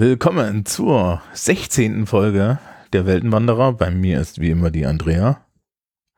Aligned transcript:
Willkommen 0.00 0.64
zur 0.64 1.22
16. 1.32 2.06
Folge 2.06 2.60
der 2.92 3.04
Weltenwanderer. 3.04 3.72
Bei 3.72 3.90
mir 3.90 4.20
ist 4.20 4.40
wie 4.40 4.50
immer 4.50 4.70
die 4.70 4.86
Andrea. 4.86 5.44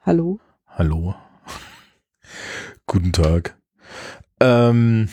Hallo. 0.02 0.38
Hallo. 0.80 1.14
Guten 2.86 3.12
Tag. 3.12 3.54
Ähm, 4.40 5.10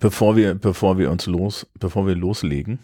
bevor 0.00 0.34
wir, 0.34 0.56
bevor 0.56 0.98
wir 0.98 1.12
uns 1.12 1.26
los, 1.26 1.68
bevor 1.78 2.08
wir 2.08 2.16
loslegen, 2.16 2.80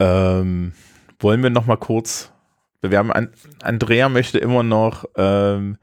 ähm, 0.00 0.72
wollen 1.18 1.42
wir 1.42 1.50
noch 1.50 1.66
mal 1.66 1.76
kurz 1.76 2.32
bewerben. 2.80 3.12
An, 3.12 3.28
Andrea 3.62 4.08
möchte 4.08 4.38
immer 4.38 4.62
noch 4.62 5.04
ähm, 5.18 5.76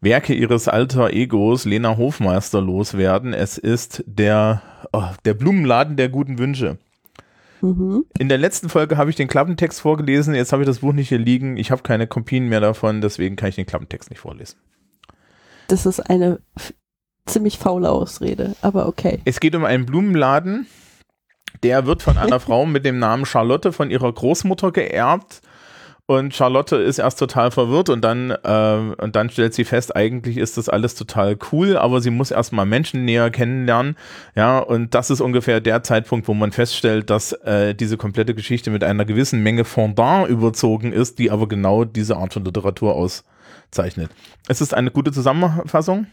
Werke 0.00 0.34
ihres 0.34 0.68
alter 0.68 1.10
Egos 1.12 1.64
Lena 1.64 1.96
Hofmeister 1.96 2.60
loswerden. 2.60 3.32
Es 3.32 3.58
ist 3.58 4.04
der 4.06 4.62
oh, 4.92 5.08
der 5.24 5.34
Blumenladen 5.34 5.96
der 5.96 6.10
guten 6.10 6.38
Wünsche. 6.38 6.78
Mhm. 7.64 8.04
In 8.18 8.28
der 8.28 8.36
letzten 8.36 8.68
Folge 8.68 8.98
habe 8.98 9.08
ich 9.08 9.16
den 9.16 9.26
Klappentext 9.26 9.80
vorgelesen, 9.80 10.34
jetzt 10.34 10.52
habe 10.52 10.62
ich 10.62 10.66
das 10.66 10.80
Buch 10.80 10.92
nicht 10.92 11.08
hier 11.08 11.18
liegen. 11.18 11.56
Ich 11.56 11.70
habe 11.70 11.82
keine 11.82 12.06
Kopien 12.06 12.48
mehr 12.48 12.60
davon, 12.60 13.00
deswegen 13.00 13.36
kann 13.36 13.48
ich 13.48 13.54
den 13.54 13.64
Klappentext 13.64 14.10
nicht 14.10 14.18
vorlesen. 14.18 14.58
Das 15.68 15.86
ist 15.86 16.00
eine 16.00 16.40
ziemlich 17.24 17.58
faule 17.58 17.90
Ausrede, 17.90 18.54
aber 18.60 18.86
okay. 18.86 19.20
Es 19.24 19.40
geht 19.40 19.54
um 19.54 19.64
einen 19.64 19.86
Blumenladen, 19.86 20.66
der 21.62 21.86
wird 21.86 22.02
von 22.02 22.18
einer 22.18 22.38
Frau 22.40 22.66
mit 22.66 22.84
dem 22.84 22.98
Namen 22.98 23.24
Charlotte 23.24 23.72
von 23.72 23.90
ihrer 23.90 24.12
Großmutter 24.12 24.70
geerbt 24.70 25.40
und 26.06 26.34
Charlotte 26.34 26.76
ist 26.76 26.98
erst 26.98 27.18
total 27.18 27.50
verwirrt 27.50 27.88
und 27.88 28.02
dann, 28.02 28.30
äh, 28.30 28.94
und 29.02 29.16
dann 29.16 29.30
stellt 29.30 29.54
sie 29.54 29.64
fest, 29.64 29.96
eigentlich 29.96 30.36
ist 30.36 30.58
das 30.58 30.68
alles 30.68 30.94
total 30.94 31.38
cool, 31.50 31.78
aber 31.78 32.02
sie 32.02 32.10
muss 32.10 32.30
erstmal 32.30 32.66
Menschen 32.66 33.06
näher 33.06 33.30
kennenlernen. 33.30 33.96
Ja, 34.34 34.58
und 34.58 34.94
das 34.94 35.08
ist 35.10 35.22
ungefähr 35.22 35.60
der 35.60 35.82
Zeitpunkt, 35.82 36.28
wo 36.28 36.34
man 36.34 36.52
feststellt, 36.52 37.08
dass 37.08 37.32
äh, 37.32 37.74
diese 37.74 37.96
komplette 37.96 38.34
Geschichte 38.34 38.70
mit 38.70 38.84
einer 38.84 39.06
gewissen 39.06 39.42
Menge 39.42 39.64
Fondant 39.64 40.28
überzogen 40.28 40.92
ist, 40.92 41.18
die 41.18 41.30
aber 41.30 41.48
genau 41.48 41.84
diese 41.84 42.18
Art 42.18 42.34
von 42.34 42.44
Literatur 42.44 42.94
auszeichnet. 42.94 44.10
Es 44.46 44.60
ist 44.60 44.74
eine 44.74 44.90
gute 44.90 45.10
Zusammenfassung. 45.10 46.06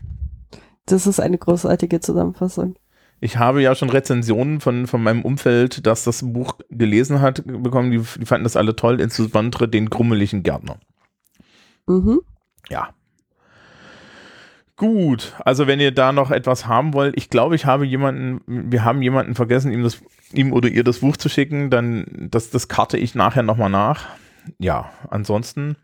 Das 0.86 1.06
ist 1.06 1.20
eine 1.20 1.38
großartige 1.38 2.00
Zusammenfassung. 2.00 2.76
Ich 3.24 3.38
habe 3.38 3.62
ja 3.62 3.76
schon 3.76 3.92
Rezensionen 3.92 4.60
von, 4.62 4.88
von 4.88 5.02
meinem 5.02 5.22
Umfeld, 5.22 5.86
das 5.86 6.04
das 6.04 6.34
Buch 6.34 6.56
gelesen 6.72 7.22
hat, 7.22 7.44
bekommen. 7.46 7.92
Die, 7.92 8.00
die 8.00 8.26
fanden 8.26 8.44
das 8.44 8.58
alle 8.58 8.76
toll, 8.76 9.00
insbesondere 9.00 9.70
den 9.70 9.92
grummeligen 9.92 10.42
Gärtner. 10.42 10.78
Mhm. 11.88 12.22
Ja. 12.70 12.90
Gut, 14.76 15.36
also 15.46 15.68
wenn 15.68 15.80
ihr 15.80 15.92
da 15.92 16.12
noch 16.12 16.32
etwas 16.32 16.66
haben 16.66 16.96
wollt, 16.96 17.16
ich 17.16 17.30
glaube, 17.30 17.56
ich 17.56 17.68
habe 17.68 17.86
jemanden, 17.86 18.42
wir 18.48 18.84
haben 18.84 19.04
jemanden 19.04 19.36
vergessen, 19.36 19.72
ihm, 19.72 19.84
das, 19.84 20.02
ihm 20.34 20.52
oder 20.52 20.70
ihr 20.70 20.84
das 20.84 21.00
Buch 21.00 21.16
zu 21.16 21.30
schicken, 21.30 21.70
dann 21.70 22.28
das, 22.32 22.50
das 22.50 22.68
karte 22.68 22.98
ich 22.98 23.14
nachher 23.14 23.44
nochmal 23.44 23.70
nach. 23.70 24.08
Ja, 24.58 24.92
ansonsten 25.12 25.76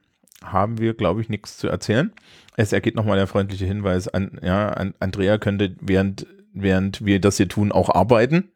haben 0.43 0.79
wir, 0.79 0.95
glaube 0.95 1.21
ich, 1.21 1.29
nichts 1.29 1.57
zu 1.57 1.67
erzählen. 1.67 2.11
Es 2.55 2.73
ergeht 2.73 2.95
nochmal 2.95 3.17
der 3.17 3.27
freundliche 3.27 3.65
Hinweis 3.65 4.07
an, 4.07 4.39
ja, 4.41 4.69
an 4.69 4.95
Andrea 4.99 5.37
könnte 5.37 5.75
während 5.79 6.25
während 6.53 7.05
wir 7.05 7.19
das 7.19 7.37
hier 7.37 7.47
tun, 7.47 7.71
auch 7.71 7.89
arbeiten. 7.89 8.49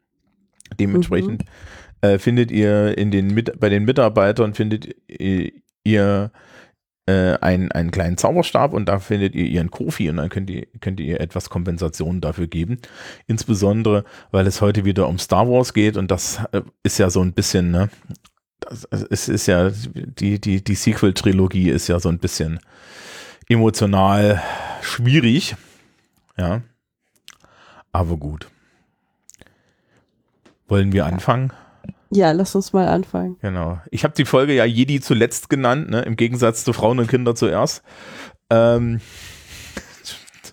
Dementsprechend 0.78 1.44
mhm. 2.02 2.08
äh, 2.08 2.18
findet 2.18 2.50
ihr 2.50 2.96
in 2.96 3.10
den 3.10 3.34
mit, 3.34 3.58
bei 3.60 3.68
den 3.68 3.84
Mitarbeitern 3.84 4.54
findet 4.54 4.94
ihr 5.84 6.30
äh, 7.06 7.34
einen, 7.40 7.72
einen 7.72 7.90
kleinen 7.90 8.16
Zauberstab 8.16 8.72
und 8.72 8.86
da 8.86 8.98
findet 8.98 9.34
ihr 9.34 9.46
ihren 9.46 9.70
Kofi 9.70 10.08
und 10.08 10.18
dann 10.18 10.28
könnt 10.28 10.48
ihr, 10.50 10.66
könnt 10.80 11.00
ihr 11.00 11.20
etwas 11.20 11.50
Kompensation 11.50 12.20
dafür 12.20 12.46
geben. 12.46 12.78
Insbesondere, 13.26 14.04
weil 14.30 14.46
es 14.46 14.60
heute 14.60 14.84
wieder 14.84 15.08
um 15.08 15.18
Star 15.18 15.48
Wars 15.48 15.74
geht 15.74 15.96
und 15.96 16.10
das 16.10 16.40
äh, 16.52 16.62
ist 16.82 16.98
ja 16.98 17.10
so 17.10 17.20
ein 17.20 17.32
bisschen, 17.32 17.70
ne, 17.70 17.90
das, 18.60 18.86
es 19.10 19.28
ist 19.28 19.46
ja, 19.46 19.70
die, 19.70 20.40
die, 20.40 20.62
die 20.62 20.74
Sequel-Trilogie 20.74 21.70
ist 21.70 21.88
ja 21.88 21.98
so 21.98 22.08
ein 22.08 22.18
bisschen 22.18 22.60
emotional 23.48 24.40
schwierig. 24.80 25.56
Ja. 26.38 26.62
Aber 27.92 28.16
gut. 28.16 28.50
Wollen 30.66 30.92
wir 30.92 31.04
anfangen? 31.04 31.52
Ja, 32.10 32.32
lass 32.32 32.54
uns 32.54 32.72
mal 32.72 32.88
anfangen. 32.88 33.36
Genau. 33.40 33.80
Ich 33.90 34.04
habe 34.04 34.14
die 34.14 34.24
Folge 34.24 34.54
ja 34.54 34.64
Jedi 34.64 35.00
zuletzt 35.00 35.48
genannt, 35.48 35.90
ne? 35.90 36.02
im 36.02 36.16
Gegensatz 36.16 36.64
zu 36.64 36.72
Frauen 36.72 36.98
und 36.98 37.08
Kinder 37.08 37.34
zuerst. 37.34 37.82
Ähm, 38.50 39.00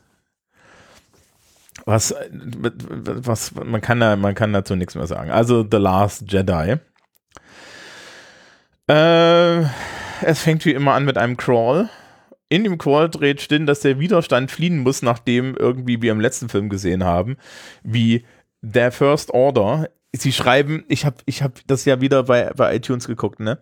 was, 1.86 2.16
was, 2.32 3.54
man 3.56 3.82
kann 3.82 4.00
da, 4.00 4.16
man 4.16 4.36
kann 4.36 4.54
dazu 4.54 4.76
nichts 4.76 4.96
mehr 4.96 5.08
sagen. 5.08 5.32
Also 5.32 5.66
The 5.70 5.78
Last 5.78 6.32
Jedi. 6.32 6.78
Äh, 8.88 9.60
es 10.22 10.42
fängt 10.42 10.66
wie 10.66 10.74
immer 10.74 10.94
an 10.94 11.06
mit 11.06 11.18
einem 11.18 11.38
Crawl 11.38 11.90
in 12.50 12.64
dem 12.64 12.78
dreht 12.78 13.42
stehen, 13.42 13.66
dass 13.68 13.82
der 13.82 14.00
Widerstand 14.00 14.52
fliehen 14.52 14.80
muss, 14.80 15.02
nachdem 15.02 15.56
irgendwie 15.56 16.02
wir 16.02 16.12
im 16.12 16.20
letzten 16.20 16.50
Film 16.50 16.70
gesehen 16.70 17.04
haben, 17.04 17.38
wie 17.84 18.26
der 18.62 18.92
First 18.92 19.32
Order. 19.32 19.90
Sie 20.12 20.32
schreiben, 20.32 20.84
ich 20.88 21.06
habe 21.06 21.18
ich 21.26 21.44
hab 21.44 21.60
das 21.68 21.86
ja 21.86 22.02
wieder 22.02 22.24
bei, 22.24 22.52
bei 22.56 22.76
iTunes 22.76 23.08
geguckt, 23.08 23.40
ne? 23.40 23.60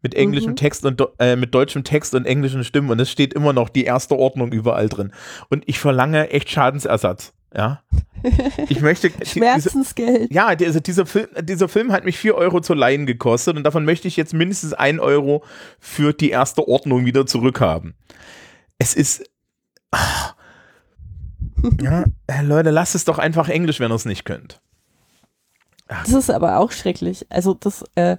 Mit 0.00 0.14
englischem 0.14 0.50
mhm. 0.50 0.56
Text 0.56 0.84
und 0.84 1.02
äh, 1.18 1.36
mit 1.36 1.54
deutschem 1.54 1.84
Text 1.84 2.14
und 2.14 2.26
englischen 2.26 2.64
Stimmen 2.64 2.90
und 2.90 3.00
es 3.00 3.10
steht 3.10 3.32
immer 3.32 3.52
noch 3.52 3.68
die 3.70 3.84
erste 3.84 4.16
Ordnung 4.16 4.52
überall 4.52 4.88
drin. 4.88 5.12
Und 5.48 5.64
ich 5.66 5.78
verlange 5.78 6.30
echt 6.30 6.50
Schadensersatz. 6.50 7.32
Ja. 7.54 7.82
Ich 8.68 8.80
möchte. 8.80 9.10
Schmerzensgeld. 9.24 10.30
Diese, 10.30 10.34
ja, 10.34 10.46
also 10.46 10.80
dieser 10.80 11.06
Film, 11.06 11.28
dieser 11.42 11.68
Film 11.68 11.92
hat 11.92 12.04
mich 12.04 12.18
4 12.18 12.34
Euro 12.34 12.60
zu 12.60 12.74
leihen 12.74 13.06
gekostet 13.06 13.56
und 13.56 13.64
davon 13.64 13.84
möchte 13.84 14.08
ich 14.08 14.16
jetzt 14.16 14.34
mindestens 14.34 14.72
1 14.72 14.98
Euro 15.00 15.44
für 15.78 16.12
die 16.12 16.30
erste 16.30 16.66
Ordnung 16.66 17.04
wieder 17.04 17.26
zurückhaben. 17.26 17.94
Es 18.78 18.94
ist. 18.94 19.30
Ach, 19.90 20.34
ja, 21.82 22.04
äh, 22.26 22.42
Leute, 22.42 22.70
lasst 22.70 22.94
es 22.94 23.04
doch 23.04 23.18
einfach 23.18 23.48
Englisch, 23.48 23.78
wenn 23.78 23.92
ihr 23.92 23.96
es 23.96 24.04
nicht 24.04 24.24
könnt. 24.24 24.60
Ach. 25.88 26.04
Das 26.04 26.14
ist 26.14 26.30
aber 26.30 26.58
auch 26.58 26.72
schrecklich. 26.72 27.26
Also, 27.30 27.54
das, 27.54 27.84
äh, 27.94 28.16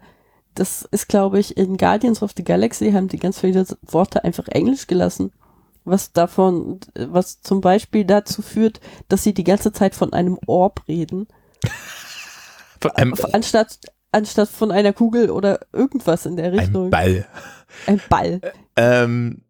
das 0.53 0.88
ist, 0.91 1.09
glaube 1.09 1.40
ich, 1.40 1.57
in 1.57 1.78
Guardians 1.78 2.22
of 2.22 2.31
the 2.38 2.44
Galaxy 2.44 2.91
haben 2.91 3.09
die 3.09 3.19
ganz 3.19 3.41
viele 3.41 3.66
Worte 3.81 4.23
einfach 4.23 4.47
Englisch 4.47 4.88
gelassen 4.88 5.34
was 5.85 6.12
davon, 6.12 6.79
was 6.96 7.41
zum 7.41 7.62
Beispiel 7.62 8.03
dazu 8.03 8.41
führt, 8.41 8.81
dass 9.07 9.23
sie 9.23 9.34
die 9.34 9.44
ganze 9.44 9.72
Zeit 9.72 9.96
von 9.96 10.12
einem 10.12 10.38
Orb 10.47 10.88
reden. 10.88 11.28
Von 12.81 12.91
einem 12.91 13.16
anstatt, 13.31 13.79
anstatt 14.12 14.50
von 14.50 14.69
einer 14.69 14.94
Kugel 14.94 15.31
oder 15.31 15.62
irgendwas 15.73 16.28
in 16.28 16.35
der 16.35 16.51
Richtung. 16.51 16.85
Ein 16.85 16.91
Ball. 16.91 17.25
Ein 17.88 18.01
Ball. 18.09 18.41
Ähm, 18.75 19.41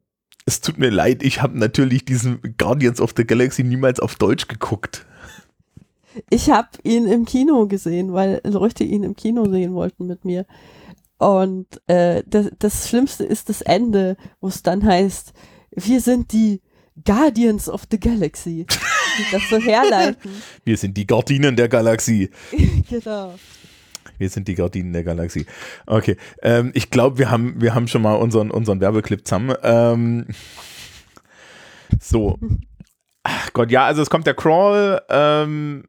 es 0.45 0.61
tut 0.61 0.77
mir 0.77 0.89
leid, 0.89 1.21
ich 1.23 1.41
habe 1.41 1.57
natürlich 1.57 2.05
diesen 2.05 2.39
Guardians 2.57 3.01
of 3.01 3.13
the 3.17 3.25
Galaxy 3.25 3.63
niemals 3.63 3.99
auf 3.99 4.15
Deutsch 4.15 4.47
geguckt. 4.47 5.05
Ich 6.29 6.49
habe 6.49 6.69
ihn 6.83 7.07
im 7.07 7.25
Kino 7.25 7.67
gesehen, 7.67 8.13
weil 8.13 8.39
Leute 8.45 8.83
ihn 8.83 9.03
im 9.03 9.15
Kino 9.15 9.49
sehen 9.49 9.73
wollten 9.73 10.05
mit 10.07 10.23
mir. 10.23 10.45
Und 11.17 11.81
äh, 11.87 12.23
das, 12.25 12.51
das 12.59 12.87
Schlimmste 12.87 13.23
ist 13.23 13.49
das 13.49 13.61
Ende, 13.61 14.17
wo 14.39 14.47
es 14.47 14.63
dann 14.63 14.85
heißt, 14.85 15.33
wir 15.75 16.01
sind 16.01 16.31
die 16.31 16.61
Guardians 17.03 17.69
of 17.69 17.83
the 17.91 17.99
Galaxy. 17.99 18.65
Die 19.17 19.31
das 19.31 19.49
so 19.49 19.57
herleiten. 19.57 20.31
Wir 20.65 20.77
sind 20.77 20.97
die 20.97 21.07
Gardinen 21.07 21.55
der 21.55 21.69
Galaxie. 21.69 22.29
genau. 22.89 23.35
Wir 24.17 24.29
sind 24.29 24.47
die 24.47 24.55
Gardinen 24.55 24.93
der 24.93 25.03
Galaxie. 25.03 25.45
Okay, 25.85 26.17
ähm, 26.41 26.71
ich 26.73 26.89
glaube, 26.89 27.17
wir 27.17 27.29
haben, 27.29 27.61
wir 27.61 27.75
haben 27.75 27.87
schon 27.87 28.01
mal 28.01 28.15
unseren, 28.15 28.51
unseren 28.51 28.79
Werbeclip 28.79 29.27
zusammen. 29.27 29.55
Ähm, 29.63 30.27
so. 31.99 32.39
Ach 33.23 33.51
Gott, 33.53 33.71
ja, 33.71 33.85
also 33.85 34.01
es 34.01 34.09
kommt 34.09 34.27
der 34.27 34.35
Crawl. 34.35 35.01
Ähm, 35.09 35.83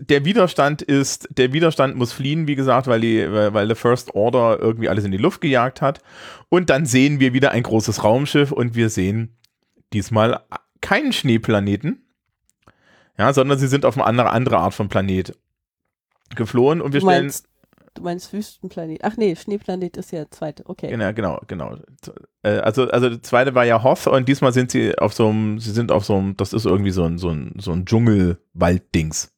der 0.00 0.24
Widerstand 0.24 0.80
ist, 0.80 1.28
der 1.30 1.52
Widerstand 1.52 1.96
muss 1.96 2.12
fliehen, 2.12 2.46
wie 2.46 2.54
gesagt, 2.54 2.86
weil 2.86 3.00
die, 3.00 3.30
weil 3.30 3.66
der 3.66 3.76
First 3.76 4.14
Order 4.14 4.58
irgendwie 4.58 4.88
alles 4.88 5.04
in 5.04 5.10
die 5.10 5.18
Luft 5.18 5.40
gejagt 5.40 5.82
hat. 5.82 6.00
Und 6.48 6.70
dann 6.70 6.86
sehen 6.86 7.20
wir 7.20 7.34
wieder 7.34 7.50
ein 7.50 7.62
großes 7.62 8.02
Raumschiff 8.02 8.50
und 8.50 8.74
wir 8.74 8.88
sehen 8.88 9.36
diesmal 9.92 10.40
keinen 10.80 11.12
Schneeplaneten. 11.12 12.06
Ja, 13.18 13.34
sondern 13.34 13.58
sie 13.58 13.68
sind 13.68 13.84
auf 13.84 13.96
eine 13.96 14.06
andere, 14.06 14.30
andere 14.30 14.58
Art 14.58 14.72
von 14.72 14.88
Planet 14.88 15.36
geflohen 16.34 16.80
und 16.80 16.94
wir 16.94 17.02
stellen. 17.02 17.30
Du 17.92 18.02
meinst 18.02 18.32
Wüstenplanet. 18.32 19.00
Ach 19.02 19.16
nee, 19.16 19.34
Schneeplanet 19.34 19.96
ist 19.96 20.12
ja 20.12 20.20
der 20.20 20.30
zweite. 20.30 20.62
Okay. 20.66 20.88
Genau, 20.88 21.12
genau, 21.12 21.40
genau. 21.48 21.76
Äh, 22.42 22.58
also, 22.58 22.88
also 22.88 23.10
der 23.10 23.22
zweite 23.22 23.54
war 23.54 23.64
ja 23.64 23.82
Hoth 23.82 24.06
und 24.06 24.28
diesmal 24.28 24.52
sind 24.52 24.70
sie 24.70 24.96
auf 24.96 25.12
so 25.12 25.28
einem, 25.28 25.58
sie 25.58 25.72
sind 25.72 25.90
auf 25.90 26.04
so 26.04 26.16
einem, 26.16 26.36
das 26.36 26.52
ist 26.52 26.64
irgendwie 26.64 26.92
so 26.92 27.04
ein, 27.04 27.18
so 27.18 27.30
ein, 27.30 27.52
so 27.58 27.72
ein 27.72 27.84
Dschungelwald-Dings. 27.84 29.32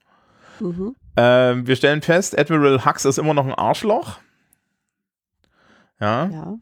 Mhm. 0.63 0.97
Ähm, 1.17 1.67
wir 1.67 1.77
stellen 1.77 2.03
fest, 2.03 2.39
Admiral 2.39 2.85
Hux 2.85 3.05
ist 3.05 3.19
immer 3.19 3.35
noch 3.35 3.47
ein 3.47 3.55
Arschloch. 3.55 4.19
Ja. 6.01 6.27
Ja. 6.27 6.55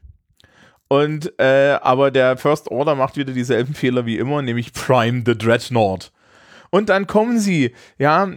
Und 0.88 1.38
äh, 1.38 1.79
aber 1.82 2.11
der 2.11 2.37
First 2.37 2.70
Order 2.70 2.97
macht 2.97 3.17
wieder 3.17 3.32
dieselben 3.32 3.75
Fehler 3.75 4.06
wie 4.06 4.19
immer, 4.19 4.43
nämlich 4.43 4.73
Prime 4.73 5.23
the 5.25 5.38
Dreadnought. 5.38 6.11
Und 6.70 6.88
dann 6.88 7.06
kommen 7.06 7.38
sie, 7.38 7.75
ja, 7.99 8.29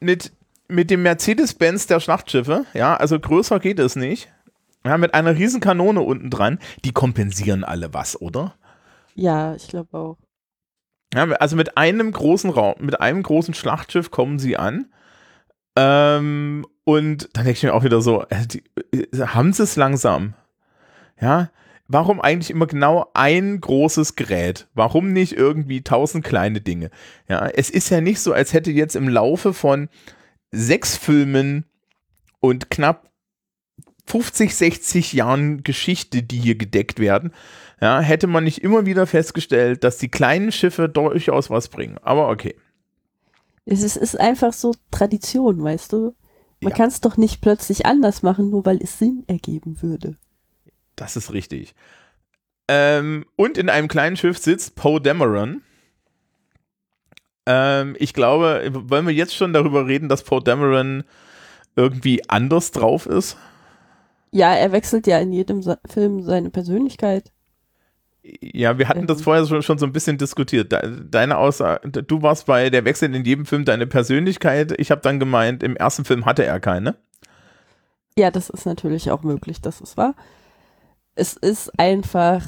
mit, 0.00 0.32
mit 0.68 0.90
dem 0.90 1.02
Mercedes-Benz 1.02 1.86
der 1.86 2.00
Schlachtschiffe, 2.00 2.66
ja, 2.74 2.96
also 2.96 3.18
größer 3.18 3.60
geht 3.60 3.78
es 3.78 3.96
nicht. 3.96 4.30
Ja, 4.84 4.98
mit 4.98 5.14
einer 5.14 5.36
riesen 5.36 5.60
Kanone 5.60 6.00
unten 6.00 6.28
dran. 6.28 6.58
Die 6.84 6.92
kompensieren 6.92 7.62
alle 7.64 7.94
was, 7.94 8.20
oder? 8.20 8.54
Ja, 9.14 9.54
ich 9.54 9.68
glaube 9.68 9.96
auch. 9.96 10.18
Ja, 11.14 11.24
also 11.32 11.56
mit 11.56 11.76
einem 11.76 12.10
großen 12.10 12.50
Raum, 12.50 12.74
mit 12.80 13.00
einem 13.00 13.22
großen 13.22 13.54
Schlachtschiff 13.54 14.10
kommen 14.10 14.38
sie 14.38 14.56
an. 14.56 14.86
Ähm, 15.76 16.66
und 16.84 17.28
dann 17.32 17.44
denke 17.44 17.58
ich 17.58 17.62
mir 17.62 17.74
auch 17.74 17.84
wieder 17.84 18.00
so, 18.02 18.24
äh, 18.28 18.46
die, 18.46 18.62
äh, 18.92 19.26
haben 19.26 19.52
sie 19.52 19.62
es 19.62 19.76
langsam? 19.76 20.34
Ja, 21.20 21.50
warum 21.88 22.20
eigentlich 22.20 22.50
immer 22.50 22.66
genau 22.66 23.10
ein 23.14 23.60
großes 23.60 24.16
Gerät? 24.16 24.66
Warum 24.74 25.12
nicht 25.12 25.32
irgendwie 25.32 25.82
tausend 25.82 26.24
kleine 26.24 26.60
Dinge? 26.60 26.90
Ja, 27.28 27.46
es 27.48 27.70
ist 27.70 27.90
ja 27.90 28.00
nicht 28.00 28.20
so, 28.20 28.32
als 28.32 28.52
hätte 28.52 28.70
jetzt 28.70 28.96
im 28.96 29.08
Laufe 29.08 29.54
von 29.54 29.88
sechs 30.50 30.96
Filmen 30.96 31.64
und 32.40 32.70
knapp 32.70 33.10
50, 34.06 34.54
60 34.54 35.12
Jahren 35.12 35.62
Geschichte, 35.62 36.22
die 36.22 36.38
hier 36.38 36.56
gedeckt 36.56 36.98
werden, 36.98 37.32
ja, 37.80 38.00
hätte 38.00 38.26
man 38.26 38.44
nicht 38.44 38.62
immer 38.62 38.84
wieder 38.84 39.06
festgestellt, 39.06 39.84
dass 39.84 39.98
die 39.98 40.08
kleinen 40.08 40.52
Schiffe 40.52 40.88
durchaus 40.88 41.50
was 41.50 41.68
bringen. 41.68 41.98
Aber 42.02 42.28
okay. 42.28 42.54
Es 43.64 43.82
ist, 43.82 43.96
ist 43.96 44.18
einfach 44.18 44.52
so 44.52 44.74
Tradition, 44.90 45.62
weißt 45.62 45.92
du? 45.92 46.14
Man 46.60 46.70
ja. 46.70 46.76
kann 46.76 46.88
es 46.88 47.00
doch 47.00 47.16
nicht 47.16 47.40
plötzlich 47.40 47.86
anders 47.86 48.22
machen, 48.22 48.50
nur 48.50 48.64
weil 48.64 48.80
es 48.82 48.98
Sinn 48.98 49.24
ergeben 49.26 49.82
würde. 49.82 50.16
Das 50.96 51.16
ist 51.16 51.32
richtig. 51.32 51.74
Ähm, 52.68 53.24
und 53.36 53.58
in 53.58 53.68
einem 53.68 53.88
kleinen 53.88 54.16
Schiff 54.16 54.38
sitzt 54.38 54.76
Poe 54.76 55.00
Dameron. 55.00 55.62
Ähm, 57.46 57.96
ich 57.98 58.14
glaube, 58.14 58.70
wollen 58.72 59.06
wir 59.06 59.14
jetzt 59.14 59.34
schon 59.34 59.52
darüber 59.52 59.86
reden, 59.86 60.08
dass 60.08 60.22
Poe 60.22 60.42
Dameron 60.42 61.04
irgendwie 61.74 62.28
anders 62.28 62.70
drauf 62.70 63.06
ist? 63.06 63.36
Ja, 64.30 64.54
er 64.54 64.72
wechselt 64.72 65.06
ja 65.06 65.18
in 65.18 65.32
jedem 65.32 65.62
Film 65.88 66.22
seine 66.22 66.50
Persönlichkeit. 66.50 67.32
Ja, 68.22 68.78
wir 68.78 68.88
hatten 68.88 69.06
das 69.06 69.18
ähm. 69.18 69.24
vorher 69.24 69.46
schon, 69.46 69.62
schon 69.62 69.78
so 69.78 69.86
ein 69.86 69.92
bisschen 69.92 70.16
diskutiert. 70.18 70.72
Deine 71.10 71.38
Aussage, 71.38 71.88
du 71.90 72.22
warst 72.22 72.46
bei 72.46 72.70
der 72.70 72.84
Wechsel 72.84 73.14
in 73.14 73.24
jedem 73.24 73.46
Film 73.46 73.64
deine 73.64 73.86
Persönlichkeit. 73.86 74.78
Ich 74.78 74.90
habe 74.90 75.00
dann 75.00 75.18
gemeint, 75.18 75.62
im 75.62 75.76
ersten 75.76 76.04
Film 76.04 76.24
hatte 76.24 76.44
er 76.44 76.60
keine. 76.60 76.96
Ja, 78.16 78.30
das 78.30 78.50
ist 78.50 78.66
natürlich 78.66 79.10
auch 79.10 79.22
möglich, 79.22 79.60
dass 79.60 79.80
es 79.80 79.96
war 79.96 80.14
es 81.14 81.34
ist 81.34 81.78
einfach, 81.78 82.46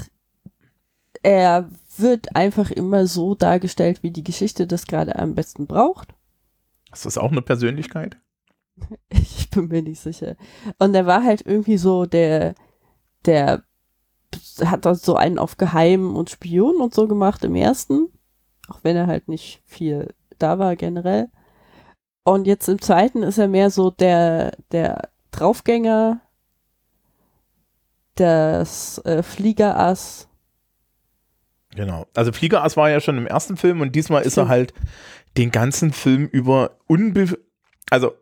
er 1.23 1.69
wird 1.97 2.35
einfach 2.35 2.71
immer 2.71 3.07
so 3.07 3.35
dargestellt, 3.35 4.03
wie 4.03 4.11
die 4.11 4.25
Geschichte 4.25 4.67
das 4.67 4.87
gerade 4.87 5.17
am 5.19 5.35
besten 5.35 5.67
braucht. 5.67 6.09
Ist 6.93 7.07
das 7.07 7.19
auch 7.19 7.33
eine 7.33 7.43
Persönlichkeit? 7.43 8.17
Ich 9.11 9.51
bin 9.51 9.69
mir 9.69 9.83
nicht 9.83 10.01
sicher. 10.01 10.35
Und 10.79 10.97
er 10.97 11.07
war 11.07 11.23
halt 11.23 11.47
irgendwie 11.47 11.77
so 11.77 12.07
der, 12.07 12.57
der 13.25 13.63
hat 14.65 14.85
da 14.85 14.95
so 14.95 15.17
einen 15.17 15.39
auf 15.39 15.57
Geheim 15.57 16.17
und 16.17 16.31
Spion 16.31 16.77
und 16.77 16.95
so 16.95 17.09
gemacht 17.09 17.45
im 17.45 17.55
ersten. 17.55 18.09
Auch 18.69 18.81
wenn 18.83 18.97
er 18.97 19.07
halt 19.07 19.29
nicht 19.29 19.63
viel 19.65 20.15
da 20.39 20.59
war 20.59 20.77
generell. 20.77 21.29
Und 22.25 22.47
jetzt 22.47 22.69
im 22.69 22.81
zweiten 22.81 23.23
ist 23.23 23.39
er 23.39 23.49
mehr 23.49 23.71
so 23.71 23.91
der, 23.91 24.57
der 24.73 25.11
Draufgänger, 25.31 26.21
das 28.15 28.99
äh, 29.05 29.23
Fliegerass. 29.23 30.29
Genau. 31.75 32.07
Also 32.15 32.33
Fliegerass 32.33 32.77
war 32.77 32.89
ja 32.89 33.01
schon 33.01 33.19
im 33.19 33.27
ersten 33.27 33.57
Film 33.57 33.81
und 33.81 33.95
diesmal 33.95 34.23
ist 34.23 34.37
er 34.37 34.49
halt 34.49 34.73
den 35.37 35.51
ganzen 35.51 35.93
Film 35.93 36.27
über 36.27 36.79
unbe... 36.87 37.39
Also 37.91 38.15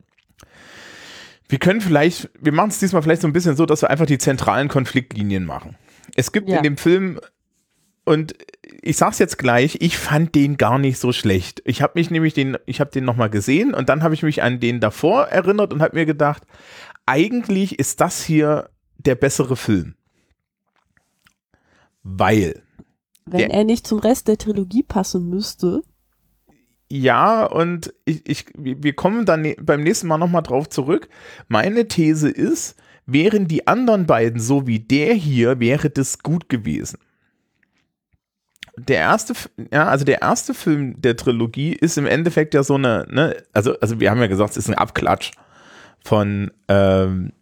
wir 1.49 1.59
können 1.59 1.83
vielleicht, 1.83 2.31
wir 2.41 2.53
machen 2.53 2.71
es 2.71 2.79
diesmal 2.79 3.03
vielleicht 3.03 3.23
so 3.23 3.29
ein 3.29 3.35
bisschen 3.35 3.57
so, 3.57 3.67
dass 3.67 3.83
wir 3.83 3.91
einfach 3.91 4.07
die 4.07 4.19
zentralen 4.19 4.69
Konfliktlinien 4.69 5.45
machen. 5.45 5.77
Es 6.15 6.33
gibt 6.33 6.49
ja. 6.49 6.59
in 6.59 6.63
dem 6.63 6.77
Film 6.77 7.21
und 8.05 8.35
ich 8.83 8.97
sag's 8.97 9.19
jetzt 9.19 9.39
gleich, 9.39 9.79
ich 9.81 9.97
fand 9.97 10.35
den 10.35 10.57
gar 10.57 10.79
nicht 10.79 10.99
so 10.99 11.13
schlecht. 11.13 11.63
Ich 11.65 11.83
habe 11.83 11.93
mich 11.97 12.11
nämlich 12.11 12.35
den, 12.35 12.57
ich 12.67 12.81
habe 12.81 12.91
den 12.91 13.05
nochmal 13.05 13.31
gesehen 13.31 13.75
und 13.75 13.89
dann 13.89 14.03
habe 14.03 14.15
ich 14.15 14.23
mich 14.23 14.43
an 14.43 14.61
den 14.61 14.81
davor 14.81 15.29
erinnert 15.29 15.73
und 15.73 15.83
habe 15.83 15.97
mir 15.97 16.07
gedacht, 16.07 16.43
eigentlich 17.07 17.79
ist 17.79 18.01
das 18.01 18.23
hier 18.23 18.71
der 18.99 19.15
bessere 19.15 19.57
Film. 19.57 19.95
Weil. 22.03 22.63
Wenn 23.25 23.51
er 23.51 23.65
nicht 23.65 23.87
zum 23.87 24.01
Rest 24.01 24.27
der 24.27 24.39
Trilogie 24.39 24.83
passen 24.83 25.29
müsste. 25.29 25.83
Ja, 26.91 27.47
und 27.47 27.95
ich, 28.05 28.29
ich, 28.29 28.47
wir 28.55 28.93
kommen 28.95 29.25
dann 29.25 29.43
ne, 29.43 29.57
beim 29.61 29.83
nächsten 29.83 30.09
Mal 30.09 30.19
nochmal 30.19 30.43
drauf 30.43 30.69
zurück. 30.69 31.09
Meine 31.49 31.87
These 31.89 32.29
ist, 32.29 32.77
wären 33.07 33.49
die 33.49 33.67
anderen 33.67 34.07
beiden 34.07 34.41
so 34.41 34.67
wie 34.67 34.81
der 34.81 35.15
hier, 35.15 35.61
wäre 35.61 35.91
das 35.91 36.21
gut 36.21 36.49
gewesen. 36.49 36.99
Der 38.77 38.99
erste, 38.99 39.35
ja, 39.71 39.87
also 39.87 40.05
der 40.05 40.23
erste 40.23 40.55
Film 40.55 41.01
der 41.01 41.17
Trilogie 41.17 41.75
ist 41.75 41.99
im 41.99 42.07
Endeffekt 42.07 42.55
ja 42.55 42.63
so 42.63 42.75
eine, 42.75 43.07
ne, 43.11 43.37
also, 43.53 43.79
also 43.81 44.01
wir 44.01 44.11
haben 44.11 44.21
ja 44.21 44.29
gesagt, 44.29 44.53
es 44.53 44.57
ist 44.57 44.69
ein 44.69 44.79
Abklatsch 44.79 45.33
von, 46.03 46.51
ähm, 46.69 47.33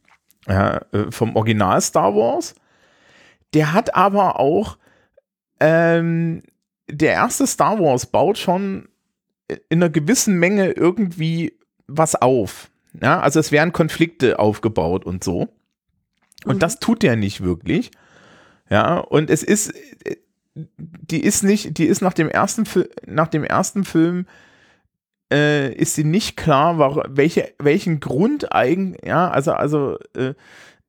ja, 0.49 0.79
äh, 0.93 1.11
vom 1.11 1.37
Original 1.37 1.81
Star 1.81 2.15
Wars. 2.15 2.55
Der 3.55 3.73
hat 3.73 3.95
aber 3.95 4.41
auch, 4.41 4.77
ähm, 5.61 6.43
der 6.91 7.13
erste 7.13 7.47
Star 7.47 7.79
Wars 7.79 8.07
baut 8.07 8.39
schon 8.39 8.89
in 9.69 9.83
einer 9.83 9.91
gewissen 9.91 10.39
Menge 10.39 10.73
irgendwie 10.73 11.57
was 11.87 12.15
auf. 12.15 12.70
Ja, 13.01 13.21
also 13.21 13.41
es 13.41 13.53
werden 13.53 13.73
Konflikte 13.73 14.39
aufgebaut 14.39 15.05
und 15.05 15.23
so. 15.23 15.49
Und 16.45 16.57
mhm. 16.57 16.59
das 16.61 16.81
tut 16.81 17.03
der 17.03 17.17
nicht 17.17 17.43
wirklich. 17.43 17.91
Ja, 18.69 18.99
und 18.99 19.31
es 19.31 19.43
ist, 19.43 19.73
die 20.55 21.23
ist 21.23 21.43
nicht, 21.43 21.79
die 21.79 21.87
ist 21.87 22.03
nach 22.03 22.15
dem 22.15 22.29
ersten, 22.29 22.65
nach 23.07 23.29
dem 23.29 23.45
ersten 23.45 23.85
Film 23.85 24.27
äh, 25.33 25.73
ist 25.75 25.95
sie 25.95 26.05
nicht 26.05 26.37
klar, 26.37 26.79
welche, 27.09 27.53
welchen 27.59 28.01
Grund 28.01 28.53
eigentlich, 28.53 29.05
ja, 29.05 29.31
also, 29.31 29.53
also 29.53 29.99
äh, 30.17 30.35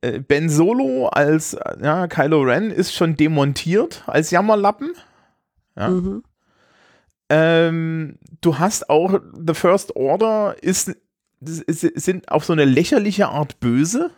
äh, 0.01 0.19
Ben 0.19 0.49
Solo 0.49 1.07
als 1.07 1.55
ja, 1.81 2.07
Kylo 2.07 2.41
Ren 2.41 2.71
ist 2.71 2.93
schon 2.93 3.15
demontiert 3.15 4.03
als 4.07 4.31
Jammerlappen. 4.31 4.93
Ja. 5.75 5.89
Mhm. 5.89 6.23
Ähm, 7.29 8.17
du 8.41 8.59
hast 8.59 8.89
auch 8.89 9.19
The 9.47 9.53
First 9.53 9.95
Order 9.95 10.55
ist, 10.61 10.95
sind 11.41 12.31
auf 12.31 12.45
so 12.45 12.53
eine 12.53 12.65
lächerliche 12.65 13.29
Art 13.29 13.59
böse. 13.59 14.11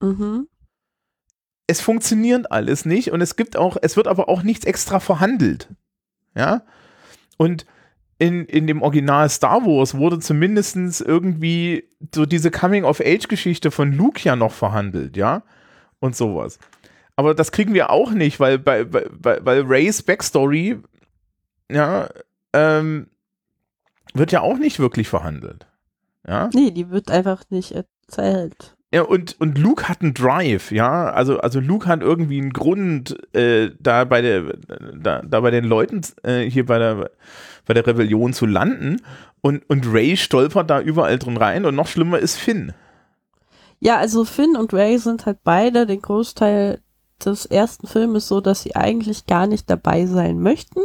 Mhm. 0.00 0.48
Es 1.66 1.80
funktioniert 1.80 2.50
alles 2.50 2.84
nicht 2.84 3.12
und 3.12 3.20
es 3.20 3.36
gibt 3.36 3.56
auch, 3.56 3.76
es 3.80 3.96
wird 3.96 4.08
aber 4.08 4.28
auch 4.28 4.42
nichts 4.42 4.64
extra 4.64 5.00
verhandelt. 5.00 5.68
Ja. 6.34 6.62
Und 7.36 7.66
in, 8.18 8.44
in 8.44 8.66
dem 8.66 8.82
Original 8.82 9.28
Star 9.28 9.64
Wars 9.64 9.94
wurde 9.94 10.18
zumindest 10.18 11.00
irgendwie 11.00 11.88
so 12.14 12.26
diese 12.26 12.50
Coming-of-Age-Geschichte 12.50 13.70
von 13.70 13.92
Luke 13.92 14.20
ja 14.22 14.36
noch 14.36 14.52
verhandelt, 14.52 15.16
ja? 15.16 15.42
Und 16.00 16.14
sowas. 16.14 16.58
Aber 17.16 17.34
das 17.34 17.50
kriegen 17.50 17.74
wir 17.74 17.90
auch 17.90 18.10
nicht, 18.12 18.38
weil, 18.38 18.58
bei, 18.58 18.84
bei, 18.84 19.44
weil 19.44 19.62
Rays 19.62 20.02
Backstory, 20.02 20.78
ja, 21.70 22.08
ähm, 22.52 23.08
wird 24.12 24.32
ja 24.32 24.40
auch 24.40 24.58
nicht 24.58 24.78
wirklich 24.78 25.08
verhandelt. 25.08 25.66
Ja? 26.26 26.50
Nee, 26.52 26.70
die 26.70 26.90
wird 26.90 27.10
einfach 27.10 27.42
nicht 27.50 27.72
erzählt. 27.72 28.76
Ja, 28.92 29.02
und, 29.02 29.40
und 29.40 29.56
Luke 29.56 29.88
hat 29.88 30.02
einen 30.02 30.14
Drive, 30.14 30.72
ja. 30.72 31.10
Also, 31.10 31.38
also 31.38 31.60
Luke 31.60 31.86
hat 31.86 32.02
irgendwie 32.02 32.40
einen 32.40 32.52
Grund, 32.52 33.16
äh, 33.34 33.70
da 33.78 34.04
bei 34.04 34.20
der, 34.20 34.56
da, 34.98 35.22
da 35.22 35.40
bei 35.40 35.52
den 35.52 35.64
Leuten 35.64 36.00
äh, 36.24 36.40
hier 36.40 36.66
bei 36.66 36.78
der, 36.78 37.10
bei 37.66 37.74
der 37.74 37.86
Rebellion 37.86 38.32
zu 38.32 38.46
landen. 38.46 39.00
Und, 39.42 39.68
und 39.70 39.86
Ray 39.92 40.16
stolpert 40.16 40.68
da 40.68 40.80
überall 40.80 41.18
drin 41.18 41.36
rein 41.36 41.64
und 41.64 41.76
noch 41.76 41.86
schlimmer 41.86 42.18
ist 42.18 42.36
Finn. 42.36 42.72
Ja, 43.78 43.96
also 43.96 44.24
Finn 44.24 44.56
und 44.56 44.74
Ray 44.74 44.98
sind 44.98 45.24
halt 45.24 45.38
beide 45.44 45.86
den 45.86 46.02
Großteil 46.02 46.80
des 47.24 47.46
ersten 47.46 47.86
Filmes 47.86 48.28
so, 48.28 48.40
dass 48.40 48.62
sie 48.62 48.74
eigentlich 48.74 49.26
gar 49.26 49.46
nicht 49.46 49.70
dabei 49.70 50.06
sein 50.06 50.40
möchten. 50.40 50.80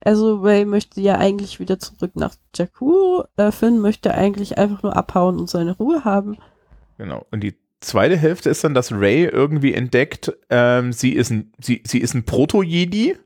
Also 0.00 0.40
Ray 0.40 0.64
möchte 0.64 1.00
ja 1.00 1.16
eigentlich 1.18 1.58
wieder 1.60 1.78
zurück 1.78 2.12
nach 2.14 2.34
Jakku. 2.54 3.22
Äh, 3.36 3.50
Finn 3.50 3.80
möchte 3.80 4.14
eigentlich 4.14 4.58
einfach 4.58 4.82
nur 4.82 4.96
abhauen 4.96 5.38
und 5.38 5.50
seine 5.50 5.76
Ruhe 5.76 6.04
haben. 6.04 6.38
Genau. 6.98 7.26
Und 7.30 7.40
die 7.40 7.56
zweite 7.80 8.16
Hälfte 8.16 8.50
ist 8.50 8.64
dann, 8.64 8.74
dass 8.74 8.92
Ray 8.92 9.24
irgendwie 9.24 9.74
entdeckt, 9.74 10.32
ähm, 10.50 10.92
sie 10.92 11.12
ist 11.12 11.30
ein, 11.30 11.52
sie, 11.60 11.82
sie 11.86 11.98
ist 11.98 12.14
ein 12.14 12.24
Proto-Jedi 12.24 13.16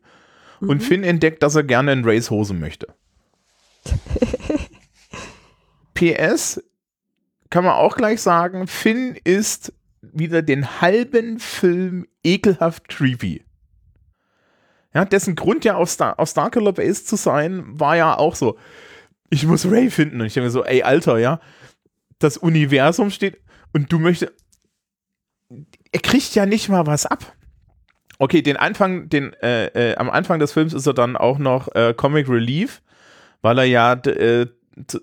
mhm. 0.60 0.68
und 0.68 0.82
Finn 0.82 1.04
entdeckt, 1.04 1.42
dass 1.42 1.54
er 1.54 1.64
gerne 1.64 1.92
in 1.92 2.04
Rays 2.04 2.30
Hose 2.30 2.54
möchte. 2.54 2.88
PS 5.94 6.62
kann 7.50 7.64
man 7.64 7.74
auch 7.74 7.96
gleich 7.96 8.22
sagen, 8.22 8.66
Finn 8.66 9.16
ist 9.24 9.74
wieder 10.00 10.42
den 10.42 10.80
halben 10.80 11.38
Film 11.38 12.06
ekelhaft 12.24 12.88
creepy. 12.88 13.44
Ja, 14.94 15.04
dessen 15.04 15.34
Grund 15.36 15.64
ja 15.64 15.76
auf, 15.76 15.90
Star 15.90 16.18
auf 16.18 16.28
Starkiller 16.28 16.72
Base 16.72 17.04
zu 17.04 17.16
sein, 17.16 17.64
war 17.66 17.96
ja 17.96 18.18
auch 18.18 18.34
so, 18.34 18.58
ich 19.30 19.46
muss 19.46 19.70
Ray 19.70 19.90
finden. 19.90 20.20
Und 20.20 20.26
ich 20.26 20.34
denke 20.34 20.46
mir 20.46 20.50
so, 20.50 20.64
ey, 20.64 20.82
Alter, 20.82 21.18
ja, 21.18 21.40
das 22.18 22.36
Universum 22.36 23.10
steht 23.10 23.40
und 23.72 23.90
du 23.92 23.98
möchtest, 23.98 24.32
er 25.92 26.00
kriegt 26.00 26.34
ja 26.34 26.46
nicht 26.46 26.68
mal 26.68 26.86
was 26.86 27.06
ab. 27.06 27.34
Okay, 28.18 28.42
den 28.42 28.56
Anfang, 28.56 29.08
den, 29.08 29.32
äh, 29.42 29.66
äh, 29.66 29.96
am 29.96 30.10
Anfang 30.10 30.38
des 30.38 30.52
Films 30.52 30.74
ist 30.74 30.86
er 30.86 30.94
dann 30.94 31.16
auch 31.16 31.38
noch 31.38 31.74
äh, 31.74 31.94
Comic 31.96 32.28
Relief, 32.28 32.82
weil 33.40 33.58
er 33.58 33.64
ja 33.64 33.94
äh, 33.94 34.46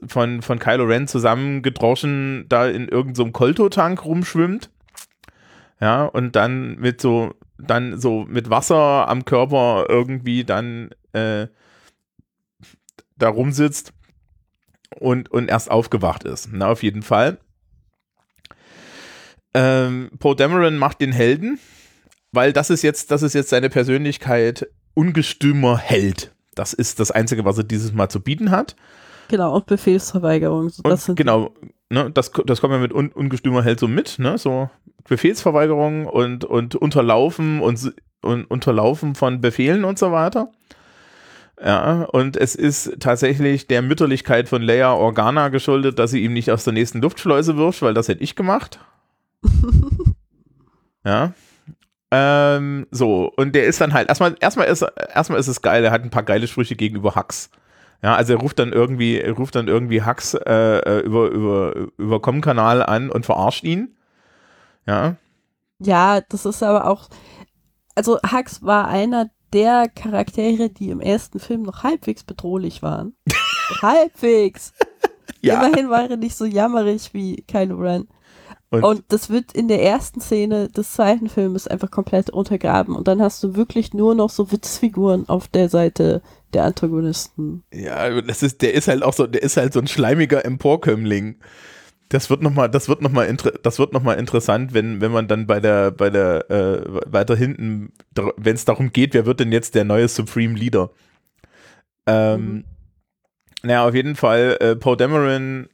von, 0.08 0.41
von 0.41 0.60
Kylo 0.60 0.86
Ren 0.86 1.08
zusammengedroschen 1.08 2.46
da 2.48 2.67
in 2.67 2.88
irgendeinem 2.88 3.27
so 3.27 3.31
Kolto-Tank 3.31 4.05
rumschwimmt. 4.05 4.69
Ja, 5.81 6.05
und 6.05 6.36
dann 6.36 6.77
mit 6.77 7.01
so, 7.01 7.34
dann 7.59 7.99
so 7.99 8.25
mit 8.27 8.49
Wasser 8.49 9.07
am 9.07 9.25
Körper 9.25 9.85
irgendwie 9.89 10.43
dann 10.43 10.91
äh, 11.13 11.47
da 13.17 13.29
rumsitzt 13.29 13.93
und, 14.99 15.29
und 15.29 15.49
erst 15.49 15.69
aufgewacht 15.69 16.23
ist. 16.23 16.49
Na, 16.51 16.69
auf 16.71 16.83
jeden 16.83 17.03
Fall. 17.03 17.37
Ähm, 19.53 20.11
Poe 20.19 20.35
Dameron 20.35 20.77
macht 20.77 21.01
den 21.01 21.11
Helden, 21.11 21.59
weil 22.31 22.53
das 22.53 22.69
ist 22.69 22.83
jetzt, 22.83 23.11
das 23.11 23.23
ist 23.23 23.33
jetzt 23.33 23.49
seine 23.49 23.69
Persönlichkeit 23.69 24.67
ungestümer 24.93 25.77
Held. 25.77 26.33
Das 26.55 26.73
ist 26.73 26.99
das 26.99 27.11
Einzige, 27.11 27.45
was 27.45 27.57
er 27.57 27.63
dieses 27.63 27.93
Mal 27.93 28.09
zu 28.09 28.21
bieten 28.21 28.51
hat. 28.51 28.75
Genau, 29.29 29.55
und 29.55 29.65
Befehlsverweigerung. 29.65 30.71
Und 30.83 31.15
genau, 31.15 31.53
ne, 31.89 32.12
das, 32.12 32.31
das 32.46 32.62
kommt 32.62 32.74
ja 32.74 32.79
mit 32.79 32.93
un, 32.93 33.10
ungestümer 33.10 33.63
Held 33.63 33.79
so 33.79 33.88
mit, 33.88 34.19
ne? 34.19 34.38
So 34.38 34.69
Befehlsverweigerung 35.08 36.05
und, 36.05 36.46
und 36.46 36.75
Unterlaufen 36.75 37.62
und, 37.62 37.93
und 38.22 38.46
Unterlaufen 38.46 39.15
von 39.15 39.41
Befehlen 39.41 39.86
und 39.86 39.98
so 40.00 40.12
weiter. 40.12 40.50
Ja, 41.62 42.03
und 42.03 42.38
es 42.38 42.55
ist 42.55 42.98
tatsächlich 43.00 43.67
der 43.67 43.81
Mütterlichkeit 43.81 44.48
von 44.48 44.62
Leia 44.62 44.93
Organa 44.93 45.50
geschuldet, 45.50 46.00
dass 46.00 46.12
sie 46.12 46.24
ihm 46.24 46.34
nicht 46.34 46.51
aus 46.51 46.63
der 46.63 46.74
nächsten 46.74 47.01
Luftschleuse 47.01 47.58
wirft, 47.58 47.81
weil 47.81 47.93
das 47.93 48.08
hätte 48.08 48.24
ich 48.24 48.36
gemacht. 48.36 48.79
ja. 51.05 51.34
Ähm, 52.12 52.88
so, 52.91 53.31
und 53.36 53.53
der 53.53 53.65
ist 53.65 53.81
dann 53.81 53.93
halt, 53.93 54.08
erstmal, 54.08 54.36
erstmal 54.39 54.67
ist, 54.67 54.86
erstmal 55.13 55.39
ist 55.39 55.48
es 55.48 55.62
geil, 55.62 55.84
er 55.84 55.91
hat 55.91 56.03
ein 56.03 56.10
paar 56.10 56.24
geile 56.24 56.48
Sprüche 56.48 56.75
gegenüber 56.75 57.15
Hux. 57.15 57.50
Ja, 58.01 58.15
also 58.15 58.33
er 58.33 58.39
ruft 58.39 58.59
dann 58.59 58.71
irgendwie, 58.71 59.19
er 59.19 59.33
ruft 59.33 59.55
dann 59.55 59.67
irgendwie 59.67 60.03
Hux 60.03 60.33
äh, 60.33 60.79
äh 60.79 60.99
über, 61.01 61.29
über, 61.29 61.73
über 61.97 62.21
Com-Kanal 62.21 62.83
an 62.83 63.09
und 63.09 63.25
verarscht 63.25 63.63
ihn. 63.63 63.97
Ja. 64.87 65.15
Ja, 65.79 66.21
das 66.21 66.45
ist 66.45 66.63
aber 66.63 66.87
auch, 66.87 67.09
also 67.95 68.17
Hux 68.31 68.63
war 68.63 68.87
einer 68.87 69.29
der 69.53 69.89
Charaktere, 69.89 70.69
die 70.69 70.89
im 70.89 71.01
ersten 71.01 71.39
Film 71.39 71.63
noch 71.63 71.83
halbwegs 71.83 72.23
bedrohlich 72.23 72.81
waren. 72.81 73.13
halbwegs. 73.81 74.73
ja. 75.41 75.55
Immerhin 75.55 75.89
war 75.89 76.09
er 76.09 76.17
nicht 76.17 76.35
so 76.35 76.45
jammerig 76.45 77.13
wie 77.13 77.43
Kylo 77.47 77.77
Ren. 77.77 78.07
Und, 78.71 78.83
und, 78.83 79.03
das 79.07 79.31
wird 79.31 79.51
in 79.53 79.67
der 79.67 79.81
ersten 79.81 80.21
Szene 80.21 80.67
des 80.69 80.93
zweiten 80.93 81.27
Filmes 81.27 81.67
einfach 81.67 81.89
komplett 81.89 82.29
untergraben. 82.29 82.95
Und 82.95 83.07
dann 83.07 83.21
hast 83.21 83.43
du 83.43 83.55
wirklich 83.55 83.93
nur 83.95 84.13
noch 84.13 84.29
so 84.29 84.51
Witzfiguren 84.51 85.27
auf 85.27 85.47
der 85.47 85.69
Seite 85.69 86.21
der 86.53 86.63
Antagonisten. 86.63 87.63
Ja, 87.73 88.21
das 88.21 88.43
ist, 88.43 88.61
der 88.61 88.73
ist 88.73 88.87
halt 88.87 89.03
auch 89.03 89.13
so, 89.13 89.27
der 89.27 89.43
ist 89.43 89.57
halt 89.57 89.73
so 89.73 89.79
ein 89.79 89.87
schleimiger 89.87 90.45
Emporkömmling. 90.45 91.37
Das 92.09 92.29
wird 92.29 92.41
nochmal, 92.41 92.69
das 92.69 92.89
wird 92.89 93.01
nochmal, 93.01 93.35
das 93.61 93.77
wird 93.77 93.93
noch 93.93 94.01
mal 94.01 94.15
interessant, 94.15 94.73
wenn, 94.73 94.99
wenn 94.99 95.11
man 95.11 95.27
dann 95.27 95.45
bei 95.45 95.59
der, 95.59 95.91
bei 95.91 96.09
der, 96.09 96.49
äh, 96.49 96.81
weiter 97.05 97.35
hinten, 97.35 97.93
wenn 98.37 98.55
es 98.55 98.65
darum 98.65 98.91
geht, 98.91 99.13
wer 99.13 99.27
wird 99.27 99.39
denn 99.39 99.51
jetzt 99.51 99.75
der 99.75 99.83
neue 99.83 100.07
Supreme 100.07 100.57
Leader? 100.57 100.89
Ähm, 102.07 102.41
mhm. 102.41 102.63
Naja, 103.61 103.87
auf 103.87 103.93
jeden 103.93 104.15
Fall, 104.15 104.57
äh, 104.59 104.75
Poe 104.75 104.97
Dameron 104.97 105.69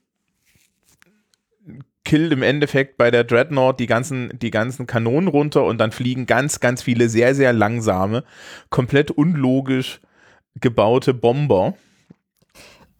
killt 2.04 2.32
im 2.32 2.44
Endeffekt 2.44 2.98
bei 2.98 3.12
der 3.12 3.24
Dreadnought 3.24 3.80
die 3.80 3.88
ganzen, 3.88 4.38
die 4.40 4.52
ganzen 4.52 4.88
Kanonen 4.88 5.28
runter 5.28 5.64
und 5.64 5.80
dann 5.80 5.92
fliegen 5.92 6.26
ganz, 6.26 6.60
ganz 6.60 6.84
viele 6.84 7.10
sehr, 7.10 7.34
sehr 7.34 7.52
langsame, 7.52 8.24
komplett 8.70 9.12
unlogisch 9.12 10.02
gebaute 10.62 11.14
Bomber. 11.14 11.76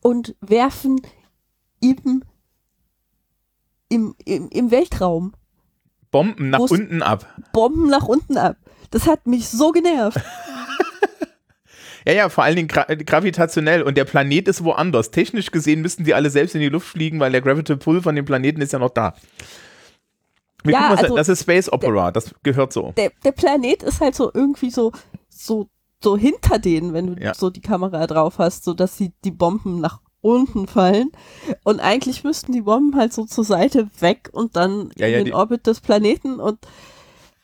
Und 0.02 0.36
werfen 0.42 1.02
ihm 1.82 2.24
im, 3.90 4.16
im, 4.26 4.50
im 4.50 4.72
Weltraum. 4.72 5.34
Bomben 6.12 6.50
nach 6.50 6.60
unten 6.60 7.02
ab. 7.02 7.28
Bomben 7.54 7.90
nach 7.90 8.06
unten 8.08 8.38
ab. 8.38 8.58
Das 8.92 9.08
hat 9.08 9.28
mich 9.28 9.50
so 9.50 9.72
genervt. 9.72 10.20
ja, 12.08 12.14
ja, 12.14 12.30
vor 12.30 12.44
allen 12.44 12.56
Dingen 12.56 12.68
gra 12.68 12.84
gravitationell. 12.84 13.82
Und 13.82 13.98
der 13.98 14.06
Planet 14.06 14.48
ist 14.48 14.64
woanders. 14.64 15.12
Technisch 15.12 15.52
gesehen 15.52 15.82
müssten 15.82 16.04
die 16.04 16.14
alle 16.14 16.30
selbst 16.30 16.56
in 16.56 16.62
die 16.62 16.70
Luft 16.70 16.88
fliegen, 16.88 17.20
weil 17.20 17.32
der 17.32 17.42
Gravity 17.42 17.76
Pull 17.76 18.02
von 18.02 18.16
dem 18.16 18.26
Planeten 18.26 18.62
ist 18.62 18.74
ja 18.74 18.80
noch 18.80 18.92
da. 18.92 19.16
Ja, 20.64 20.96
also, 20.96 21.16
das 21.16 21.30
ist 21.30 21.42
Space 21.42 21.72
Opera, 21.72 22.12
der, 22.12 22.12
das 22.14 22.34
gehört 22.44 22.74
so. 22.74 22.94
Der, 22.98 23.12
der 23.24 23.32
Planet 23.32 23.84
ist 23.84 24.02
halt 24.02 24.16
so 24.16 24.32
irgendwie 24.34 24.72
so, 24.72 24.92
so, 25.30 25.70
so 26.06 26.16
hinter 26.16 26.60
denen, 26.60 26.94
wenn 26.94 27.16
du 27.16 27.22
ja. 27.22 27.34
so 27.34 27.50
die 27.50 27.62
Kamera 27.62 28.06
drauf 28.06 28.38
hast, 28.38 28.64
so 28.64 28.76
dass 28.76 28.96
sie 28.96 29.12
die 29.24 29.32
Bomben 29.32 29.82
nach 29.82 30.02
unten 30.22 30.68
fallen. 30.68 31.12
Und 31.64 31.80
eigentlich 31.80 32.24
müssten 32.24 32.52
die 32.52 32.62
Bomben 32.62 32.96
halt 32.96 33.12
so 33.12 33.26
zur 33.26 33.44
Seite 33.44 33.90
weg 34.00 34.30
und 34.32 34.56
dann 34.56 34.92
ja, 34.96 35.08
in 35.08 35.14
ja, 35.14 35.24
den 35.24 35.34
Orbit 35.34 35.66
des 35.66 35.82
Planeten 35.82 36.40
und 36.40 36.60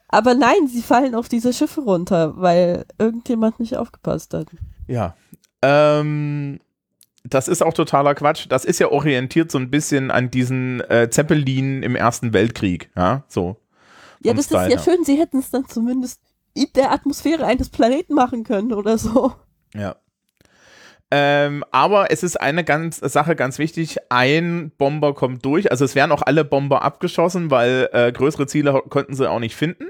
aber 0.07 0.35
nein, 0.35 0.67
sie 0.67 0.81
fallen 0.81 1.15
auf 1.15 1.29
diese 1.29 1.53
Schiffe 1.53 1.81
runter, 1.81 2.33
weil 2.35 2.85
irgendjemand 2.99 3.59
nicht 3.59 3.77
aufgepasst 3.77 4.33
hat. 4.33 4.47
Ja. 4.87 5.15
Ähm, 5.61 6.59
das 7.23 7.47
ist 7.47 7.63
auch 7.63 7.73
totaler 7.73 8.13
Quatsch. 8.13 8.45
Das 8.49 8.65
ist 8.65 8.79
ja 8.79 8.91
orientiert 8.91 9.51
so 9.51 9.57
ein 9.57 9.71
bisschen 9.71 10.11
an 10.11 10.29
diesen 10.29 10.81
äh, 10.81 11.09
Zeppelin 11.09 11.81
im 11.81 11.95
Ersten 11.95 12.33
Weltkrieg. 12.33 12.91
Ja, 12.95 13.23
so. 13.27 13.55
Ja, 14.21 14.33
das 14.33 14.45
Style. 14.45 14.67
ist 14.67 14.73
ja 14.73 14.79
schön. 14.79 15.03
Sie 15.05 15.17
hätten 15.17 15.39
es 15.39 15.49
dann 15.49 15.65
zumindest 15.67 16.19
in 16.53 16.67
der 16.75 16.91
Atmosphäre 16.91 17.45
eines 17.45 17.69
Planeten 17.69 18.13
machen 18.13 18.43
können 18.43 18.73
oder 18.73 18.97
so. 18.97 19.33
Ja. 19.73 19.95
Ähm, 21.13 21.65
aber 21.71 22.09
es 22.09 22.23
ist 22.23 22.39
eine 22.39 22.63
ganz, 22.63 22.97
Sache 22.99 23.35
ganz 23.35 23.59
wichtig, 23.59 23.97
ein 24.09 24.71
Bomber 24.77 25.13
kommt 25.13 25.43
durch, 25.43 25.69
also 25.69 25.83
es 25.83 25.93
werden 25.93 26.13
auch 26.13 26.21
alle 26.21 26.45
Bomber 26.45 26.83
abgeschossen, 26.83 27.51
weil 27.51 27.89
äh, 27.91 28.13
größere 28.13 28.47
Ziele 28.47 28.81
konnten 28.87 29.13
sie 29.13 29.29
auch 29.29 29.39
nicht 29.39 29.55
finden. 29.55 29.89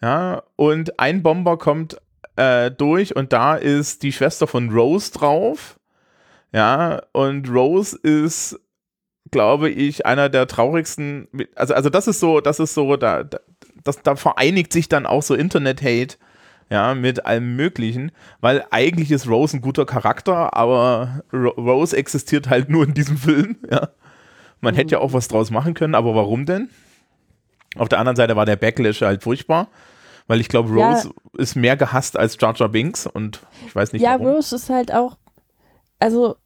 Ja, 0.00 0.44
und 0.54 1.00
ein 1.00 1.24
Bomber 1.24 1.58
kommt 1.58 2.00
äh, 2.36 2.70
durch 2.70 3.16
und 3.16 3.32
da 3.32 3.56
ist 3.56 4.04
die 4.04 4.12
Schwester 4.12 4.46
von 4.46 4.70
Rose 4.70 5.10
drauf. 5.10 5.80
Ja, 6.52 7.02
und 7.12 7.50
Rose 7.50 7.98
ist, 8.00 8.60
glaube 9.32 9.70
ich, 9.70 10.06
einer 10.06 10.28
der 10.28 10.46
traurigsten, 10.46 11.28
also, 11.56 11.74
also 11.74 11.90
das 11.90 12.06
ist 12.06 12.20
so, 12.20 12.40
das 12.40 12.60
ist 12.60 12.74
so, 12.74 12.96
da, 12.96 13.24
das, 13.86 14.02
da 14.02 14.16
vereinigt 14.16 14.72
sich 14.72 14.88
dann 14.88 15.06
auch 15.06 15.22
so 15.22 15.34
Internet-Hate 15.34 16.16
ja, 16.68 16.94
mit 16.94 17.26
allem 17.26 17.54
Möglichen, 17.56 18.10
weil 18.40 18.64
eigentlich 18.70 19.12
ist 19.12 19.28
Rose 19.28 19.56
ein 19.56 19.60
guter 19.60 19.86
Charakter, 19.86 20.54
aber 20.56 21.22
Rose 21.32 21.96
existiert 21.96 22.48
halt 22.48 22.68
nur 22.68 22.84
in 22.84 22.94
diesem 22.94 23.16
Film, 23.16 23.56
ja. 23.70 23.90
Man 24.60 24.74
mhm. 24.74 24.78
hätte 24.78 24.92
ja 24.92 24.98
auch 24.98 25.12
was 25.12 25.28
draus 25.28 25.50
machen 25.50 25.74
können, 25.74 25.94
aber 25.94 26.14
warum 26.14 26.46
denn? 26.46 26.70
Auf 27.76 27.88
der 27.88 27.98
anderen 27.98 28.16
Seite 28.16 28.36
war 28.36 28.46
der 28.46 28.56
Backlash 28.56 29.02
halt 29.02 29.22
furchtbar, 29.22 29.68
weil 30.26 30.40
ich 30.40 30.48
glaube, 30.48 30.70
Rose 30.70 31.08
ja. 31.08 31.40
ist 31.40 31.56
mehr 31.56 31.76
gehasst 31.76 32.18
als 32.18 32.36
Jar 32.40 32.54
Jar 32.56 32.70
Binks 32.70 33.06
und 33.06 33.40
ich 33.66 33.74
weiß 33.74 33.92
nicht 33.92 34.02
ja, 34.02 34.12
warum. 34.12 34.26
Ja, 34.26 34.32
Rose 34.32 34.56
ist 34.56 34.70
halt 34.70 34.92
auch, 34.92 35.18
also 36.00 36.36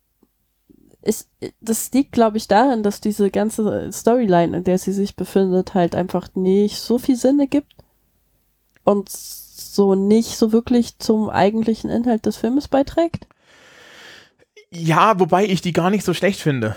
ist, 1.03 1.31
das 1.61 1.91
liegt, 1.93 2.13
glaube 2.13 2.37
ich, 2.37 2.49
daran, 2.49 2.83
dass 2.83 3.01
diese 3.01 3.31
ganze 3.31 3.91
Storyline, 3.93 4.59
in 4.59 4.65
der 4.65 4.79
sie 4.79 4.93
sich 4.93 5.17
befindet, 5.17 5.75
halt 5.75 5.95
einfach 5.95 6.29
nicht 6.35 6.79
so 6.81 6.99
viel 6.99 7.17
Sinn 7.17 7.41
ergibt 7.41 7.75
und 8.85 9.09
so 9.09 9.95
nicht 9.95 10.37
so 10.37 10.53
wirklich 10.53 10.99
zum 10.99 11.31
eigentlichen 11.31 11.91
Inhalt 11.91 12.27
des 12.27 12.37
Filmes 12.37 12.69
beiträgt. 12.69 13.27
Ja, 14.71 15.19
wobei 15.19 15.45
ich 15.45 15.63
die 15.63 15.73
gar 15.73 15.91
nicht 15.91 16.05
so 16.05 16.15
schlecht 16.15 16.41
finde. 16.41 16.77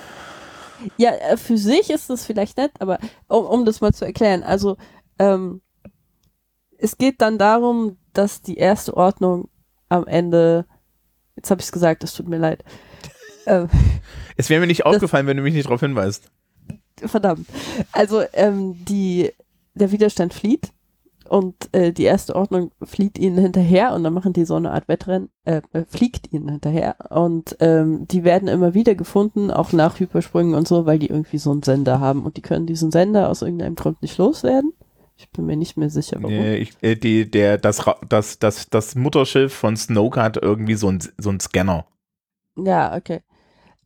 Ja, 0.98 1.12
äh, 1.12 1.38
für 1.38 1.58
sich 1.58 1.90
ist 1.90 2.10
das 2.10 2.26
vielleicht 2.26 2.58
nett, 2.58 2.72
aber 2.80 3.00
um, 3.28 3.46
um 3.46 3.66
das 3.66 3.82
mal 3.82 3.94
zu 3.94 4.06
erklären, 4.06 4.44
also 4.44 4.78
ähm, 5.20 5.62
es 6.78 6.98
geht 6.98 7.22
dann 7.22 7.38
darum, 7.38 7.98
dass 8.14 8.42
die 8.42 8.58
erste 8.58 8.96
Ordnung 8.98 9.50
am 9.90 10.08
Ende 10.08 10.66
Jetzt 11.36 11.52
habe 11.52 11.62
ich 11.62 11.66
es 11.66 11.72
gesagt, 11.72 12.04
es 12.04 12.14
tut 12.14 12.28
mir 12.28 12.38
leid. 12.38 12.64
Ähm, 13.46 13.70
es 14.38 14.50
wäre 14.50 14.62
mir 14.62 14.68
nicht 14.68 14.86
aufgefallen, 14.86 15.28
wenn 15.28 15.38
du 15.38 15.44
mich 15.44 15.54
nicht 15.54 15.66
darauf 15.66 15.82
hinweist. 15.82 16.32
Verdammt. 16.98 17.48
Also 17.92 18.24
ähm, 18.34 18.84
die, 18.86 19.32
der 19.74 19.92
Widerstand 19.92 20.34
flieht 20.34 20.72
und 21.28 21.70
äh, 21.74 21.92
die 21.92 22.04
erste 22.04 22.36
Ordnung 22.36 22.72
flieht 22.84 23.18
ihnen 23.18 23.38
hinterher 23.38 23.94
und 23.94 24.04
dann 24.04 24.14
machen 24.14 24.34
die 24.34 24.46
so 24.46 24.56
eine 24.56 24.72
Art 24.72 24.88
Wettrennen, 24.88 25.30
äh, 25.46 25.62
äh, 25.72 25.86
fliegt 25.86 26.32
ihnen 26.32 26.50
hinterher 26.50 26.96
und 27.10 27.58
ähm, 27.60 28.08
die 28.08 28.24
werden 28.24 28.48
immer 28.48 28.74
wieder 28.74 28.96
gefunden, 28.96 29.50
auch 29.50 29.72
nach 29.74 30.00
Hypersprüngen 30.00 30.54
und 30.54 30.68
so, 30.68 30.86
weil 30.86 31.00
die 31.00 31.10
irgendwie 31.10 31.38
so 31.38 31.52
einen 31.52 31.64
Sender 31.64 32.00
haben 32.00 32.24
und 32.24 32.38
die 32.38 32.42
können 32.42 32.68
diesen 32.68 32.92
Sender 32.92 33.30
aus 33.30 33.42
irgendeinem 33.42 33.76
Grund 33.76 34.02
nicht 34.02 34.18
loswerden. 34.18 34.74
Ich 35.16 35.30
bin 35.30 35.46
mir 35.46 35.56
nicht 35.56 35.78
mehr 35.78 35.90
sicher, 35.90 36.18
warum. 36.22 36.36
Nee, 36.36 36.58
ich, 36.58 36.74
äh, 36.82 36.96
die, 36.96 37.30
der, 37.30 37.58
das, 37.58 37.84
das, 38.10 38.40
das, 38.40 38.70
das 38.70 38.96
Mutterschiff 38.96 39.54
von 39.54 39.78
Snoke 39.78 40.22
hat 40.22 40.38
irgendwie 40.38 40.76
so 40.76 40.88
einen 40.88 41.00
so 41.18 41.30
einen 41.30 41.40
Scanner. 41.40 41.86
Ja, 42.56 42.96
okay. 42.96 43.22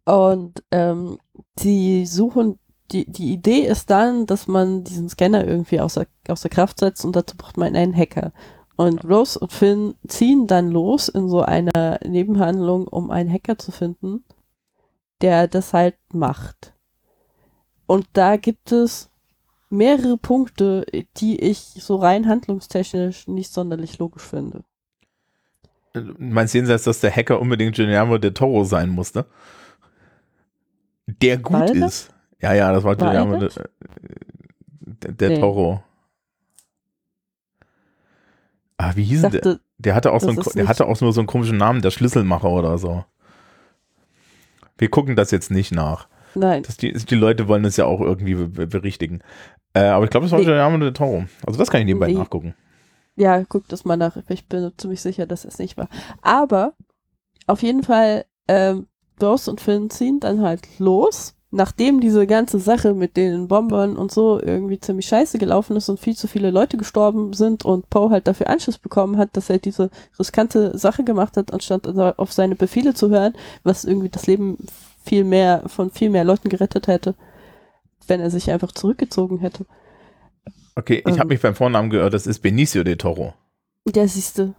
Und 0.08 0.64
ähm, 0.72 1.20
die 1.60 2.06
suchen 2.06 2.60
die, 2.92 3.06
die 3.12 3.34
Idee 3.34 3.68
ist 3.68 3.90
dann, 3.90 4.26
dass 4.26 4.48
man 4.48 4.84
diesen 4.84 5.10
Scanner 5.10 5.46
irgendwie 5.46 5.82
außer, 5.82 6.06
außer 6.28 6.50
Kraft 6.50 6.80
setzt 6.80 7.04
und 7.04 7.16
dazu 7.16 7.36
braucht 7.36 7.58
man 7.58 7.76
einen 7.76 7.96
Hacker. 7.96 8.32
Und 8.78 9.04
Rose 9.04 9.38
und 9.38 9.52
Finn 9.52 9.96
ziehen 10.08 10.48
dann 10.48 10.72
los 10.72 11.10
in 11.10 11.28
so 11.28 11.42
einer 11.42 12.00
Nebenhandlung, 12.06 12.88
um 12.88 13.12
einen 13.12 13.32
Hacker 13.32 13.58
zu 13.58 13.72
finden, 13.72 14.24
der 15.22 15.48
das 15.48 15.74
halt 15.74 15.96
macht. 16.14 16.74
Und 17.88 18.08
da 18.14 18.38
gibt 18.38 18.72
es 18.72 19.10
mehrere 19.70 20.18
Punkte, 20.18 20.86
die 21.18 21.40
ich 21.40 21.60
so 21.60 21.98
rein 21.98 22.28
handlungstechnisch 22.28 23.28
nicht 23.28 23.52
sonderlich 23.52 23.98
logisch 23.98 24.24
finde. 24.24 24.64
Meinst 26.18 26.54
du 26.54 26.60
jenseits, 26.60 26.84
dass 26.84 27.02
der 27.02 27.14
Hacker 27.14 27.42
unbedingt 27.42 27.76
Guillermo 27.76 28.18
de 28.18 28.32
Toro 28.32 28.64
sein 28.64 28.90
musste? 28.90 29.26
Der 31.08 31.38
gut 31.38 31.54
Weil 31.54 31.84
ist. 31.84 32.14
Ja, 32.40 32.54
ja, 32.54 32.72
das 32.72 32.84
war, 32.84 32.96
der, 32.96 33.26
der, 34.86 35.12
der 35.12 35.30
nee. 35.30 35.40
Toro. 35.40 35.84
Ah, 38.78 38.92
wie 38.96 39.04
hieß 39.04 39.24
dachte, 39.24 39.42
der? 39.42 39.60
Der 39.80 39.96
hatte 39.96 40.12
auch 40.12 40.22
so 40.22 40.30
einen, 40.30 40.42
der 40.56 40.68
hatte 40.68 40.86
auch 40.86 41.00
nur 41.02 41.14
so 41.14 41.22
einen 41.22 41.28
komischen 41.28 41.58
Namen, 41.58 41.82
der 41.82 41.92
Schlüsselmacher 41.92 42.50
oder 42.50 42.78
so. 42.78 43.06
Wir 44.78 44.90
gucken 44.90 45.16
das 45.16 45.32
jetzt 45.32 45.50
nicht 45.50 45.74
nach. 45.74 46.08
Nein. 46.36 46.64
Das 46.64 46.78
die, 46.78 46.94
die 46.94 47.16
Leute 47.16 47.48
wollen 47.48 47.66
es 47.66 47.78
ja 47.78 47.86
auch 47.86 48.02
irgendwie 48.02 48.36
berichtigen. 48.36 49.22
Äh, 49.74 49.86
aber 49.86 50.06
ich 50.06 50.12
glaube, 50.12 50.26
das 50.26 50.32
war 50.32 50.40
nee. 50.40 50.46
Giuliano 50.46 50.78
der 50.78 50.94
Toro. 50.94 51.26
Also 51.46 51.58
das 51.58 51.72
kann 51.72 51.82
ich 51.82 51.88
nebenbei 51.88 52.08
nee. 52.08 52.14
nachgucken. 52.14 52.54
Ja, 53.16 53.44
guck 53.46 53.68
das 53.68 53.86
mal 53.86 53.98
nach. 53.98 54.18
Ich 54.30 54.48
bin 54.48 54.72
ziemlich 54.78 55.02
sicher, 55.02 55.26
dass 55.26 55.46
es 55.46 55.58
nicht 55.58 55.78
war. 55.78 55.90
Aber 56.22 56.74
auf 57.48 57.64
jeden 57.64 57.82
Fall, 57.84 58.26
ähm, 58.48 58.88
Rose 59.22 59.50
und 59.50 59.62
Finn 59.62 59.90
ziehen 59.90 60.20
dann 60.20 60.42
halt 60.42 60.68
los 60.80 61.36
nachdem 61.50 62.02
diese 62.02 62.28
ganze 62.28 62.60
Sache 62.60 62.94
mit 62.94 63.16
den 63.16 63.48
Bombern 63.48 63.96
und 63.96 64.12
so 64.12 64.42
irgendwie 64.42 64.80
ziemlich 64.80 65.08
scheiße 65.08 65.38
gelaufen 65.38 65.78
ist 65.78 65.88
und 65.90 66.00
viel 66.00 66.16
zu 66.16 66.28
viele 66.28 66.52
Leute 66.52 66.78
gestorben 66.78 67.34
sind 67.34 67.64
und 67.64 67.90
Poe 67.90 68.10
halt 68.10 68.28
dafür 68.28 68.50
Anschluss 68.50 68.78
bekommen 68.78 69.18
hat, 69.18 69.36
dass 69.38 69.50
er 69.50 69.58
diese 69.58 69.90
riskante 70.20 70.78
Sache 70.78 71.04
gemacht 71.04 71.38
hat, 71.38 71.54
anstatt 71.54 71.88
auf 71.88 72.34
seine 72.34 72.56
Befehle 72.56 72.94
zu 72.94 73.10
hören, 73.10 73.34
was 73.64 73.86
irgendwie 73.86 74.10
das 74.10 74.28
Leben 74.28 74.58
viel 75.04 75.24
mehr 75.24 75.64
von 75.68 75.90
viel 75.90 76.10
mehr 76.10 76.26
Leuten 76.26 76.50
gerettet 76.50 76.88
hätte, 76.88 77.16
wenn 78.08 78.20
er 78.20 78.30
sich 78.30 78.52
einfach 78.52 78.74
zurückgezogen 78.74 79.40
hätte. 79.40 79.66
Okay, 80.76 81.02
ich 81.06 81.14
ähm, 81.14 81.20
habe 81.20 81.30
mich 81.30 81.42
beim 81.42 81.56
Vornamen 81.56 81.90
gehört, 81.90 82.14
das 82.14 82.28
ist 82.28 82.40
Benicio 82.40 82.84
de 82.84 82.98
Toro. 82.98 83.34
Der 83.86 84.08
siehste. 84.08 84.54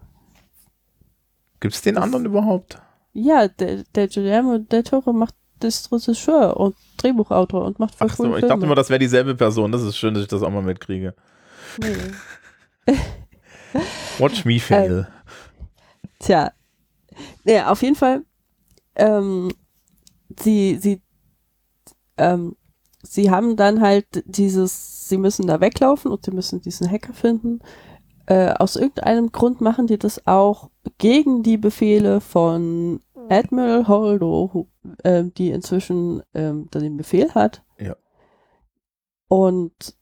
Gibt 1.61 1.75
es 1.75 1.83
den 1.83 1.97
das, 1.97 2.05
anderen 2.05 2.25
überhaupt? 2.25 2.81
Ja, 3.21 3.49
der, 3.49 3.83
der 3.95 4.09
Guillermo 4.09 4.59
del 4.59 4.85
Toro 4.85 5.13
macht 5.13 5.35
ist 5.65 5.91
Regisseur 5.91 6.57
und 6.57 6.77
Drehbuchautor 6.99 7.65
und 7.65 7.79
macht 7.81 7.95
voll 7.97 8.09
Ach 8.09 8.17
so, 8.17 8.25
ich 8.25 8.31
Filme. 8.31 8.47
dachte 8.47 8.65
immer, 8.65 8.75
das 8.77 8.91
wäre 8.91 9.01
dieselbe 9.01 9.35
Person. 9.35 9.73
Das 9.73 9.83
ist 9.83 9.97
schön, 9.97 10.15
dass 10.15 10.23
ich 10.23 10.29
das 10.29 10.43
auch 10.43 10.51
mal 10.51 10.63
mitkriege. 10.63 11.15
Nee. 11.81 12.95
Watch 14.19 14.45
me 14.45 14.61
fail. 14.61 15.09
Ähm, 15.09 15.33
tja. 16.21 16.53
Ja, 17.45 17.71
auf 17.71 17.83
jeden 17.83 17.97
Fall. 17.97 18.23
Ähm, 18.95 19.51
sie, 20.41 20.79
sie, 20.81 21.03
ähm, 22.17 22.57
sie 23.03 23.31
haben 23.31 23.57
dann 23.57 23.81
halt 23.81 24.07
dieses, 24.27 25.09
sie 25.09 25.19
müssen 25.19 25.47
da 25.47 25.61
weglaufen 25.61 26.11
und 26.11 26.25
sie 26.25 26.31
müssen 26.31 26.61
diesen 26.61 26.91
Hacker 26.91 27.15
finden. 27.15 27.61
Äh, 28.27 28.53
aus 28.53 28.77
irgendeinem 28.77 29.33
Grund 29.33 29.61
machen 29.61 29.87
die 29.87 29.99
das 29.99 30.27
auch 30.27 30.71
gegen 30.99 31.43
die 31.43 31.57
Befehle 31.57 32.21
von 32.21 33.01
Admiral 33.31 33.89
Holdo, 33.89 34.69
äh, 35.03 35.25
die 35.25 35.51
inzwischen 35.51 36.23
ähm, 36.35 36.69
den 36.73 36.97
Befehl 36.97 37.35
hat. 37.35 37.63
Ja. 37.79 37.97
Und 39.29 39.97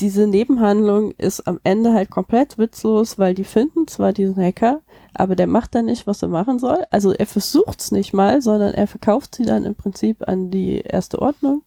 diese 0.00 0.26
Nebenhandlung 0.26 1.12
ist 1.12 1.46
am 1.48 1.58
Ende 1.64 1.92
halt 1.92 2.10
komplett 2.10 2.56
witzlos, 2.56 3.18
weil 3.18 3.34
die 3.34 3.44
finden 3.44 3.88
zwar 3.88 4.12
diesen 4.12 4.36
Hacker, 4.36 4.80
aber 5.12 5.34
der 5.34 5.48
macht 5.48 5.74
dann 5.74 5.86
nicht, 5.86 6.06
was 6.06 6.22
er 6.22 6.28
machen 6.28 6.58
soll. 6.58 6.84
Also 6.90 7.12
er 7.12 7.26
versucht 7.26 7.80
es 7.80 7.90
nicht 7.90 8.12
mal, 8.12 8.40
sondern 8.40 8.74
er 8.74 8.86
verkauft 8.86 9.34
sie 9.34 9.44
dann 9.44 9.64
im 9.64 9.74
Prinzip 9.74 10.28
an 10.28 10.50
die 10.50 10.80
erste 10.80 11.20
Ordnung. 11.20 11.62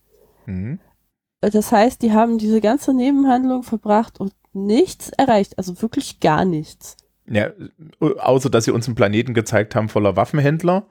Mhm. 0.45 0.79
Das 1.41 1.71
heißt, 1.71 2.01
die 2.01 2.13
haben 2.13 2.37
diese 2.37 2.61
ganze 2.61 2.93
Nebenhandlung 2.93 3.63
verbracht 3.63 4.19
und 4.19 4.33
nichts 4.53 5.09
erreicht, 5.09 5.57
also 5.57 5.81
wirklich 5.81 6.19
gar 6.19 6.45
nichts. 6.45 6.97
Ja, 7.31 7.51
außer 7.99 8.49
dass 8.49 8.65
sie 8.65 8.71
uns 8.71 8.87
einen 8.87 8.95
Planeten 8.95 9.33
gezeigt 9.33 9.75
haben 9.75 9.89
voller 9.89 10.15
Waffenhändler, 10.15 10.85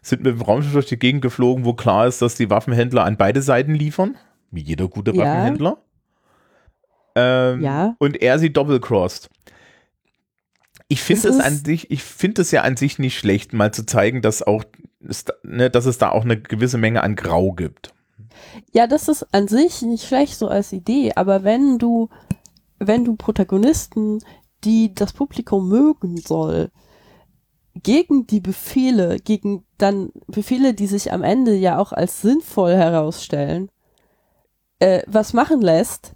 sind 0.00 0.22
mit 0.22 0.34
dem 0.34 0.42
Raumschiff 0.42 0.72
durch 0.72 0.86
die 0.86 0.98
Gegend 0.98 1.22
geflogen, 1.22 1.64
wo 1.64 1.74
klar 1.74 2.06
ist, 2.06 2.22
dass 2.22 2.34
die 2.34 2.50
Waffenhändler 2.50 3.04
an 3.04 3.16
beide 3.16 3.42
Seiten 3.42 3.74
liefern, 3.74 4.16
wie 4.50 4.62
jeder 4.62 4.88
gute 4.88 5.12
ja. 5.12 5.24
Waffenhändler. 5.24 5.78
Ähm, 7.14 7.60
ja. 7.60 7.94
Und 7.98 8.22
er 8.22 8.38
sie 8.38 8.52
doppelcrossed. 8.52 9.28
Ich 10.88 11.02
finde 11.02 11.28
es 11.28 11.40
an 11.40 11.54
sich, 11.54 11.90
ich 11.90 12.02
finde 12.02 12.42
es 12.42 12.50
ja 12.50 12.62
an 12.62 12.76
sich 12.76 12.98
nicht 12.98 13.18
schlecht, 13.18 13.52
mal 13.52 13.72
zu 13.72 13.86
zeigen, 13.86 14.20
dass 14.20 14.42
auch, 14.42 14.64
ne, 15.42 15.70
dass 15.70 15.86
es 15.86 15.98
da 15.98 16.10
auch 16.10 16.24
eine 16.24 16.40
gewisse 16.40 16.78
Menge 16.78 17.02
an 17.02 17.16
Grau 17.16 17.52
gibt. 17.52 17.94
Ja, 18.72 18.86
das 18.86 19.08
ist 19.08 19.26
an 19.32 19.48
sich 19.48 19.82
nicht 19.82 20.06
schlecht 20.06 20.36
so 20.36 20.48
als 20.48 20.72
Idee, 20.72 21.12
aber 21.14 21.44
wenn 21.44 21.78
du, 21.78 22.08
wenn 22.78 23.04
du 23.04 23.16
Protagonisten 23.16 24.18
die 24.64 24.94
das 24.94 25.12
Publikum 25.12 25.68
mögen 25.68 26.16
soll, 26.16 26.70
gegen 27.74 28.26
die 28.26 28.40
Befehle, 28.40 29.16
gegen 29.18 29.64
dann 29.78 30.12
Befehle, 30.26 30.74
die 30.74 30.86
sich 30.86 31.12
am 31.12 31.22
Ende 31.22 31.54
ja 31.54 31.78
auch 31.78 31.92
als 31.92 32.20
sinnvoll 32.20 32.74
herausstellen, 32.74 33.70
äh, 34.78 35.02
was 35.06 35.32
machen 35.32 35.62
lässt 35.62 36.14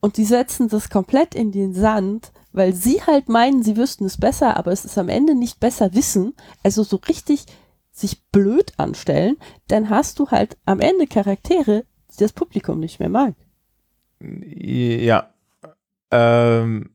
und 0.00 0.16
die 0.18 0.24
setzen 0.24 0.68
das 0.68 0.90
komplett 0.90 1.34
in 1.34 1.50
den 1.50 1.74
Sand, 1.74 2.32
weil 2.52 2.74
sie 2.74 3.02
halt 3.02 3.28
meinen, 3.28 3.62
sie 3.62 3.76
wüssten 3.76 4.04
es 4.04 4.18
besser, 4.18 4.56
aber 4.56 4.70
es 4.70 4.84
ist 4.84 4.98
am 4.98 5.08
Ende 5.08 5.34
nicht 5.34 5.60
besser 5.60 5.94
wissen, 5.94 6.34
also 6.62 6.82
so 6.82 6.96
richtig 7.08 7.46
sich 7.90 8.22
blöd 8.26 8.72
anstellen, 8.76 9.36
dann 9.68 9.88
hast 9.88 10.18
du 10.18 10.30
halt 10.30 10.56
am 10.64 10.80
Ende 10.80 11.06
Charaktere, 11.06 11.84
die 12.12 12.18
das 12.18 12.32
Publikum 12.32 12.80
nicht 12.80 13.00
mehr 13.00 13.08
mag. 13.08 13.34
Ja. 14.20 15.32
Ähm, 16.10 16.93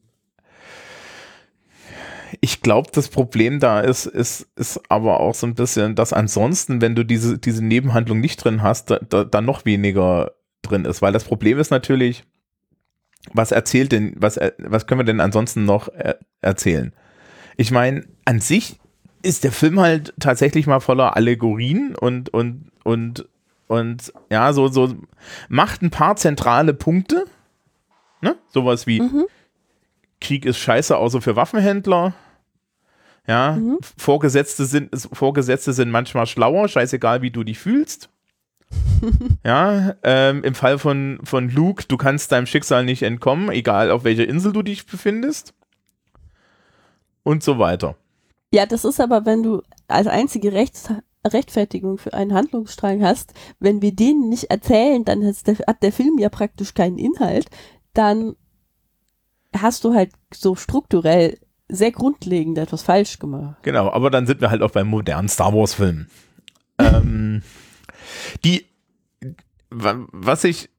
ich 2.41 2.61
glaube, 2.61 2.89
das 2.93 3.09
Problem 3.09 3.59
da 3.59 3.79
ist, 3.79 4.05
ist, 4.05 4.47
ist 4.55 4.81
aber 4.89 5.19
auch 5.19 5.33
so 5.33 5.47
ein 5.47 5.55
bisschen, 5.55 5.95
dass 5.95 6.13
ansonsten, 6.13 6.81
wenn 6.81 6.95
du 6.95 7.03
diese, 7.03 7.37
diese 7.37 7.63
Nebenhandlung 7.63 8.19
nicht 8.19 8.43
drin 8.43 8.61
hast, 8.61 8.91
da, 8.91 8.99
da, 8.99 9.23
da 9.23 9.41
noch 9.41 9.65
weniger 9.65 10.31
drin 10.61 10.85
ist. 10.85 11.01
Weil 11.01 11.13
das 11.13 11.23
Problem 11.23 11.59
ist 11.59 11.71
natürlich, 11.71 12.23
was 13.33 13.51
erzählt 13.51 13.91
denn, 13.91 14.15
was, 14.17 14.39
was 14.57 14.87
können 14.87 14.99
wir 14.99 15.05
denn 15.05 15.21
ansonsten 15.21 15.65
noch 15.65 15.89
er, 15.89 16.19
erzählen? 16.41 16.93
Ich 17.57 17.71
meine, 17.71 18.05
an 18.25 18.39
sich 18.39 18.79
ist 19.21 19.43
der 19.43 19.51
Film 19.51 19.79
halt 19.79 20.13
tatsächlich 20.19 20.67
mal 20.67 20.79
voller 20.79 21.15
Allegorien 21.15 21.95
und, 21.95 22.29
und, 22.29 22.71
und, 22.83 23.27
und 23.67 24.13
ja, 24.29 24.53
so, 24.53 24.69
so 24.69 24.95
macht 25.49 25.81
ein 25.81 25.89
paar 25.89 26.15
zentrale 26.15 26.73
Punkte. 26.73 27.25
Ne? 28.21 28.37
Sowas 28.49 28.87
wie 28.87 29.01
mhm. 29.01 29.25
Krieg 30.21 30.45
ist 30.45 30.57
scheiße, 30.57 30.97
außer 30.97 31.21
für 31.21 31.35
Waffenhändler. 31.35 32.13
Ja, 33.27 33.53
mhm. 33.53 33.77
Vorgesetzte, 33.97 34.65
sind, 34.65 34.89
Vorgesetzte 35.13 35.73
sind 35.73 35.91
manchmal 35.91 36.25
schlauer, 36.25 36.67
scheißegal, 36.67 37.21
wie 37.21 37.31
du 37.31 37.43
dich 37.43 37.59
fühlst. 37.59 38.09
ja, 39.45 39.95
ähm, 40.03 40.43
im 40.43 40.55
Fall 40.55 40.79
von, 40.79 41.19
von 41.23 41.49
Luke, 41.49 41.85
du 41.87 41.97
kannst 41.97 42.31
deinem 42.31 42.45
Schicksal 42.45 42.83
nicht 42.85 43.03
entkommen, 43.03 43.49
egal 43.49 43.91
auf 43.91 44.03
welcher 44.03 44.27
Insel 44.27 44.51
du 44.51 44.61
dich 44.61 44.85
befindest. 44.85 45.53
Und 47.23 47.43
so 47.43 47.59
weiter. 47.59 47.95
Ja, 48.51 48.65
das 48.65 48.83
ist 48.83 48.99
aber, 48.99 49.25
wenn 49.25 49.43
du 49.43 49.61
als 49.87 50.07
einzige 50.07 50.51
Rechts 50.53 50.89
Rechtfertigung 51.27 51.97
für 51.97 52.13
einen 52.13 52.33
Handlungsstrang 52.33 53.03
hast, 53.03 53.33
wenn 53.59 53.81
wir 53.81 53.93
den 53.93 54.29
nicht 54.29 54.45
erzählen, 54.45 55.03
dann 55.03 55.21
der, 55.21 55.55
hat 55.67 55.83
der 55.83 55.91
Film 55.91 56.17
ja 56.17 56.29
praktisch 56.29 56.73
keinen 56.73 56.97
Inhalt, 56.97 57.49
dann 57.93 58.35
hast 59.55 59.83
du 59.83 59.93
halt 59.93 60.11
so 60.33 60.55
strukturell 60.55 61.37
sehr 61.67 61.91
grundlegend 61.91 62.57
etwas 62.57 62.81
falsch 62.81 63.19
gemacht. 63.19 63.57
Genau, 63.61 63.91
aber 63.91 64.09
dann 64.09 64.25
sind 64.25 64.41
wir 64.41 64.49
halt 64.49 64.61
auch 64.61 64.71
beim 64.71 64.87
modernen 64.87 65.29
Star 65.29 65.53
Wars 65.53 65.75
Film. 65.75 66.07
ähm, 66.79 67.43
die, 68.43 68.65
was 69.69 70.43
ich, 70.43 70.69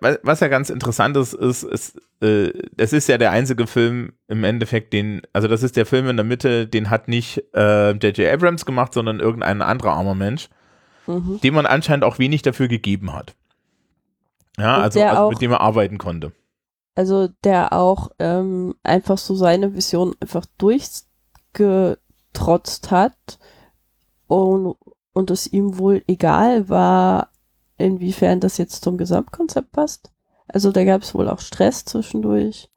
was 0.00 0.40
ja 0.40 0.48
ganz 0.48 0.70
interessant 0.70 1.16
ist, 1.16 1.32
ist, 1.34 1.62
ist 1.62 2.00
äh, 2.20 2.52
es 2.76 2.92
ist 2.92 3.08
ja 3.08 3.18
der 3.18 3.30
einzige 3.30 3.66
Film 3.66 4.12
im 4.26 4.44
Endeffekt, 4.44 4.92
den, 4.92 5.22
also 5.32 5.48
das 5.48 5.62
ist 5.62 5.76
der 5.76 5.86
Film 5.86 6.08
in 6.08 6.16
der 6.16 6.24
Mitte, 6.24 6.66
den 6.66 6.90
hat 6.90 7.08
nicht 7.08 7.36
J.J. 7.54 8.18
Äh, 8.18 8.30
Abrams 8.30 8.66
gemacht, 8.66 8.92
sondern 8.92 9.20
irgendein 9.20 9.62
anderer 9.62 9.92
armer 9.92 10.14
Mensch, 10.14 10.48
mhm. 11.06 11.40
dem 11.42 11.54
man 11.54 11.66
anscheinend 11.66 12.04
auch 12.04 12.18
wenig 12.18 12.42
dafür 12.42 12.68
gegeben 12.68 13.14
hat. 13.14 13.34
Ja, 14.58 14.78
also, 14.78 15.00
also 15.00 15.30
mit 15.30 15.40
dem 15.40 15.52
er 15.52 15.60
arbeiten 15.60 15.98
konnte. 15.98 16.32
Also 16.98 17.28
der 17.44 17.72
auch 17.74 18.10
ähm, 18.18 18.74
einfach 18.82 19.18
so 19.18 19.36
seine 19.36 19.76
Vision 19.76 20.16
einfach 20.18 20.46
durchgetrotzt 20.58 22.90
hat 22.90 23.38
und, 24.26 24.74
und 25.12 25.30
es 25.30 25.46
ihm 25.46 25.78
wohl 25.78 26.02
egal 26.08 26.68
war, 26.68 27.30
inwiefern 27.76 28.40
das 28.40 28.58
jetzt 28.58 28.82
zum 28.82 28.98
Gesamtkonzept 28.98 29.70
passt. 29.70 30.10
Also 30.48 30.72
da 30.72 30.82
gab 30.82 31.02
es 31.02 31.14
wohl 31.14 31.28
auch 31.28 31.38
Stress 31.38 31.84
zwischendurch. 31.84 32.68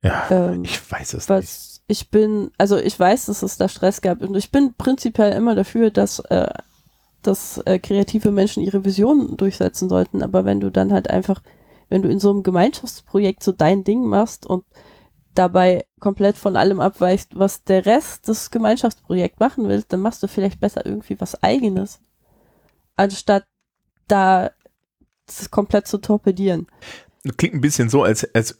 Ja, 0.00 0.28
ähm, 0.30 0.62
ich 0.62 0.88
weiß 0.88 1.14
es 1.14 1.28
nicht. 1.28 1.82
Ich 1.88 2.08
bin, 2.08 2.52
also 2.56 2.76
ich 2.76 3.00
weiß, 3.00 3.26
dass 3.26 3.42
es 3.42 3.56
da 3.56 3.68
Stress 3.68 4.00
gab 4.00 4.22
und 4.22 4.36
ich 4.36 4.52
bin 4.52 4.74
prinzipiell 4.74 5.32
immer 5.32 5.56
dafür, 5.56 5.90
dass, 5.90 6.20
äh, 6.20 6.54
dass 7.22 7.58
äh, 7.64 7.80
kreative 7.80 8.30
Menschen 8.30 8.62
ihre 8.62 8.84
Visionen 8.84 9.36
durchsetzen 9.36 9.88
sollten. 9.88 10.22
Aber 10.22 10.44
wenn 10.44 10.60
du 10.60 10.70
dann 10.70 10.92
halt 10.92 11.10
einfach, 11.10 11.42
wenn 11.92 12.00
du 12.00 12.08
in 12.08 12.18
so 12.18 12.30
einem 12.30 12.42
Gemeinschaftsprojekt 12.42 13.42
so 13.42 13.52
dein 13.52 13.84
Ding 13.84 14.06
machst 14.06 14.46
und 14.46 14.64
dabei 15.34 15.84
komplett 16.00 16.38
von 16.38 16.56
allem 16.56 16.80
abweichst, 16.80 17.38
was 17.38 17.64
der 17.64 17.84
Rest 17.84 18.28
des 18.28 18.50
Gemeinschaftsprojekts 18.50 19.38
machen 19.38 19.68
will, 19.68 19.84
dann 19.86 20.00
machst 20.00 20.22
du 20.22 20.26
vielleicht 20.26 20.58
besser 20.58 20.86
irgendwie 20.86 21.20
was 21.20 21.42
eigenes. 21.42 22.00
Anstatt 22.96 23.44
da 24.08 24.52
komplett 25.50 25.86
zu 25.86 25.98
torpedieren. 25.98 26.66
Klingt 27.36 27.54
ein 27.54 27.60
bisschen 27.60 27.90
so, 27.90 28.02
als, 28.02 28.26
als 28.34 28.58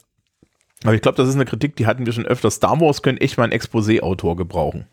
aber 0.85 0.95
ich 0.95 1.01
glaube, 1.01 1.17
das 1.17 1.29
ist 1.29 1.35
eine 1.35 1.47
Kritik, 1.47 1.77
die 1.77 1.87
hatten 1.87 2.05
wir 2.05 2.13
schon 2.13 2.27
öfter. 2.27 2.51
Star 2.51 2.81
Wars 2.81 3.01
könnte 3.01 3.23
echt 3.23 3.39
mal 3.39 3.45
einen 3.45 3.53
Exposé-Autor 3.53 4.37
gebrauchen. 4.37 4.87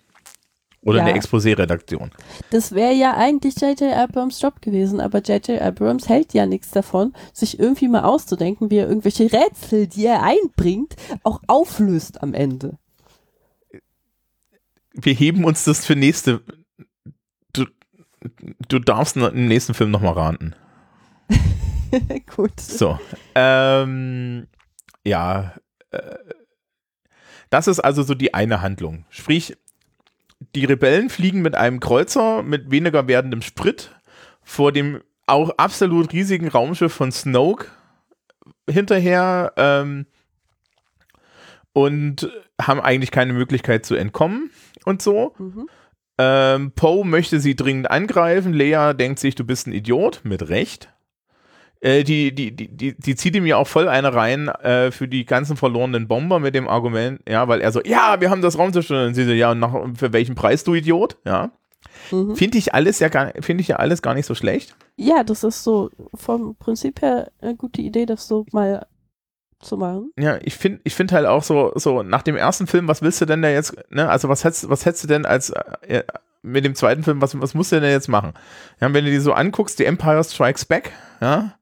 Oder 0.82 1.00
ja. 1.00 1.06
eine 1.06 1.13
Exposé-Redaktion. 1.13 2.12
Das 2.52 2.72
wäre 2.72 2.94
ja 2.94 3.15
eigentlich 3.18 3.60
J.J. 3.60 3.94
Abrams 3.94 4.42
Job 4.42 4.62
gewesen, 4.62 5.02
aber 5.02 5.20
J.J. 5.20 5.62
Abrams 5.62 6.08
hält 6.08 6.34
ja 6.34 6.46
nichts 6.46 6.72
davon, 6.72 7.13
sich 7.34 7.60
irgendwie 7.60 7.89
mal 7.89 8.04
auszudenken, 8.04 8.72
wie 8.72 8.78
er 8.78 8.88
irgendwelche 8.88 9.32
Rätsel, 9.32 9.88
die 9.88 10.06
er 10.06 10.24
einbringt, 10.24 10.96
auch 11.24 11.42
auflöst 11.48 12.24
am 12.24 12.34
Ende. 12.34 12.78
Wir 14.94 15.13
heben 15.13 15.44
uns 15.44 15.65
das 15.65 15.86
für 15.86 15.96
nächste. 15.96 16.42
Du, 17.52 17.65
du 18.68 18.80
darfst 18.80 19.18
im 19.18 19.48
nächsten 19.48 19.74
Film 19.74 19.92
nochmal 19.92 20.13
raten. 20.13 20.56
Gut. 22.36 22.60
So. 22.60 23.00
Ähm, 23.36 24.48
ja. 25.06 25.56
Äh, 25.92 26.15
das 27.50 27.68
ist 27.68 27.80
also 27.80 28.04
so 28.04 28.13
die 28.13 28.34
eine 28.34 28.62
Handlung. 28.62 29.06
Sprich, 29.10 29.58
die 30.39 30.65
Rebellen 30.65 31.10
fliegen 31.10 31.41
mit 31.41 31.56
einem 31.56 31.80
Kreuzer 31.80 32.43
mit 32.43 32.71
weniger 32.71 33.08
werdendem 33.08 33.41
Sprit 33.41 33.91
vor 34.41 34.71
dem 34.71 35.02
auch 35.28 35.52
absolut 35.58 36.12
riesigen 36.12 36.47
Raumschiff 36.47 36.93
von 36.93 37.12
Snoke 37.12 37.67
hinterher 38.67 39.54
ähm, 39.58 40.08
und 41.73 42.32
haben 42.60 42.82
eigentlich 42.82 43.12
keine 43.12 43.34
Möglichkeit 43.34 43.86
zu 43.86 43.95
entkommen 43.95 44.49
und 44.86 45.02
so. 45.02 45.36
Mhm. 45.38 45.69
Ähm, 46.17 46.71
Poe 46.71 47.06
möchte 47.06 47.39
sie 47.39 47.56
dringend 47.56 47.89
angreifen. 47.89 48.54
Leia 48.54 48.93
denkt 48.93 49.19
sich, 49.19 49.36
du 49.36 49.45
bist 49.45 49.67
ein 49.67 49.73
Idiot, 49.73 50.21
mit 50.23 50.49
Recht. 50.49 50.89
Äh, 51.82 52.04
die, 52.04 52.34
die, 52.36 52.52
die, 52.56 52.68
die, 52.68 52.96
die 52.98 53.15
zieht 53.15 53.36
ihm 53.36 53.46
ja 53.46 53.56
auch 53.56 53.68
voll 53.68 53.88
eine 53.88 54.13
rein 54.13 54.50
äh, 54.50 54.92
für 54.92 55.08
die 55.08 55.26
ganzen 55.26 55.56
verlorenen 55.56 56.08
Bomber 56.08 56.39
mit 56.39 56.54
dem 56.54 56.68
Argument, 56.68 57.22
ja, 57.28 57.48
weil 57.48 57.62
er 57.62 57.72
so, 57.72 57.82
ja, 57.84 58.20
wir 58.20 58.30
haben 58.30 58.42
das 58.42 58.58
Raumschiff 58.58 58.89
und 58.89 59.13
sie 59.13 59.24
so, 59.24 59.32
ja, 59.32 59.52
und 59.52 59.60
nach, 59.60 59.74
für 59.96 60.12
welchen 60.12 60.36
Preis, 60.36 60.63
du 60.63 60.74
Idiot, 60.74 61.18
ja. 61.26 61.52
Mhm. 62.12 62.36
Finde 62.36 62.58
ich 62.58 62.74
alles 62.74 63.00
ja 63.00 63.08
gar, 63.08 63.32
finde 63.39 63.62
ich 63.62 63.70
ja 63.70 63.78
alles 63.78 64.02
gar 64.02 64.13
nicht 64.13 64.26
so 64.26 64.36
schlecht. 64.36 64.76
Ja, 64.98 65.24
das 65.24 65.44
ist 65.44 65.63
so 65.63 65.89
vom 66.13 66.56
Prinzip 66.58 67.02
her 67.02 67.32
eine 67.42 67.56
gute 67.56 67.82
Idee, 67.82 68.06
das 68.06 68.28
so 68.28 68.46
mal 68.52 68.86
zu 69.62 69.78
machen. 69.78 70.12
Ja, 70.18 70.38
ich 70.42 70.56
finde 70.56 70.82
ich 70.84 70.96
finde 70.96 71.15
halt 71.15 71.26
auch 71.28 71.44
so, 71.44 71.72
so 71.76 72.04
nach 72.04 72.24
dem 72.24 72.36
ersten 72.36 72.68
Film, 72.68 72.88
was 72.88 73.02
willst 73.02 73.22
du 73.22 73.26
denn 73.26 73.42
da 73.42 73.50
jetzt, 73.50 73.76
ne, 73.89 74.10
also 74.10 74.28
was 74.28 74.44
hättest, 74.44 74.70
was 74.70 74.86
hättest 74.86 75.06
du 75.06 75.08
denn 75.08 75.26
als, 75.26 75.52
äh, 75.82 76.04
mit 76.42 76.63
dem 76.63 76.76
zweiten 76.76 77.04
Film, 77.04 77.22
was, 77.22 77.39
was 77.39 77.54
musst 77.54 77.72
du 77.72 77.80
denn 77.80 77.92
jetzt 77.92 78.08
machen? 78.08 78.34
Ja, 78.80 78.94
wenn 78.94 79.06
du 79.06 79.12
dir 79.12 79.22
so 79.22 79.34
anguckst, 79.34 79.80
die 79.80 79.86
Empire 79.86 80.24
Strikes 80.24 80.65
Back, 80.65 80.92
ja, 81.22 81.56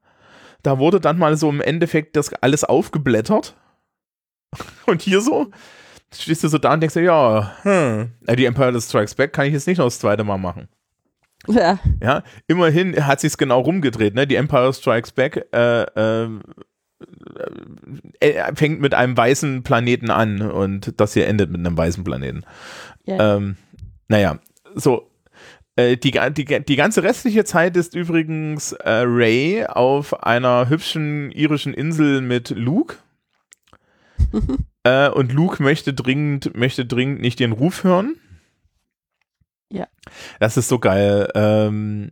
da 0.67 0.79
wurde 0.79 0.99
dann 0.99 1.17
mal 1.17 1.37
so 1.37 1.49
im 1.49 1.61
Endeffekt 1.61 2.17
das 2.17 2.33
alles 2.33 2.65
aufgeblättert. 2.65 3.55
Und 4.85 5.01
hier 5.01 5.21
so, 5.21 5.49
stehst 6.13 6.43
du 6.43 6.49
so 6.49 6.57
da 6.57 6.73
und 6.73 6.81
denkst 6.81 6.93
dir, 6.93 7.03
ja, 7.03 7.53
hm, 7.61 8.11
die 8.35 8.45
Empire 8.45 8.79
Strikes 8.81 9.15
Back 9.15 9.33
kann 9.33 9.45
ich 9.45 9.53
jetzt 9.53 9.67
nicht 9.67 9.77
noch 9.77 9.85
das 9.85 9.99
zweite 9.99 10.23
Mal 10.23 10.37
machen. 10.37 10.67
Ja. 11.47 11.79
Ja, 12.01 12.23
immerhin 12.47 13.05
hat 13.05 13.21
sich's 13.21 13.37
genau 13.37 13.61
rumgedreht, 13.61 14.13
ne? 14.13 14.27
Die 14.27 14.35
Empire 14.35 14.73
Strikes 14.73 15.11
Back 15.11 15.47
äh, 15.53 15.83
äh, 15.83 16.29
äh, 18.19 18.55
fängt 18.55 18.81
mit 18.81 18.93
einem 18.93 19.15
weißen 19.15 19.63
Planeten 19.63 20.09
an 20.09 20.41
und 20.41 20.99
das 20.99 21.13
hier 21.13 21.27
endet 21.27 21.49
mit 21.49 21.65
einem 21.65 21.77
weißen 21.77 22.03
Planeten. 22.03 22.43
Ja. 23.05 23.35
Ähm, 23.35 23.57
naja, 24.07 24.39
so, 24.75 25.01
äh, 25.01 25.07
die, 25.77 26.11
die, 26.11 26.63
die 26.65 26.75
ganze 26.75 27.03
restliche 27.03 27.45
Zeit 27.45 27.77
ist 27.77 27.93
übrigens 27.93 28.71
äh, 28.71 29.03
Ray 29.05 29.65
auf 29.65 30.23
einer 30.23 30.69
hübschen 30.69 31.31
irischen 31.31 31.73
Insel 31.73 32.21
mit 32.21 32.49
Luke. 32.49 32.95
äh, 34.83 35.09
und 35.09 35.31
Luke 35.31 35.61
möchte 35.61 35.93
dringend, 35.93 36.57
möchte 36.57 36.85
dringend 36.85 37.21
nicht 37.21 37.39
den 37.39 37.51
Ruf 37.51 37.83
hören. 37.83 38.15
Ja. 39.71 39.87
Das 40.39 40.57
ist 40.57 40.67
so 40.67 40.79
geil. 40.79 41.29
Ähm, 41.35 42.11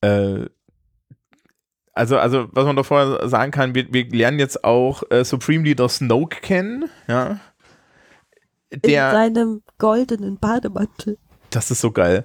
äh, 0.00 0.46
also, 1.92 2.18
also, 2.18 2.48
was 2.50 2.66
man 2.66 2.74
da 2.74 2.82
vorher 2.82 3.28
sagen 3.28 3.52
kann, 3.52 3.74
wir, 3.76 3.92
wir 3.92 4.08
lernen 4.08 4.40
jetzt 4.40 4.64
auch 4.64 5.04
äh, 5.10 5.24
Supreme 5.24 5.64
Leader 5.64 5.88
Snoke 5.88 6.40
kennen, 6.40 6.86
ja. 7.06 7.38
Der, 8.72 9.10
In 9.10 9.14
seinem 9.14 9.62
goldenen 9.78 10.38
Bademantel. 10.38 11.18
Das 11.54 11.70
ist 11.70 11.80
so 11.80 11.92
geil. 11.92 12.24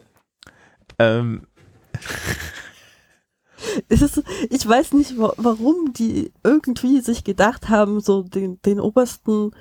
Ähm. 0.97 1.45
Ist, 3.89 4.23
ich 4.49 4.67
weiß 4.67 4.93
nicht, 4.93 5.15
warum 5.17 5.93
die 5.93 6.31
irgendwie 6.43 7.01
sich 7.01 7.25
gedacht 7.25 7.67
haben, 7.69 7.99
so 7.99 8.23
den, 8.23 8.59
den 8.61 8.79
obersten 8.79 9.51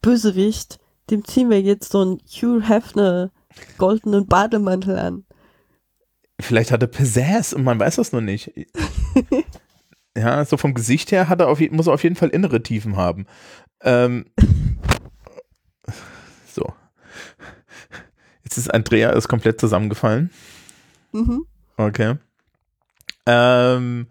Bösewicht, 0.00 0.78
dem 1.10 1.24
ziehen 1.24 1.50
wir 1.50 1.60
jetzt 1.60 1.90
so 1.90 2.00
einen 2.00 2.20
Hugh 2.20 2.62
Hefner 2.66 3.32
goldenen 3.76 4.26
Bademantel 4.26 4.96
an. 4.96 5.24
Vielleicht 6.40 6.70
hat 6.70 6.82
er 6.82 6.86
Pizzazz 6.88 7.52
und 7.52 7.64
man 7.64 7.80
weiß 7.80 7.96
das 7.96 8.12
noch 8.12 8.20
nicht. 8.20 8.52
ja, 10.16 10.44
so 10.44 10.56
vom 10.56 10.72
Gesicht 10.72 11.10
her 11.10 11.28
hat 11.28 11.40
er 11.40 11.48
auf, 11.48 11.60
muss 11.70 11.88
er 11.88 11.94
auf 11.94 12.04
jeden 12.04 12.16
Fall 12.16 12.28
innere 12.28 12.62
Tiefen 12.62 12.96
haben. 12.96 13.26
Ähm, 13.82 14.26
Jetzt 18.48 18.56
ist 18.56 18.72
Andrea 18.72 19.10
ist 19.10 19.28
komplett 19.28 19.60
zusammengefallen. 19.60 20.30
Mhm. 21.12 21.44
Okay. 21.76 22.14
Ähm, 23.26 24.06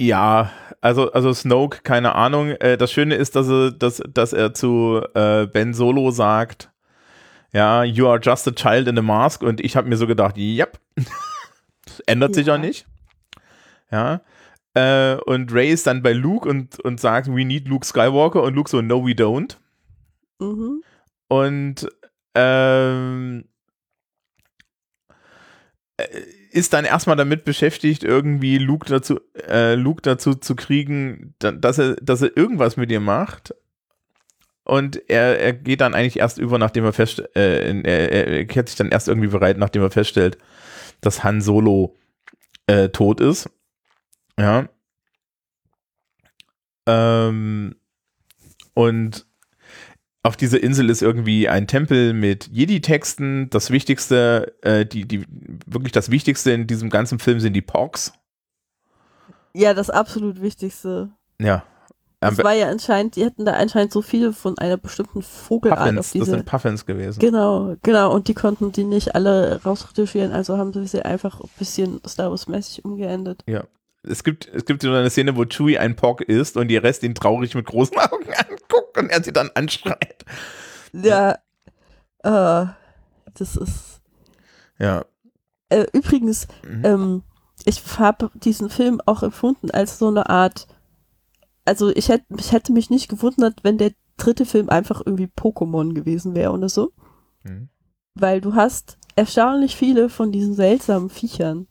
ja, 0.00 0.50
also, 0.80 1.12
also 1.12 1.32
Snoke, 1.32 1.82
keine 1.84 2.16
Ahnung. 2.16 2.50
Äh, 2.58 2.76
das 2.76 2.90
Schöne 2.90 3.14
ist, 3.14 3.36
dass 3.36 3.48
er, 3.48 3.70
dass, 3.70 4.02
dass 4.12 4.32
er 4.32 4.52
zu 4.52 5.00
äh, 5.14 5.46
Ben 5.46 5.74
Solo 5.74 6.10
sagt, 6.10 6.72
ja, 7.52 7.84
you 7.84 8.08
are 8.08 8.18
just 8.20 8.48
a 8.48 8.50
child 8.50 8.88
in 8.88 8.98
a 8.98 9.02
mask. 9.02 9.42
Und 9.42 9.60
ich 9.60 9.76
habe 9.76 9.88
mir 9.88 9.98
so 9.98 10.08
gedacht, 10.08 10.36
yep. 10.36 10.80
das 11.84 12.00
ändert 12.06 12.30
ja. 12.30 12.34
sich 12.34 12.50
auch 12.50 12.58
nicht. 12.58 12.84
Ja. 13.92 14.22
Äh, 14.74 15.18
und 15.18 15.52
Ray 15.52 15.70
ist 15.70 15.86
dann 15.86 16.02
bei 16.02 16.14
Luke 16.14 16.48
und, 16.48 16.80
und 16.80 16.98
sagt, 16.98 17.28
we 17.28 17.44
need 17.44 17.68
Luke 17.68 17.86
Skywalker. 17.86 18.42
Und 18.42 18.54
Luke 18.54 18.68
so, 18.68 18.82
no, 18.82 19.06
we 19.06 19.12
don't. 19.12 19.58
Mhm. 20.40 20.82
Und 21.32 21.88
ähm, 22.34 23.48
äh, 25.96 26.06
ist 26.50 26.74
dann 26.74 26.84
erstmal 26.84 27.16
damit 27.16 27.46
beschäftigt, 27.46 28.04
irgendwie 28.04 28.58
Luke 28.58 28.86
dazu, 28.86 29.18
äh, 29.48 29.74
Luke 29.74 30.02
dazu 30.02 30.34
zu 30.34 30.54
kriegen, 30.54 31.34
dass 31.38 31.78
er, 31.78 31.94
dass 31.94 32.20
er 32.20 32.36
irgendwas 32.36 32.76
mit 32.76 32.90
ihr 32.90 33.00
macht. 33.00 33.54
Und 34.64 35.08
er, 35.08 35.40
er 35.40 35.54
geht 35.54 35.80
dann 35.80 35.94
eigentlich 35.94 36.18
erst 36.18 36.36
über, 36.36 36.58
nachdem 36.58 36.84
er 36.84 36.92
fest, 36.92 37.20
äh, 37.34 37.80
er, 37.80 38.12
er 38.12 38.44
kehrt 38.44 38.68
sich 38.68 38.76
dann 38.76 38.90
erst 38.90 39.08
irgendwie 39.08 39.28
bereit, 39.28 39.56
nachdem 39.56 39.80
er 39.80 39.90
feststellt, 39.90 40.36
dass 41.00 41.24
Han 41.24 41.40
Solo 41.40 41.96
äh, 42.66 42.90
tot 42.90 43.22
ist. 43.22 43.48
Ja. 44.38 44.68
Ähm, 46.86 47.76
und 48.74 49.31
auf 50.22 50.36
dieser 50.36 50.62
Insel 50.62 50.88
ist 50.88 51.02
irgendwie 51.02 51.48
ein 51.48 51.66
Tempel 51.66 52.12
mit 52.12 52.48
Jedi-Texten. 52.52 53.50
Das 53.50 53.70
Wichtigste, 53.70 54.54
äh, 54.62 54.86
die, 54.86 55.06
die, 55.06 55.26
wirklich 55.66 55.92
das 55.92 56.10
Wichtigste 56.10 56.52
in 56.52 56.66
diesem 56.66 56.90
ganzen 56.90 57.18
Film 57.18 57.40
sind 57.40 57.54
die 57.54 57.62
Porks. 57.62 58.12
Ja, 59.52 59.74
das 59.74 59.90
absolut 59.90 60.40
Wichtigste. 60.40 61.10
Ja. 61.40 61.64
Das 62.20 62.38
war 62.38 62.52
ja 62.52 62.68
anscheinend, 62.68 63.16
die 63.16 63.24
hätten 63.24 63.44
da 63.44 63.54
anscheinend 63.54 63.92
so 63.92 64.00
viele 64.00 64.32
von 64.32 64.56
einer 64.58 64.76
bestimmten 64.76 65.22
Vogelart 65.22 65.80
Puffins, 65.80 65.98
auf 65.98 66.12
diese. 66.12 66.24
das 66.24 66.34
sind 66.34 66.46
Puffins 66.46 66.86
gewesen. 66.86 67.18
Genau, 67.18 67.74
genau. 67.82 68.14
Und 68.14 68.28
die 68.28 68.34
konnten 68.34 68.70
die 68.70 68.84
nicht 68.84 69.16
alle 69.16 69.60
rausretuschieren, 69.64 70.30
also 70.30 70.56
haben 70.56 70.72
sie 70.72 70.86
sie 70.86 71.04
einfach 71.04 71.40
ein 71.40 71.50
bisschen 71.58 72.00
Star 72.06 72.30
Wars-mäßig 72.30 72.84
umgeendet. 72.84 73.42
Ja. 73.48 73.64
Es 74.04 74.24
gibt, 74.24 74.48
es 74.48 74.64
gibt 74.64 74.82
so 74.82 74.88
eine 74.92 75.10
Szene, 75.10 75.36
wo 75.36 75.44
Chewie 75.44 75.78
ein 75.78 75.94
Pork 75.94 76.22
isst 76.22 76.56
und 76.56 76.68
die 76.68 76.76
Rest 76.76 77.02
ihn 77.04 77.14
traurig 77.14 77.54
mit 77.54 77.66
großen 77.66 77.96
Augen 77.98 78.32
anguckt 78.36 78.98
und 78.98 79.10
er 79.10 79.22
sie 79.22 79.32
dann 79.32 79.50
anschreit. 79.54 80.24
Ja, 80.92 81.32
äh, 82.24 82.66
das 83.34 83.56
ist. 83.56 84.00
Ja. 84.78 85.04
Äh, 85.68 85.86
übrigens, 85.92 86.48
Mhm. 86.68 86.84
ähm, 86.84 87.22
ich 87.64 87.80
habe 87.98 88.30
diesen 88.34 88.70
Film 88.70 89.00
auch 89.06 89.22
empfunden 89.22 89.70
als 89.70 89.98
so 89.98 90.08
eine 90.08 90.28
Art. 90.28 90.66
Also 91.64 91.90
ich 91.90 92.08
hätte, 92.08 92.24
ich 92.36 92.50
hätte 92.50 92.72
mich 92.72 92.90
nicht 92.90 93.08
gewundert, 93.08 93.62
wenn 93.62 93.78
der 93.78 93.92
dritte 94.16 94.44
Film 94.46 94.68
einfach 94.68 95.00
irgendwie 95.04 95.26
Pokémon 95.28 95.94
gewesen 95.94 96.34
wäre 96.34 96.50
oder 96.52 96.68
so. 96.68 96.92
Mhm. 97.44 97.68
Weil 98.14 98.40
du 98.40 98.54
hast 98.56 98.98
erstaunlich 99.14 99.76
viele 99.76 100.08
von 100.08 100.32
diesen 100.32 100.54
seltsamen 100.54 101.08
Viechern. 101.08 101.68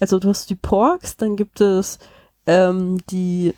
Also 0.00 0.18
du 0.18 0.28
hast 0.28 0.50
die 0.50 0.54
Porks, 0.56 1.16
dann 1.16 1.36
gibt 1.36 1.60
es 1.60 1.98
ähm, 2.46 2.98
die 3.10 3.54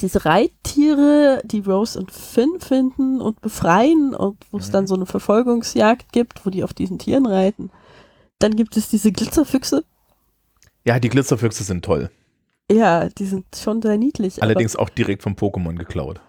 diese 0.00 0.24
Reittiere, 0.24 1.42
die 1.44 1.60
Rose 1.60 1.98
und 1.98 2.10
Finn 2.10 2.58
finden 2.58 3.20
und 3.20 3.40
befreien 3.42 4.14
und 4.14 4.38
wo 4.50 4.56
es 4.58 4.68
Mhm. 4.68 4.72
dann 4.72 4.86
so 4.86 4.94
eine 4.94 5.06
Verfolgungsjagd 5.06 6.10
gibt, 6.12 6.44
wo 6.46 6.50
die 6.50 6.64
auf 6.64 6.72
diesen 6.72 6.98
Tieren 6.98 7.26
reiten. 7.26 7.70
Dann 8.38 8.56
gibt 8.56 8.76
es 8.76 8.88
diese 8.88 9.12
Glitzerfüchse. 9.12 9.84
Ja, 10.86 10.98
die 10.98 11.10
Glitzerfüchse 11.10 11.64
sind 11.64 11.84
toll. 11.84 12.10
Ja, 12.70 13.08
die 13.10 13.26
sind 13.26 13.44
schon 13.54 13.82
sehr 13.82 13.98
niedlich. 13.98 14.42
Allerdings 14.42 14.74
auch 14.74 14.88
direkt 14.88 15.22
vom 15.22 15.34
Pokémon 15.34 15.76
geklaut. 15.76 16.20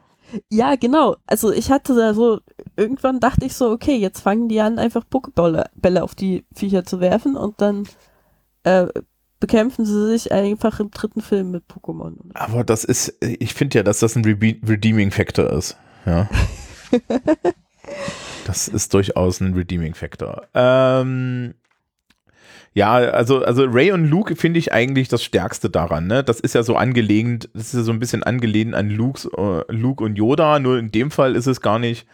Ja, 0.51 0.75
genau. 0.75 1.15
Also 1.25 1.51
ich 1.51 1.71
hatte 1.71 1.95
da 1.95 2.13
so, 2.13 2.39
irgendwann 2.75 3.21
dachte 3.21 3.45
ich 3.45 3.53
so, 3.55 3.69
okay, 3.71 3.95
jetzt 3.95 4.19
fangen 4.19 4.49
die 4.49 4.59
an, 4.59 4.79
einfach 4.79 5.05
Pokébälle 5.09 5.65
Bälle 5.75 6.03
auf 6.03 6.13
die 6.13 6.43
Viecher 6.53 6.83
zu 6.83 6.99
werfen 6.99 7.37
und 7.37 7.61
dann 7.61 7.87
äh, 8.63 8.87
bekämpfen 9.45 9.85
sie 9.85 10.07
sich 10.07 10.31
einfach 10.31 10.79
im 10.79 10.89
dritten 10.89 11.21
Film 11.21 11.51
mit 11.51 11.65
Pokémon. 11.67 12.15
Aber 12.33 12.63
das 12.63 12.83
ist, 12.83 13.13
ich 13.21 13.53
finde 13.53 13.77
ja, 13.77 13.83
dass 13.83 13.99
das 13.99 14.15
ein 14.15 14.25
Rebe 14.25 14.55
Redeeming 14.67 15.11
Factor 15.11 15.51
ist. 15.53 15.77
Ja. 16.07 16.27
das 18.47 18.67
ist 18.67 18.91
durchaus 18.95 19.41
ein 19.41 19.53
Redeeming 19.53 19.93
Factor. 19.93 20.47
Ähm, 20.55 21.53
ja, 22.73 22.93
also, 22.93 23.43
also 23.43 23.65
Ray 23.65 23.91
und 23.91 24.05
Luke 24.05 24.35
finde 24.35 24.57
ich 24.57 24.73
eigentlich 24.73 25.09
das 25.09 25.23
Stärkste 25.23 25.69
daran. 25.69 26.07
Ne? 26.07 26.23
Das 26.23 26.39
ist 26.39 26.55
ja 26.55 26.63
so 26.63 26.75
angelehnt, 26.75 27.47
das 27.53 27.65
ist 27.65 27.75
ja 27.75 27.83
so 27.83 27.91
ein 27.91 27.99
bisschen 27.99 28.23
angelehnt 28.23 28.73
an 28.73 28.89
Luke's, 28.89 29.25
äh, 29.25 29.71
Luke 29.71 30.03
und 30.03 30.15
Yoda, 30.15 30.57
nur 30.57 30.79
in 30.79 30.89
dem 30.89 31.11
Fall 31.11 31.35
ist 31.35 31.45
es 31.45 31.61
gar 31.61 31.77
nicht. 31.77 32.07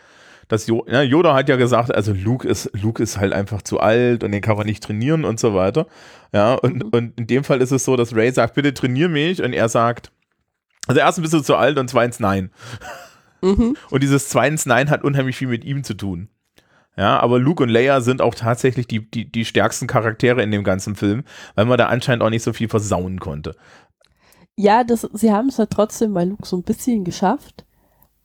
Das 0.51 0.67
jo 0.67 0.85
ja, 0.85 1.01
Yoda 1.01 1.33
hat 1.33 1.47
ja 1.47 1.55
gesagt, 1.55 1.95
also 1.95 2.11
Luke 2.11 2.45
ist, 2.45 2.69
Luke 2.73 3.01
ist 3.01 3.17
halt 3.17 3.31
einfach 3.31 3.61
zu 3.61 3.79
alt 3.79 4.21
und 4.21 4.33
den 4.33 4.41
kann 4.41 4.57
man 4.57 4.65
nicht 4.65 4.83
trainieren 4.83 5.23
und 5.23 5.39
so 5.39 5.53
weiter. 5.55 5.87
Ja, 6.33 6.55
und, 6.55 6.75
Mhm. 6.83 6.89
und 6.91 7.19
in 7.21 7.27
dem 7.27 7.45
Fall 7.45 7.61
ist 7.61 7.71
es 7.71 7.85
so, 7.85 7.95
dass 7.95 8.13
Ray 8.13 8.33
sagt, 8.33 8.55
bitte 8.55 8.73
trainier 8.73 9.07
mich 9.07 9.41
und 9.41 9.53
er 9.53 9.69
sagt, 9.69 10.11
also 10.87 10.99
erstens 10.99 11.21
bist 11.21 11.33
du 11.33 11.39
zu 11.39 11.55
alt 11.55 11.79
und 11.79 11.89
zweitens 11.89 12.19
nein. 12.19 12.51
Mhm. 13.43 13.75
Und 13.89 14.03
dieses 14.03 14.29
zweitens 14.29 14.67
nein 14.67 14.91
hat 14.91 15.03
unheimlich 15.03 15.35
viel 15.35 15.47
mit 15.47 15.63
ihm 15.65 15.83
zu 15.83 15.95
tun. 15.95 16.27
Ja, 16.95 17.19
aber 17.21 17.39
Luke 17.39 17.63
und 17.63 17.69
Leia 17.69 18.01
sind 18.01 18.21
auch 18.21 18.35
tatsächlich 18.35 18.85
die, 18.85 19.09
die, 19.09 19.31
die 19.31 19.45
stärksten 19.45 19.87
Charaktere 19.87 20.43
in 20.43 20.51
dem 20.51 20.63
ganzen 20.63 20.95
Film, 20.95 21.23
weil 21.55 21.65
man 21.65 21.79
da 21.79 21.87
anscheinend 21.87 22.21
auch 22.23 22.29
nicht 22.29 22.43
so 22.43 22.53
viel 22.53 22.67
versauen 22.69 23.19
konnte. 23.19 23.55
Ja, 24.57 24.83
das, 24.83 25.07
sie 25.13 25.31
haben 25.31 25.47
es 25.47 25.57
ja 25.57 25.65
trotzdem 25.65 26.13
bei 26.13 26.23
Luke 26.25 26.45
so 26.45 26.57
ein 26.57 26.61
bisschen 26.63 27.03
geschafft, 27.03 27.65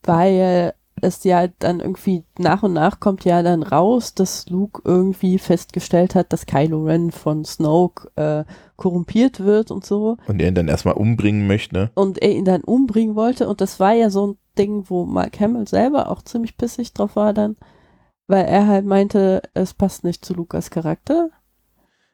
weil 0.02 0.74
es 1.02 1.24
ja 1.24 1.46
dann 1.58 1.80
irgendwie 1.80 2.24
nach 2.38 2.62
und 2.62 2.72
nach 2.72 3.00
kommt 3.00 3.24
ja 3.24 3.42
dann 3.42 3.62
raus, 3.62 4.14
dass 4.14 4.48
Luke 4.48 4.82
irgendwie 4.84 5.38
festgestellt 5.38 6.14
hat, 6.14 6.32
dass 6.32 6.46
Kylo 6.46 6.84
Ren 6.84 7.10
von 7.10 7.44
Snoke 7.44 8.10
äh, 8.16 8.44
korrumpiert 8.76 9.40
wird 9.40 9.70
und 9.70 9.84
so. 9.84 10.16
Und 10.26 10.40
er 10.40 10.48
ihn 10.48 10.54
dann 10.54 10.68
erstmal 10.68 10.94
umbringen 10.94 11.46
möchte. 11.46 11.90
und 11.94 12.22
er 12.22 12.30
ihn 12.30 12.44
dann 12.44 12.62
umbringen 12.62 13.14
wollte. 13.14 13.48
Und 13.48 13.60
das 13.60 13.78
war 13.78 13.92
ja 13.92 14.10
so 14.10 14.28
ein 14.28 14.38
Ding, 14.58 14.84
wo 14.88 15.04
Mark 15.04 15.38
Hamill 15.38 15.68
selber 15.68 16.10
auch 16.10 16.22
ziemlich 16.22 16.56
pissig 16.56 16.94
drauf 16.94 17.16
war 17.16 17.34
dann, 17.34 17.56
weil 18.26 18.46
er 18.46 18.66
halt 18.66 18.86
meinte, 18.86 19.42
es 19.54 19.74
passt 19.74 20.02
nicht 20.02 20.24
zu 20.24 20.34
Lukas 20.34 20.70
Charakter. 20.70 21.30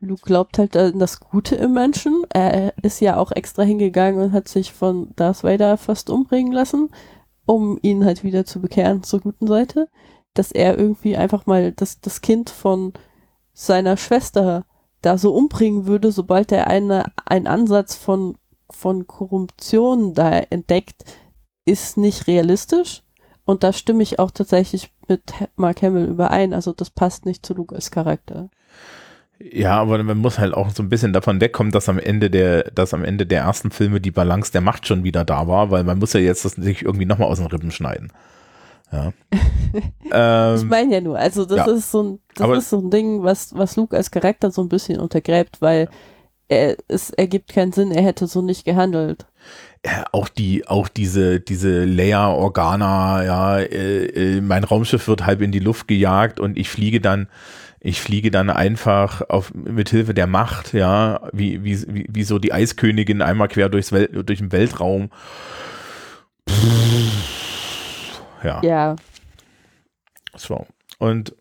Luke 0.00 0.22
glaubt 0.24 0.58
halt 0.58 0.76
an 0.76 0.98
das 0.98 1.20
Gute 1.20 1.54
im 1.54 1.74
Menschen. 1.74 2.24
Er 2.30 2.76
ist 2.82 3.00
ja 3.00 3.16
auch 3.16 3.30
extra 3.30 3.62
hingegangen 3.62 4.20
und 4.20 4.32
hat 4.32 4.48
sich 4.48 4.72
von 4.72 5.10
Darth 5.14 5.44
Vader 5.44 5.76
fast 5.76 6.10
umbringen 6.10 6.52
lassen, 6.52 6.90
um 7.46 7.78
ihn 7.82 8.04
halt 8.04 8.24
wieder 8.24 8.44
zu 8.44 8.60
bekehren 8.60 9.02
zur 9.02 9.20
guten 9.20 9.46
Seite. 9.46 9.88
Dass 10.34 10.52
er 10.52 10.78
irgendwie 10.78 11.16
einfach 11.16 11.46
mal 11.46 11.72
das, 11.72 12.00
das 12.00 12.20
Kind 12.20 12.50
von 12.50 12.92
seiner 13.52 13.96
Schwester 13.96 14.64
da 15.02 15.18
so 15.18 15.34
umbringen 15.34 15.86
würde, 15.86 16.12
sobald 16.12 16.52
er 16.52 16.68
eine, 16.68 17.04
einen 17.26 17.46
Ansatz 17.46 17.94
von, 17.96 18.38
von 18.70 19.06
Korruption 19.06 20.14
da 20.14 20.30
entdeckt, 20.30 21.04
ist 21.64 21.96
nicht 21.96 22.26
realistisch. 22.26 23.02
Und 23.44 23.64
da 23.64 23.72
stimme 23.72 24.02
ich 24.02 24.18
auch 24.18 24.30
tatsächlich 24.30 24.92
mit 25.08 25.34
Mark 25.56 25.82
Hamill 25.82 26.06
überein. 26.06 26.54
Also 26.54 26.72
das 26.72 26.90
passt 26.90 27.26
nicht 27.26 27.44
zu 27.44 27.54
Lukas 27.54 27.90
Charakter. 27.90 28.48
Ja, 29.50 29.80
aber 29.80 30.02
man 30.02 30.18
muss 30.18 30.38
halt 30.38 30.54
auch 30.54 30.70
so 30.70 30.82
ein 30.82 30.88
bisschen 30.88 31.12
davon 31.12 31.40
wegkommen, 31.40 31.72
dass 31.72 31.88
am 31.88 31.98
Ende 31.98 32.30
der, 32.30 32.64
dass 32.70 32.94
am 32.94 33.04
Ende 33.04 33.26
der 33.26 33.42
ersten 33.42 33.70
Filme 33.70 34.00
die 34.00 34.10
Balance 34.10 34.52
der 34.52 34.60
Macht 34.60 34.86
schon 34.86 35.04
wieder 35.04 35.24
da 35.24 35.48
war, 35.48 35.70
weil 35.70 35.84
man 35.84 35.98
muss 35.98 36.12
ja 36.12 36.20
jetzt 36.20 36.44
das 36.44 36.52
sich 36.52 36.82
irgendwie 36.82 37.06
nochmal 37.06 37.28
aus 37.28 37.38
den 37.38 37.46
Rippen 37.48 37.70
schneiden. 37.70 38.12
Ja. 38.92 39.12
Ich 40.04 40.10
ähm, 40.12 40.68
meine 40.68 40.94
ja 40.96 41.00
nur, 41.00 41.18
also 41.18 41.46
das 41.46 41.66
ja. 41.66 41.72
ist 41.72 41.90
so 41.90 42.02
ein, 42.02 42.18
das 42.34 42.44
Aber- 42.44 42.56
ist 42.58 42.68
so 42.68 42.78
ein 42.78 42.90
Ding, 42.90 43.22
was, 43.22 43.56
was 43.56 43.76
Luke 43.76 43.96
als 43.96 44.10
Charakter 44.10 44.50
so 44.50 44.60
ein 44.60 44.68
bisschen 44.68 45.00
untergräbt, 45.00 45.62
weil 45.62 45.88
er, 46.48 46.76
es 46.88 47.08
ergibt 47.08 47.54
keinen 47.54 47.72
Sinn, 47.72 47.90
er 47.90 48.02
hätte 48.02 48.26
so 48.26 48.42
nicht 48.42 48.66
gehandelt. 48.66 49.24
ja, 49.86 50.04
auch 50.12 50.28
die, 50.28 50.68
auch 50.68 50.88
diese, 50.88 51.40
diese 51.40 51.86
Leia 51.86 52.28
Organa, 52.28 53.24
ja, 53.24 53.58
äh, 53.60 54.36
äh, 54.36 54.40
mein 54.42 54.62
Raumschiff 54.64 55.08
wird 55.08 55.24
halb 55.24 55.40
in 55.40 55.52
die 55.52 55.58
Luft 55.60 55.88
gejagt 55.88 56.38
und 56.38 56.58
ich 56.58 56.68
fliege 56.68 57.00
dann, 57.00 57.28
ich 57.84 58.00
fliege 58.00 58.30
dann 58.30 58.48
einfach 58.48 59.22
auf, 59.28 59.52
mit 59.54 59.90
Hilfe 59.90 60.14
der 60.14 60.28
Macht, 60.28 60.72
ja, 60.72 61.28
wie, 61.32 61.64
wie, 61.64 61.82
wie, 61.88 62.06
wie 62.08 62.22
so 62.22 62.38
die 62.38 62.52
Eiskönigin 62.52 63.22
einmal 63.22 63.48
quer 63.48 63.68
durchs 63.68 63.90
Wel 63.90 64.06
durch 64.06 64.38
den 64.38 64.52
Weltraum. 64.52 65.10
Ja. 68.44 68.62
Ja, 68.62 68.96
So. 70.36 70.66
Und 70.98 71.34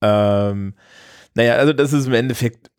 ähm, 0.00 0.74
naja, 1.34 1.54
also 1.54 1.72
das 1.72 1.92
ist 1.92 2.06
im 2.06 2.14
Endeffekt 2.14 2.70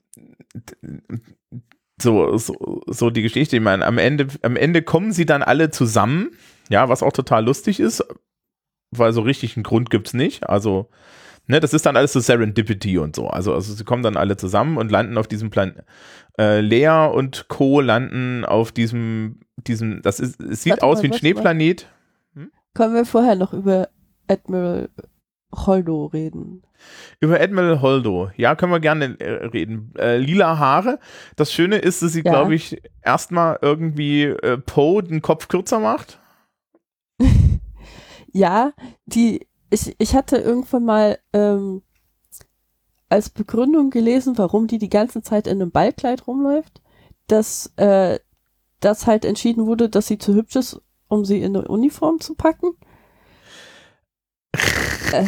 so, 2.02 2.38
so, 2.38 2.82
so 2.88 3.10
die 3.10 3.24
Geschichte. 3.24 3.58
Ich 3.58 3.62
meine, 3.62 3.86
am 3.86 3.98
Ende, 3.98 4.28
am 4.42 4.56
Ende 4.56 4.82
kommen 4.84 5.12
sie 5.12 5.26
dann 5.26 5.44
alle 5.44 5.70
zusammen, 5.70 6.32
ja, 6.70 6.88
was 6.88 7.04
auch 7.04 7.14
total 7.14 7.44
lustig 7.44 7.82
ist, 7.82 8.06
weil 8.92 9.12
so 9.12 9.22
richtig 9.22 9.58
einen 9.58 9.64
Grund 9.64 9.90
gibt 9.90 10.08
es 10.08 10.14
nicht. 10.14 10.48
Also, 10.50 10.90
ne, 11.52 11.60
das 11.60 11.74
ist 11.74 11.86
dann 11.86 11.96
alles 11.98 12.14
so 12.14 12.20
Serendipity 12.20 12.98
und 12.98 13.16
so. 13.16 13.28
Also, 13.28 13.54
also 13.54 13.74
sie 13.74 13.84
kommen 13.84 14.02
dann 14.04 14.18
alle 14.18 14.38
zusammen 14.38 14.78
und 14.78 14.90
landen 14.90 15.18
auf 15.18 15.28
diesem 15.28 15.50
Plan. 15.52 15.76
Äh, 16.40 16.62
Lea 16.62 17.08
und 17.14 17.48
Co. 17.50 17.82
landen 17.82 18.46
auf 18.46 18.72
diesem, 18.72 19.42
diesem, 19.68 20.02
das 20.02 20.20
ist, 20.20 20.42
es 20.42 20.64
sieht 20.64 20.72
Warte 20.74 20.86
aus 20.86 20.98
mal, 20.98 21.04
wie 21.04 21.08
ein. 21.12 21.18
Schneeplanet. 21.18 21.88
können 22.74 22.96
wir 22.96 23.06
vorher 23.06 23.36
noch 23.36 23.54
über 23.54 23.90
Admiral 24.28 24.90
Holdo 25.54 26.06
reden. 26.06 26.64
Über 27.20 27.40
Admiral 27.40 27.82
Holdo. 27.82 28.32
Ja, 28.38 28.56
können 28.56 28.72
wir 28.72 28.80
gerne 28.80 29.20
äh, 29.20 29.46
reden. 29.48 29.94
Äh, 30.00 30.18
lila 30.18 30.58
Haare. 30.58 30.98
Das 31.36 31.52
Schöne 31.52 31.78
ist, 31.78 32.02
dass 32.02 32.14
sie, 32.14 32.24
Ja. 32.24 32.32
glaube 32.32 32.56
ich, 32.56 32.82
erstmal 33.04 33.60
irgendwie 33.62 34.24
äh, 34.24 34.58
Poe 34.58 35.04
den 35.04 35.22
Kopf 35.22 35.48
kürzer 35.48 35.80
macht. 35.80 36.20
Ja, 38.34 38.72
die, 39.06 39.46
ich, 39.72 39.96
ich 39.98 40.16
hatte 40.16 40.38
irgendwann 40.38 40.86
mal 40.86 41.20
ähm, 41.34 41.82
als 43.10 43.30
Begründung 43.30 43.90
gelesen, 43.90 44.38
warum 44.38 44.68
die 44.68 44.78
die 44.78 44.90
ganze 44.90 45.22
Zeit 45.24 45.48
in 45.48 45.62
einem 45.62 45.72
Ballkleid 45.72 46.28
rumläuft, 46.28 46.82
dass 47.28 47.74
äh, 47.78 48.20
das 48.80 49.08
halt 49.08 49.26
entschieden 49.26 49.66
wurde, 49.66 49.90
dass 49.90 50.08
sie 50.08 50.18
zu 50.18 50.34
hübsch 50.34 50.56
ist, 50.56 50.82
um 51.08 51.26
sie 51.26 51.42
in 51.42 51.56
eine 51.56 51.68
Uniform 51.68 52.20
zu 52.20 52.36
packen. 52.36 52.72
äh, 55.14 55.26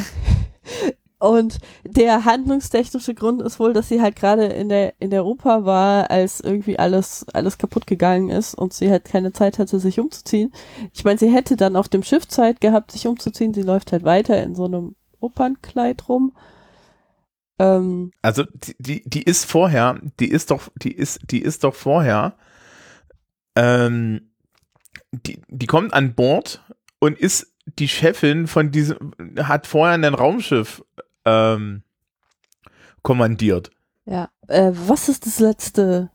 Und 1.24 1.60
der 1.86 2.26
handlungstechnische 2.26 3.14
Grund 3.14 3.42
ist 3.42 3.58
wohl, 3.58 3.72
dass 3.72 3.88
sie 3.88 4.02
halt 4.02 4.18
gerade 4.18 4.48
in 4.48 4.68
der, 4.68 4.94
in 5.00 5.10
der 5.10 5.26
Oper 5.26 5.64
war, 5.64 6.12
als 6.12 6.42
irgendwie 6.42 6.78
alles, 6.78 7.26
alles 7.32 7.58
kaputt 7.58 7.88
gegangen 7.88 8.30
ist 8.30 8.54
und 8.54 8.74
sie 8.74 8.92
halt 8.92 9.06
keine 9.06 9.32
Zeit 9.32 9.58
hatte, 9.58 9.80
sich 9.80 10.02
umzuziehen. 10.02 10.52
Ich 10.92 11.06
meine, 11.06 11.18
sie 11.18 11.34
hätte 11.34 11.56
dann 11.56 11.78
auf 11.78 11.88
dem 11.88 12.04
Schiff 12.04 12.28
Zeit 12.28 12.60
gehabt, 12.60 12.92
sich 12.92 13.08
umzuziehen. 13.08 13.54
Sie 13.54 13.62
läuft 13.62 13.94
halt 13.94 14.04
weiter 14.04 14.44
in 14.44 14.54
so 14.54 14.66
einem 14.66 14.98
Opernkleid 15.22 16.10
rum. 16.10 16.34
Ähm, 17.58 18.12
also 18.22 18.44
die, 18.44 18.76
die, 18.78 19.10
die 19.10 19.24
ist 19.24 19.46
vorher, 19.46 20.02
die 20.20 20.30
ist 20.30 20.52
doch, 20.52 20.68
die 20.76 20.92
ist, 20.92 21.22
die 21.32 21.42
ist 21.42 21.64
doch 21.64 21.74
vorher, 21.74 22.36
ähm, 23.56 24.34
die, 25.14 25.42
die 25.48 25.68
kommt 25.68 25.94
an 25.94 26.16
Bord 26.16 26.62
und 27.00 27.18
ist 27.18 27.54
die 27.66 27.88
Chefin 27.88 28.48
von 28.48 28.72
diesem, 28.72 29.14
hat 29.38 29.68
vorher 29.68 29.96
ein 29.96 30.14
Raumschiff 30.14 30.84
ähm, 31.26 31.84
kommandiert. 33.02 33.72
Ja, 34.06 34.30
äh, 34.48 34.72
was 34.74 35.10
ist 35.10 35.26
das 35.26 35.40
letzte, 35.40 36.10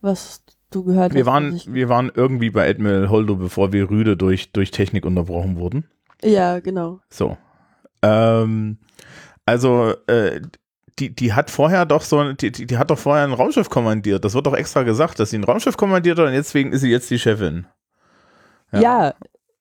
was 0.00 0.42
du 0.70 0.84
gehört 0.84 1.14
wir 1.14 1.20
hast? 1.20 1.26
Waren, 1.26 1.60
wir 1.66 1.88
waren 1.88 2.10
irgendwie 2.14 2.50
bei 2.50 2.68
Admiral 2.68 3.10
Holdo, 3.10 3.36
bevor 3.36 3.72
wir 3.72 3.90
rüde 3.90 4.16
durch, 4.16 4.52
durch 4.52 4.70
Technik 4.70 5.04
unterbrochen 5.04 5.56
wurden. 5.56 5.84
Ja, 6.22 6.60
genau. 6.60 7.00
So. 7.10 7.36
Ähm, 8.02 8.78
also, 9.44 9.94
äh, 10.06 10.40
die, 10.98 11.14
die 11.14 11.32
hat 11.32 11.50
vorher 11.50 11.86
doch 11.86 12.02
so, 12.02 12.32
die, 12.32 12.52
die, 12.52 12.78
hat 12.78 12.90
doch 12.90 12.98
vorher 12.98 13.24
ein 13.24 13.32
Raumschiff 13.32 13.70
kommandiert. 13.70 14.24
Das 14.24 14.34
wird 14.34 14.46
doch 14.46 14.54
extra 14.54 14.82
gesagt, 14.82 15.18
dass 15.18 15.30
sie 15.30 15.38
ein 15.38 15.44
Raumschiff 15.44 15.76
kommandiert 15.76 16.18
hat 16.18 16.26
und 16.26 16.32
deswegen 16.32 16.72
ist 16.72 16.82
sie 16.82 16.90
jetzt 16.90 17.10
die 17.10 17.18
Chefin. 17.18 17.66
Ja, 18.72 18.80
ja 18.80 19.14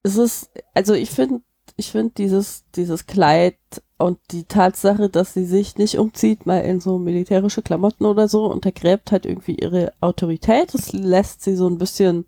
es 0.03 0.17
ist, 0.17 0.51
also 0.73 0.93
ich 0.93 1.09
finde, 1.09 1.41
ich 1.77 1.91
finde 1.91 2.13
dieses, 2.17 2.65
dieses 2.75 3.05
Kleid 3.05 3.57
und 4.01 4.19
die 4.31 4.43
Tatsache, 4.45 5.09
dass 5.09 5.33
sie 5.33 5.45
sich 5.45 5.77
nicht 5.77 5.97
umzieht, 5.97 6.45
mal 6.45 6.59
in 6.59 6.79
so 6.79 6.97
militärische 6.97 7.61
Klamotten 7.61 8.05
oder 8.05 8.27
so, 8.27 8.45
untergräbt 8.45 9.11
halt 9.11 9.25
irgendwie 9.25 9.55
ihre 9.55 9.93
Autorität. 10.01 10.73
Das 10.73 10.93
lässt 10.93 11.43
sie 11.43 11.55
so 11.55 11.67
ein 11.67 11.77
bisschen 11.77 12.25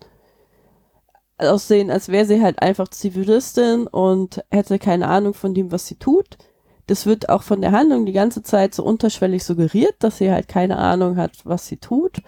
aussehen, 1.38 1.91
als 1.91 2.09
wäre 2.09 2.25
sie 2.25 2.41
halt 2.41 2.62
einfach 2.62 2.88
Zivilistin 2.88 3.88
und 3.88 4.43
hätte 4.51 4.79
keine 4.79 5.07
Ahnung 5.07 5.33
von 5.33 5.53
dem, 5.53 5.71
was 5.71 5.88
sie 5.88 5.95
tut. 5.95 6.38
Das 6.88 7.05
wird 7.05 7.29
auch 7.29 7.43
von 7.43 7.62
der 7.62 7.71
Handlung 7.71 8.05
die 8.05 8.13
ganze 8.13 8.43
Zeit 8.43 8.75
so 8.75 8.83
unterschwellig 8.83 9.43
suggeriert, 9.43 9.95
dass 9.99 10.17
sie 10.17 10.31
halt 10.31 10.47
keine 10.47 10.77
Ahnung 10.77 11.17
hat, 11.17 11.31
was 11.45 11.67
sie 11.67 11.77
tut. 11.77 12.21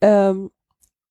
Ähm, 0.00 0.50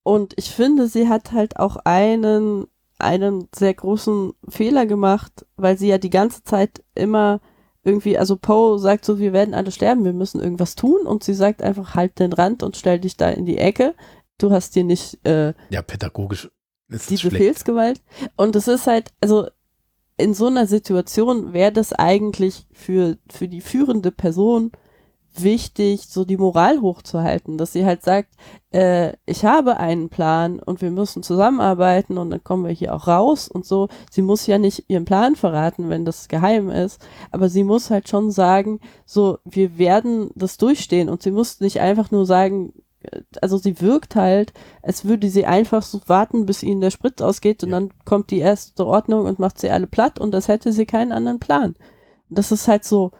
und 0.04 0.34
ich 0.38 0.52
finde, 0.52 0.88
sie 0.88 1.10
hat 1.10 1.34
halt 1.34 1.58
auch 1.58 1.78
einen 1.84 2.68
einen 3.00 3.48
sehr 3.54 3.74
großen 3.74 4.34
Fehler 4.48 4.86
gemacht, 4.86 5.46
weil 5.56 5.78
sie 5.78 5.88
ja 5.88 5.98
die 5.98 6.10
ganze 6.10 6.44
Zeit 6.44 6.84
immer 6.96 7.42
irgendwie, 7.84 8.18
also 8.18 8.36
Poe 8.36 8.78
sagt 8.78 9.06
so, 9.06 9.20
wir 9.20 9.34
werden 9.34 9.54
alle 9.54 9.72
sterben, 9.72 10.04
wir 10.04 10.14
müssen 10.14 10.42
irgendwas 10.42 10.76
tun 10.76 11.02
und 11.06 11.24
sie 11.24 11.34
sagt 11.34 11.64
einfach, 11.64 11.96
halt 11.96 12.20
den 12.20 12.34
Rand 12.34 12.62
und 12.62 12.78
stell 12.78 13.00
dich 13.00 13.18
da 13.18 13.30
in 13.30 13.46
die 13.46 13.58
Ecke. 13.58 13.96
Du 14.38 14.52
hast 14.52 14.76
dir 14.76 14.84
nicht 14.84 15.26
äh, 15.26 15.54
ja 15.70 15.82
pädagogisch 15.82 16.50
die 16.90 17.18
Befehlsgewalt. 17.18 18.02
Und 18.36 18.56
es 18.56 18.68
ist 18.68 18.88
halt, 18.88 19.12
also 19.22 19.48
in 20.18 20.34
so 20.34 20.48
einer 20.48 20.68
Situation 20.68 21.54
wäre 21.54 21.72
das 21.72 21.94
eigentlich 21.94 22.68
für, 22.72 23.18
für 23.32 23.48
die 23.48 23.62
führende 23.62 24.12
Person 24.12 24.72
wichtig, 25.44 26.08
so 26.08 26.26
die 26.26 26.38
Moral 26.38 26.82
hochzuhalten, 26.82 27.58
dass 27.58 27.74
sie 27.74 27.86
halt 27.86 28.04
sagt, 28.04 28.36
äh, 28.72 29.14
ich 29.26 29.46
habe 29.46 29.78
einen 29.78 30.10
Plan 30.10 30.60
und 30.60 30.82
wir 30.82 30.92
müssen 30.92 31.24
zusammenarbeiten 31.24 32.18
und 32.18 32.30
dann 32.30 32.44
kommen 32.44 32.66
wir 32.66 32.72
hier 32.72 32.94
auch 32.96 33.08
raus 33.08 33.48
und 33.48 33.66
so. 33.66 33.90
Sie 34.12 34.22
muss 34.22 34.48
ja 34.48 34.58
nicht 34.58 34.86
ihren 34.88 35.06
Plan 35.06 35.36
verraten, 35.36 35.90
wenn 35.90 36.06
das 36.06 36.28
geheim 36.28 36.70
ist, 36.70 37.02
aber 37.32 37.50
sie 37.50 37.64
muss 37.64 37.90
halt 37.90 38.10
schon 38.10 38.32
sagen, 38.32 38.80
so, 39.06 39.40
wir 39.46 39.78
werden 39.78 40.32
das 40.36 40.58
durchstehen 40.58 41.10
und 41.10 41.24
sie 41.24 41.32
muss 41.32 41.60
nicht 41.60 41.80
einfach 41.80 42.12
nur 42.12 42.26
sagen, 42.26 42.74
äh, 43.02 43.22
also 43.42 43.58
sie 43.58 43.82
wirkt 43.82 44.16
halt, 44.16 44.54
als 44.82 45.06
würde 45.06 45.30
sie 45.30 45.46
einfach 45.46 45.84
so 45.84 46.02
warten, 46.08 46.46
bis 46.46 46.64
ihnen 46.64 46.82
der 46.82 46.92
Sprit 46.92 47.22
ausgeht 47.22 47.64
und 47.64 47.70
ja. 47.70 47.80
dann 47.80 47.92
kommt 48.06 48.32
die 48.32 48.40
erste 48.40 48.86
Ordnung 48.86 49.26
und 49.26 49.40
macht 49.40 49.60
sie 49.60 49.70
alle 49.70 49.88
platt 49.88 50.20
und 50.20 50.32
das 50.32 50.48
hätte 50.48 50.72
sie 50.72 50.86
keinen 50.86 51.12
anderen 51.12 51.40
Plan. 51.40 51.76
Das 52.30 52.52
ist 52.52 52.68
halt 52.68 52.84
so, 52.84 53.12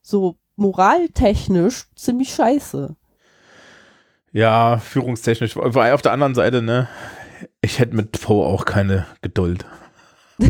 so 0.00 0.36
moraltechnisch 0.56 1.84
ziemlich 1.96 2.34
scheiße. 2.34 2.96
Ja, 4.32 4.78
führungstechnisch. 4.78 5.56
Weil 5.56 5.92
auf 5.92 6.02
der 6.02 6.12
anderen 6.12 6.34
Seite, 6.34 6.60
ne, 6.60 6.88
ich 7.60 7.78
hätte 7.78 7.94
mit 7.94 8.20
Poe 8.20 8.44
auch 8.46 8.64
keine 8.64 9.06
Geduld. 9.22 9.64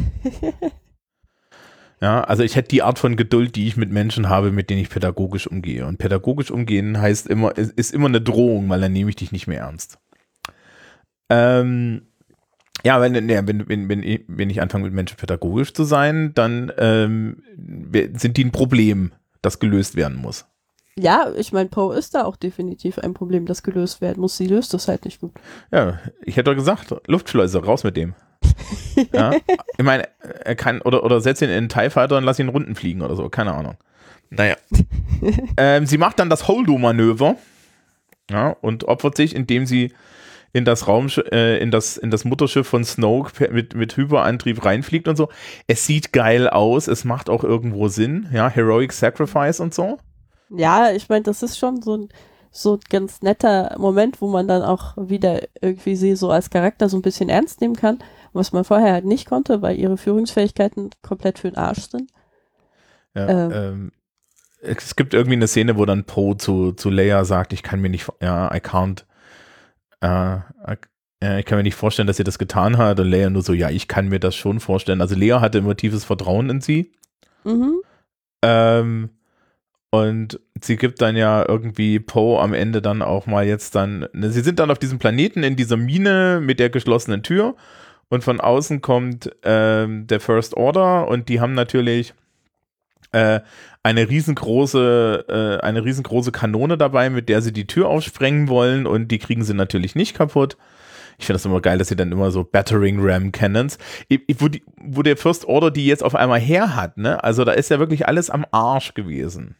ja, 2.01 2.23
also 2.25 2.43
ich 2.43 2.57
hätte 2.57 2.69
die 2.69 2.83
Art 2.83 2.99
von 2.99 3.17
Geduld, 3.17 3.57
die 3.57 3.67
ich 3.67 3.77
mit 3.77 3.91
Menschen 3.91 4.29
habe, 4.29 4.53
mit 4.53 4.71
denen 4.71 4.81
ich 4.81 4.89
pädagogisch 4.89 5.47
umgehe. 5.47 5.85
Und 5.87 5.99
pädagogisch 5.99 6.51
umgehen 6.51 6.99
heißt 6.99 7.27
immer, 7.27 7.57
ist, 7.57 7.73
ist 7.73 7.93
immer 7.93 8.09
eine 8.09 8.23
Drohung, 8.23 8.69
weil 8.71 8.81
dann 8.81 8.93
nehme 8.93 9.11
ich 9.11 9.17
dich 9.17 9.33
nicht 9.33 9.47
mehr 9.47 9.61
ernst. 9.61 9.99
Ähm, 11.29 12.07
ja, 12.85 13.01
wenn, 13.01 13.13
ne, 13.13 13.47
wenn, 13.47 13.69
wenn, 13.69 13.89
wenn, 13.89 14.03
ich, 14.03 14.25
wenn 14.29 14.51
ich 14.51 14.61
anfange 14.63 14.85
mit 14.85 14.95
Menschen 14.95 15.17
pädagogisch 15.17 15.73
zu 15.73 15.85
sein, 15.85 16.33
dann 16.35 16.73
ähm, 16.79 17.43
sind 18.15 18.37
die 18.37 18.45
ein 18.45 18.53
Problem 18.53 19.13
das 19.45 19.59
gelöst 19.59 19.97
werden 19.97 20.17
muss. 20.17 20.47
Ja, 20.97 21.33
ich 21.37 21.53
meine, 21.53 21.69
Poe 21.69 21.97
ist 21.97 22.15
da 22.15 22.25
auch 22.25 22.37
definitiv 22.37 22.99
ein 22.99 23.15
Problem, 23.15 23.47
das 23.47 23.65
gelöst 23.65 24.01
werden 24.01 24.21
muss. 24.21 24.37
Sie 24.37 24.47
löst 24.47 24.73
das 24.75 24.87
halt 24.87 25.05
nicht 25.05 25.21
gut. 25.21 25.33
Ja, 25.73 25.99
ich 26.23 26.37
hätte 26.37 26.51
doch 26.51 26.55
gesagt, 26.55 26.95
Luftschleuse, 27.09 27.65
raus 27.65 27.83
mit 27.83 27.97
dem. 27.97 28.15
ja, 29.13 29.33
ich 29.77 29.85
meine, 29.85 30.09
er 30.21 30.55
kann, 30.55 30.81
oder, 30.83 31.03
oder 31.03 31.21
setz 31.21 31.43
ihn 31.43 31.49
in 31.49 31.57
einen 31.57 31.69
TIE 31.69 31.91
Fighter 31.91 32.17
und 32.17 32.25
lass 32.25 32.39
ihn 32.39 32.49
Runden 32.49 32.77
fliegen 32.77 33.03
oder 33.03 33.17
so, 33.17 33.29
keine 33.29 33.55
Ahnung. 33.55 33.77
Naja. 34.31 34.57
ähm, 35.57 35.87
sie 35.87 35.99
macht 35.99 36.21
dann 36.21 36.31
das 36.31 36.47
Holdo-Manöver 36.47 37.37
ja, 38.31 38.51
und 38.61 38.85
opfert 38.85 39.17
sich, 39.17 39.35
indem 39.35 39.67
sie 39.67 39.93
in 40.55 40.65
das 40.65 40.87
Raum, 40.87 41.09
äh, 41.33 41.59
in 41.59 41.73
das, 41.73 41.97
in 41.97 42.13
das 42.13 42.25
Mutterschiff 42.25 42.67
von 42.67 42.85
Snoke 42.85 43.53
mit, 43.53 43.75
mit 43.75 43.97
Hyperantrieb 43.97 44.65
reinfliegt 44.65 45.09
und 45.09 45.17
so. 45.17 45.29
Es 45.67 45.85
sieht 45.85 46.13
geil 46.13 46.49
aus, 46.49 46.87
es 46.87 47.05
macht 47.05 47.29
auch 47.29 47.43
irgendwo 47.43 47.89
Sinn, 47.89 48.29
ja, 48.33 48.49
Heroic 48.49 48.93
Sacrifice 48.93 49.59
und 49.59 49.75
so. 49.75 49.99
Ja, 50.51 50.93
ich 50.93 51.09
meine, 51.09 51.25
das 51.25 51.43
ist 51.43 51.59
schon 51.59 51.83
so 51.83 51.97
ein, 51.97 52.09
so 52.53 52.75
ein 52.75 52.81
ganz 52.89 53.21
netter 53.21 53.75
Moment, 53.79 54.21
wo 54.21 54.29
man 54.29 54.47
dann 54.47 54.63
auch 54.63 54.97
wieder 54.97 55.41
irgendwie 55.61 55.97
sie 55.97 56.15
so 56.15 56.31
als 56.31 56.51
Charakter 56.51 56.89
so 56.89 56.97
ein 56.99 57.03
bisschen 57.03 57.29
ernst 57.29 57.61
nehmen 57.61 57.75
kann, 57.75 57.99
was 58.33 58.53
man 58.53 58.63
vorher 58.63 58.93
halt 58.93 59.07
nicht 59.07 59.27
konnte, 59.27 59.61
weil 59.61 59.77
ihre 59.77 59.97
Führungsfähigkeiten 59.97 60.91
komplett 61.03 61.41
für 61.41 61.51
den 61.51 61.59
Arsch 61.59 61.91
sind. 61.91 62.13
Ja, 63.17 63.29
ähm, 63.29 63.53
ähm, 63.53 63.93
es 64.63 64.95
gibt 64.95 65.15
irgendwie 65.15 65.35
eine 65.35 65.49
Szene, 65.49 65.77
wo 65.77 65.85
dann 65.85 66.05
Poe 66.05 66.37
zu, 66.37 66.71
zu 66.71 66.91
Leia 66.91 67.25
sagt, 67.25 67.53
ich 67.53 67.65
kann 67.65 67.81
mir 67.81 67.91
nicht, 67.91 68.07
ja, 68.21 68.55
I 68.55 68.59
can't 68.59 69.05
äh, 70.01 71.41
ich 71.41 71.47
kann 71.47 71.59
mir 71.59 71.63
nicht 71.63 71.75
vorstellen, 71.75 72.07
dass 72.07 72.17
sie 72.17 72.25
das 72.25 72.39
getan 72.39 72.79
hat. 72.79 73.01
Und 73.01 73.11
Leia 73.11 73.31
nur 73.31 73.43
so, 73.43 73.53
ja, 73.53 73.71
ich 73.71 73.89
kann 73.89 74.09
mir 74.09 74.21
das 74.21 74.35
schon 74.37 74.61
vorstellen. 74.61 75.01
Also 75.01 75.15
Lea 75.15 75.39
hatte 75.41 75.59
immer 75.59 75.77
tiefes 75.77 76.05
Vertrauen 76.05 76.51
in 76.51 76.61
sie. 76.61 76.93
Mhm. 77.45 77.81
Ähm, 78.43 79.11
und 79.91 80.41
sie 80.61 80.77
gibt 80.77 81.01
dann 81.01 81.17
ja 81.17 81.45
irgendwie 81.49 82.01
Poe 82.01 82.41
am 82.41 82.53
Ende 82.53 82.83
dann 82.83 83.01
auch 83.01 83.27
mal 83.27 83.47
jetzt 83.47 83.75
dann. 83.75 84.09
Ne, 84.13 84.31
sie 84.31 84.41
sind 84.41 84.59
dann 84.59 84.71
auf 84.71 84.79
diesem 84.79 84.99
Planeten 84.99 85.45
in 85.45 85.57
dieser 85.57 85.77
Mine 85.77 86.41
mit 86.43 86.59
der 86.59 86.71
geschlossenen 86.71 87.23
Tür. 87.23 87.55
Und 88.09 88.23
von 88.23 88.41
außen 88.41 88.81
kommt 88.81 89.31
ähm, 89.45 90.07
der 90.07 90.21
First 90.21 90.57
Order 90.57 91.09
und 91.09 91.29
die 91.29 91.41
haben 91.41 91.55
natürlich 91.55 92.13
äh, 93.13 93.41
eine 93.85 94.09
riesengroße, 94.09 95.27
äh, 95.29 95.65
eine 95.65 95.85
riesengroße 95.85 96.33
Kanone 96.33 96.77
dabei, 96.77 97.11
mit 97.11 97.29
der 97.29 97.43
sie 97.43 97.53
die 97.53 97.67
Tür 97.67 97.89
aufsprengen 97.89 98.49
wollen 98.49 98.87
und 98.87 99.09
die 99.09 99.19
kriegen 99.19 99.45
sie 99.45 99.55
natürlich 99.55 99.95
nicht 99.95 100.17
kaputt. 100.17 100.57
Ich 101.19 101.27
finde 101.27 101.37
das 101.37 101.45
immer 101.45 101.61
geil, 101.61 101.79
dass 101.79 101.89
sie 101.89 101.97
dann 101.97 102.11
immer 102.11 102.33
so 102.33 102.43
Battering 102.43 102.99
Ram 103.01 103.31
Cannons, 103.31 103.79
wo, 104.39 104.49
die, 104.49 104.65
wo 104.83 105.03
der 105.03 105.17
First 105.17 105.45
Order 105.45 105.71
die 105.71 105.87
jetzt 105.87 106.03
auf 106.03 106.15
einmal 106.15 106.41
her 106.41 106.75
hat, 106.75 106.97
ne? 106.97 107.23
Also 107.23 107.45
da 107.45 107.53
ist 107.53 107.71
ja 107.71 107.79
wirklich 107.79 108.09
alles 108.09 108.31
am 108.31 108.45
Arsch 108.51 108.95
gewesen. 108.95 109.55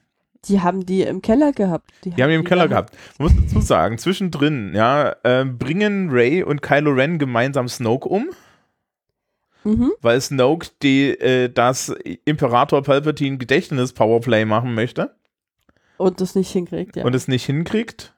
Die 0.47 0.61
haben 0.61 0.85
die 0.85 1.03
im 1.03 1.23
Keller 1.23 1.53
gehabt. 1.53 1.91
Die, 2.05 2.11
die 2.11 2.23
haben 2.23 2.31
die 2.31 2.37
im 2.37 2.43
die 2.43 2.49
Keller 2.49 2.67
gehabt. 2.67 2.97
Man 3.19 3.33
muss 3.33 3.45
dazu 3.45 3.61
sagen, 3.61 3.99
zwischendrin, 3.99 4.73
ja, 4.75 5.15
äh, 5.23 5.45
bringen 5.45 6.09
Ray 6.11 6.43
und 6.43 6.61
Kylo 6.61 6.91
Ren 6.93 7.19
gemeinsam 7.19 7.69
Snoke 7.69 8.09
um 8.09 8.31
mhm. 9.65 9.93
weil 10.01 10.21
Snoke 10.21 10.69
die, 10.83 11.11
äh, 11.11 11.49
das 11.49 11.95
Imperator 12.25 12.83
Palpatine 12.83 13.39
Gedächtnis 13.39 13.93
Powerplay 13.93 14.45
machen 14.45 14.75
möchte. 14.75 15.15
Und 15.97 16.21
es 16.21 16.35
nicht 16.35 16.51
hinkriegt, 16.51 16.97
ja. 16.97 17.05
Und 17.05 17.15
es 17.15 17.29
nicht 17.29 17.45
hinkriegt. 17.45 18.15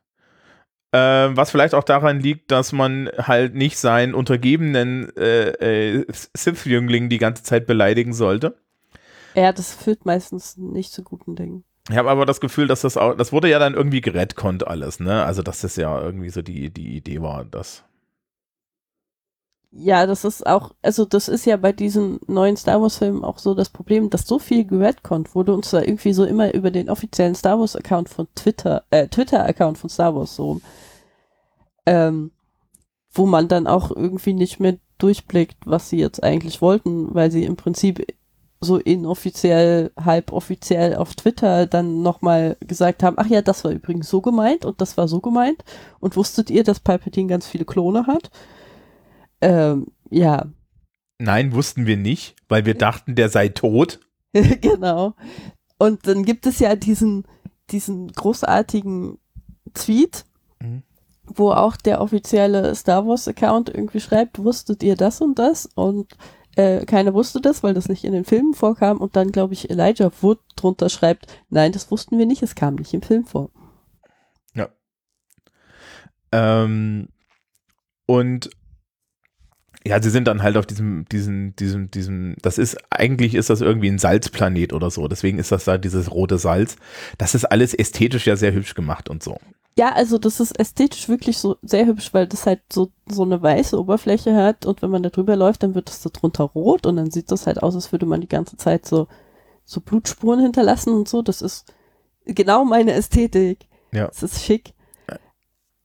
Äh, 0.92 0.98
was 1.36 1.50
vielleicht 1.50 1.74
auch 1.74 1.84
daran 1.84 2.20
liegt, 2.20 2.50
dass 2.50 2.72
man 2.72 3.10
halt 3.18 3.54
nicht 3.54 3.78
seinen 3.78 4.14
untergebenen 4.14 5.14
äh, 5.16 5.50
äh, 5.98 6.06
Sith-Jüngling 6.34 7.08
die 7.08 7.18
ganze 7.18 7.42
Zeit 7.42 7.66
beleidigen 7.66 8.14
sollte. 8.14 8.56
Ja, 9.34 9.52
das 9.52 9.74
führt 9.74 10.06
meistens 10.06 10.56
nicht 10.56 10.92
zu 10.92 11.02
guten 11.02 11.36
Dingen. 11.36 11.64
Ich 11.90 11.96
habe 11.96 12.10
aber 12.10 12.26
das 12.26 12.40
Gefühl, 12.40 12.66
dass 12.66 12.80
das 12.80 12.96
auch, 12.96 13.14
das 13.14 13.32
wurde 13.32 13.48
ja 13.48 13.58
dann 13.58 13.74
irgendwie 13.74 14.00
gerettconnt 14.00 14.66
alles, 14.66 14.98
ne? 14.98 15.24
Also, 15.24 15.42
dass 15.42 15.60
das 15.60 15.76
ja 15.76 16.00
irgendwie 16.00 16.30
so 16.30 16.42
die, 16.42 16.70
die 16.70 16.96
Idee 16.96 17.20
war, 17.20 17.44
dass 17.44 17.84
Ja, 19.78 20.06
das 20.06 20.24
ist 20.24 20.46
auch, 20.46 20.72
also 20.80 21.04
das 21.04 21.28
ist 21.28 21.44
ja 21.44 21.58
bei 21.58 21.70
diesen 21.70 22.18
neuen 22.26 22.56
Star 22.56 22.80
Wars 22.80 22.96
Filmen 22.96 23.22
auch 23.22 23.38
so 23.38 23.54
das 23.54 23.68
Problem, 23.68 24.08
dass 24.08 24.26
so 24.26 24.38
viel 24.38 24.64
geredconnt 24.64 25.34
wurde 25.34 25.52
uns 25.52 25.70
da 25.70 25.82
irgendwie 25.82 26.14
so 26.14 26.24
immer 26.24 26.54
über 26.54 26.70
den 26.70 26.88
offiziellen 26.88 27.34
Star 27.34 27.58
Wars 27.60 27.76
Account 27.76 28.08
von 28.08 28.26
Twitter, 28.34 28.84
äh, 28.90 29.06
Twitter 29.08 29.44
Account 29.44 29.76
von 29.76 29.90
Star 29.90 30.14
Wars 30.14 30.34
so, 30.34 30.62
ähm, 31.84 32.30
wo 33.12 33.26
man 33.26 33.48
dann 33.48 33.66
auch 33.66 33.90
irgendwie 33.90 34.32
nicht 34.32 34.60
mehr 34.60 34.78
durchblickt, 34.96 35.58
was 35.66 35.90
sie 35.90 35.98
jetzt 35.98 36.22
eigentlich 36.22 36.62
wollten, 36.62 37.14
weil 37.14 37.30
sie 37.30 37.44
im 37.44 37.56
Prinzip 37.56 38.06
so 38.60 38.78
inoffiziell, 38.78 39.92
halboffiziell 40.02 40.96
auf 40.96 41.14
Twitter 41.14 41.66
dann 41.66 42.00
nochmal 42.02 42.56
gesagt 42.60 43.02
haben, 43.02 43.16
ach 43.18 43.26
ja, 43.26 43.42
das 43.42 43.62
war 43.64 43.72
übrigens 43.72 44.08
so 44.08 44.22
gemeint 44.22 44.64
und 44.64 44.80
das 44.80 44.96
war 44.96 45.06
so 45.06 45.20
gemeint. 45.20 45.64
Und 46.00 46.16
wusstet 46.16 46.50
ihr, 46.50 46.64
dass 46.64 46.80
Palpatine 46.80 47.28
ganz 47.28 47.46
viele 47.46 47.66
Klone 47.66 48.06
hat? 48.06 48.30
Ähm, 49.40 49.86
ja. 50.10 50.46
Nein, 51.18 51.52
wussten 51.52 51.86
wir 51.86 51.96
nicht, 51.96 52.36
weil 52.48 52.66
wir 52.66 52.74
dachten, 52.74 53.14
der 53.14 53.28
sei 53.28 53.48
tot. 53.48 54.00
genau. 54.32 55.14
Und 55.78 56.06
dann 56.06 56.24
gibt 56.24 56.46
es 56.46 56.58
ja 56.58 56.76
diesen, 56.76 57.26
diesen 57.70 58.08
großartigen 58.08 59.18
Tweet, 59.74 60.24
mhm. 60.60 60.82
wo 61.24 61.50
auch 61.50 61.76
der 61.76 62.00
offizielle 62.00 62.74
Star 62.74 63.06
Wars 63.06 63.28
Account 63.28 63.68
irgendwie 63.68 64.00
schreibt, 64.00 64.38
wusstet 64.38 64.82
ihr 64.82 64.96
das 64.96 65.20
und 65.20 65.38
das? 65.38 65.66
Und 65.74 66.16
äh, 66.56 66.86
keiner 66.86 67.12
wusste 67.12 67.40
das, 67.40 67.62
weil 67.62 67.74
das 67.74 67.88
nicht 67.88 68.04
in 68.04 68.12
den 68.12 68.24
Filmen 68.24 68.54
vorkam. 68.54 68.98
Und 68.98 69.16
dann, 69.16 69.32
glaube 69.32 69.52
ich, 69.52 69.70
Elijah 69.70 70.10
Wood 70.20 70.40
drunter 70.56 70.88
schreibt, 70.88 71.26
nein, 71.50 71.72
das 71.72 71.90
wussten 71.90 72.18
wir 72.18 72.26
nicht, 72.26 72.42
es 72.42 72.54
kam 72.54 72.76
nicht 72.76 72.94
im 72.94 73.02
Film 73.02 73.24
vor. 73.24 73.50
Ja. 74.54 74.70
Ähm, 76.32 77.08
und 78.06 78.50
ja, 79.86 80.02
sie 80.02 80.10
sind 80.10 80.26
dann 80.26 80.42
halt 80.42 80.56
auf 80.56 80.66
diesem, 80.66 81.04
diesem, 81.10 81.54
diesem, 81.54 81.90
diesem, 81.90 82.36
das 82.42 82.58
ist, 82.58 82.76
eigentlich 82.90 83.34
ist 83.34 83.50
das 83.50 83.60
irgendwie 83.60 83.88
ein 83.88 83.98
Salzplanet 83.98 84.72
oder 84.72 84.90
so. 84.90 85.06
Deswegen 85.06 85.38
ist 85.38 85.52
das 85.52 85.64
da 85.64 85.78
dieses 85.78 86.10
rote 86.10 86.38
Salz. 86.38 86.76
Das 87.18 87.34
ist 87.34 87.44
alles 87.44 87.72
ästhetisch 87.72 88.26
ja 88.26 88.36
sehr 88.36 88.52
hübsch 88.52 88.74
gemacht 88.74 89.08
und 89.08 89.22
so. 89.22 89.38
Ja, 89.78 89.92
also 89.92 90.18
das 90.18 90.40
ist 90.40 90.58
ästhetisch 90.58 91.08
wirklich 91.08 91.38
so 91.38 91.56
sehr 91.62 91.86
hübsch, 91.86 92.12
weil 92.14 92.26
das 92.26 92.46
halt 92.46 92.62
so, 92.72 92.90
so 93.06 93.22
eine 93.22 93.40
weiße 93.40 93.78
Oberfläche 93.78 94.34
hat 94.34 94.66
und 94.66 94.82
wenn 94.82 94.90
man 94.90 95.02
da 95.02 95.10
drüber 95.10 95.36
läuft, 95.36 95.62
dann 95.62 95.74
wird 95.74 95.88
das 95.88 96.00
da 96.00 96.10
drunter 96.10 96.44
rot 96.44 96.86
und 96.86 96.96
dann 96.96 97.10
sieht 97.10 97.30
das 97.30 97.46
halt 97.46 97.62
aus, 97.62 97.74
als 97.74 97.92
würde 97.92 98.06
man 98.06 98.20
die 98.20 98.28
ganze 98.28 98.56
Zeit 98.56 98.86
so, 98.86 99.06
so 99.64 99.80
Blutspuren 99.80 100.40
hinterlassen 100.40 100.94
und 100.94 101.08
so. 101.08 101.22
Das 101.22 101.42
ist 101.42 101.72
genau 102.24 102.64
meine 102.64 102.92
Ästhetik. 102.92 103.66
Ja. 103.92 104.08
Es 104.08 104.22
ist 104.22 104.42
schick. 104.42 104.72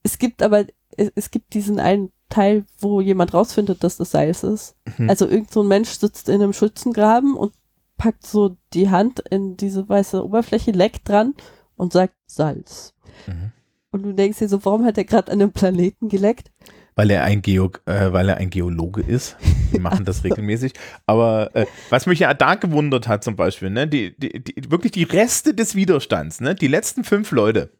Es 0.04 0.18
gibt 0.18 0.41
aber, 0.41 0.66
es, 0.97 1.12
es 1.14 1.30
gibt 1.30 1.54
diesen 1.54 1.80
einen 1.80 2.12
Teil, 2.32 2.65
wo 2.79 3.01
jemand 3.01 3.34
rausfindet, 3.34 3.84
dass 3.84 3.97
das 3.97 4.11
Salz 4.11 4.43
ist. 4.43 4.75
Mhm. 4.97 5.09
Also 5.09 5.27
irgend 5.27 5.51
so 5.51 5.61
ein 5.61 5.67
Mensch 5.67 5.89
sitzt 5.89 6.29
in 6.29 6.41
einem 6.41 6.53
Schützengraben 6.53 7.36
und 7.36 7.53
packt 7.97 8.25
so 8.25 8.57
die 8.73 8.89
Hand 8.89 9.19
in 9.29 9.57
diese 9.57 9.88
weiße 9.88 10.25
Oberfläche, 10.25 10.71
leckt 10.71 11.07
dran 11.07 11.36
und 11.75 11.93
sagt 11.93 12.15
Salz. 12.25 12.95
Mhm. 13.27 13.51
Und 13.91 14.03
du 14.03 14.13
denkst 14.13 14.39
dir 14.39 14.49
so, 14.49 14.65
warum 14.65 14.86
hat 14.86 14.97
er 14.97 15.03
gerade 15.03 15.32
an 15.32 15.41
einem 15.41 15.51
Planeten 15.51 16.09
geleckt? 16.09 16.51
Weil 16.95 17.11
er 17.11 17.23
ein 17.23 17.41
Geo, 17.41 17.71
äh, 17.86 18.11
weil 18.11 18.29
er 18.29 18.38
ein 18.38 18.49
Geologe 18.49 19.01
ist. 19.01 19.38
Die 19.73 19.79
machen 19.79 20.05
das 20.05 20.23
regelmäßig. 20.23 20.73
Aber 21.05 21.55
äh, 21.55 21.65
was 21.89 22.05
mich 22.05 22.19
ja 22.19 22.34
da 22.34 22.55
gewundert 22.55 23.07
hat 23.07 23.23
zum 23.23 23.36
Beispiel, 23.36 23.69
ne, 23.69 23.88
die, 23.88 24.17
die, 24.17 24.43
die, 24.43 24.71
wirklich 24.71 24.91
die 24.91 25.03
Reste 25.03 25.53
des 25.53 25.75
Widerstands, 25.75 26.41
ne, 26.41 26.55
die 26.55 26.67
letzten 26.67 27.03
fünf 27.03 27.32
Leute, 27.32 27.71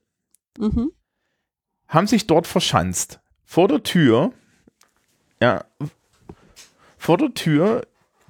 mhm. 0.58 0.92
haben 1.88 2.08
sich 2.08 2.28
dort 2.28 2.48
verschanzt. 2.48 3.22
Vor 3.44 3.68
der 3.68 3.84
Tür 3.84 4.34
ja. 5.42 5.64
Vor 6.98 7.18
der 7.18 7.34
Tür 7.34 7.82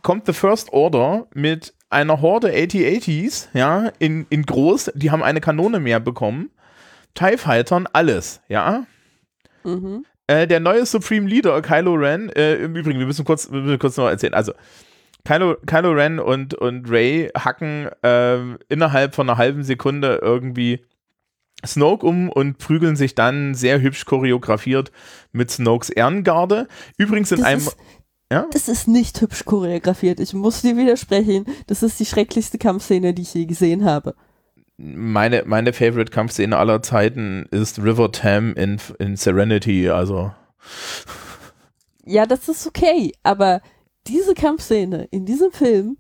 kommt 0.01 0.25
The 0.25 0.33
First 0.33 0.71
Order 0.73 1.27
mit 1.33 1.73
einer 1.89 2.21
Horde 2.21 2.47
AT-80s, 2.47 3.49
ja, 3.53 3.91
in, 3.99 4.25
in 4.29 4.43
groß, 4.43 4.91
die 4.95 5.11
haben 5.11 5.23
eine 5.23 5.41
Kanone 5.41 5.79
mehr 5.79 5.99
bekommen. 5.99 6.49
TIE 7.13 7.37
Fightern, 7.37 7.87
alles, 7.91 8.41
ja. 8.47 8.85
Mhm. 9.63 10.05
Äh, 10.27 10.47
der 10.47 10.61
neue 10.61 10.85
Supreme 10.85 11.27
Leader, 11.27 11.61
Kylo 11.61 11.95
Ren, 11.95 12.29
äh, 12.29 12.55
im 12.55 12.75
Übrigen, 12.75 12.99
wir 12.99 13.05
müssen 13.05 13.25
kurz, 13.25 13.51
wir 13.51 13.59
müssen 13.59 13.79
kurz 13.79 13.97
noch 13.97 14.07
erzählen, 14.07 14.33
also 14.33 14.53
Kylo, 15.25 15.57
Kylo 15.65 15.91
Ren 15.91 16.19
und, 16.19 16.53
und 16.53 16.89
Ray 16.89 17.29
hacken 17.35 17.89
äh, 18.01 18.37
innerhalb 18.69 19.13
von 19.13 19.29
einer 19.29 19.37
halben 19.37 19.63
Sekunde 19.63 20.19
irgendwie 20.21 20.85
Snoke 21.65 22.05
um 22.05 22.29
und 22.29 22.57
prügeln 22.57 22.95
sich 22.95 23.15
dann 23.15 23.55
sehr 23.55 23.81
hübsch 23.81 24.05
choreografiert 24.05 24.91
mit 25.31 25.51
Snokes 25.51 25.89
Ehrengarde. 25.89 26.67
Übrigens 26.97 27.31
in 27.31 27.39
das 27.39 27.47
einem. 27.47 27.61
Ist, 27.61 27.77
ja? 28.31 28.47
Das 28.51 28.67
ist 28.67 28.87
nicht 28.87 29.19
hübsch 29.21 29.45
choreografiert. 29.45 30.19
Ich 30.19 30.33
muss 30.33 30.61
dir 30.61 30.77
widersprechen. 30.77 31.45
Das 31.67 31.83
ist 31.83 31.99
die 31.99 32.05
schrecklichste 32.05 32.57
Kampfszene, 32.57 33.13
die 33.13 33.23
ich 33.23 33.33
je 33.33 33.45
gesehen 33.45 33.83
habe. 33.83 34.15
Meine, 34.77 35.43
meine 35.45 35.73
Favorite 35.73 36.11
Kampfszene 36.11 36.57
aller 36.57 36.81
Zeiten 36.81 37.45
ist 37.51 37.79
River 37.79 38.11
Tam 38.11 38.53
in, 38.55 38.79
in 38.99 39.15
Serenity, 39.15 39.89
also. 39.89 40.31
Ja, 42.05 42.25
das 42.25 42.49
ist 42.49 42.65
okay, 42.65 43.11
aber 43.21 43.61
diese 44.07 44.33
Kampfszene 44.33 45.07
in 45.11 45.25
diesem 45.25 45.51
Film 45.51 45.97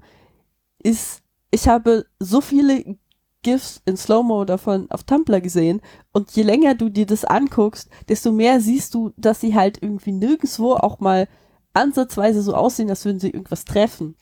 ist, 0.81 1.21
ich 1.51 1.67
habe 1.67 2.05
so 2.19 2.41
viele 2.41 2.97
GIFs 3.43 3.81
in 3.85 3.97
Slow-Mo 3.97 4.45
davon 4.45 4.89
auf 4.91 5.03
Tumblr 5.03 5.41
gesehen 5.41 5.81
und 6.11 6.31
je 6.31 6.43
länger 6.43 6.75
du 6.75 6.89
dir 6.89 7.05
das 7.05 7.25
anguckst, 7.25 7.89
desto 8.07 8.31
mehr 8.31 8.61
siehst 8.61 8.93
du, 8.93 9.11
dass 9.17 9.41
sie 9.41 9.55
halt 9.55 9.81
irgendwie 9.81 10.11
nirgendwo 10.11 10.73
auch 10.73 10.99
mal 10.99 11.27
ansatzweise 11.73 12.41
so 12.41 12.53
aussehen, 12.53 12.89
als 12.89 13.05
würden 13.05 13.19
sie 13.19 13.29
irgendwas 13.29 13.65
treffen. 13.65 14.15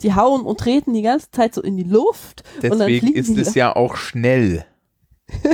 Die 0.00 0.14
hauen 0.14 0.42
und 0.42 0.58
treten 0.58 0.94
die 0.94 1.02
ganze 1.02 1.30
Zeit 1.30 1.54
so 1.54 1.62
in 1.62 1.76
die 1.76 1.84
Luft. 1.84 2.42
Deswegen 2.60 3.06
und 3.06 3.14
dann 3.16 3.36
ist 3.36 3.48
es 3.48 3.54
ja 3.54 3.76
auch 3.76 3.96
schnell. 3.96 4.64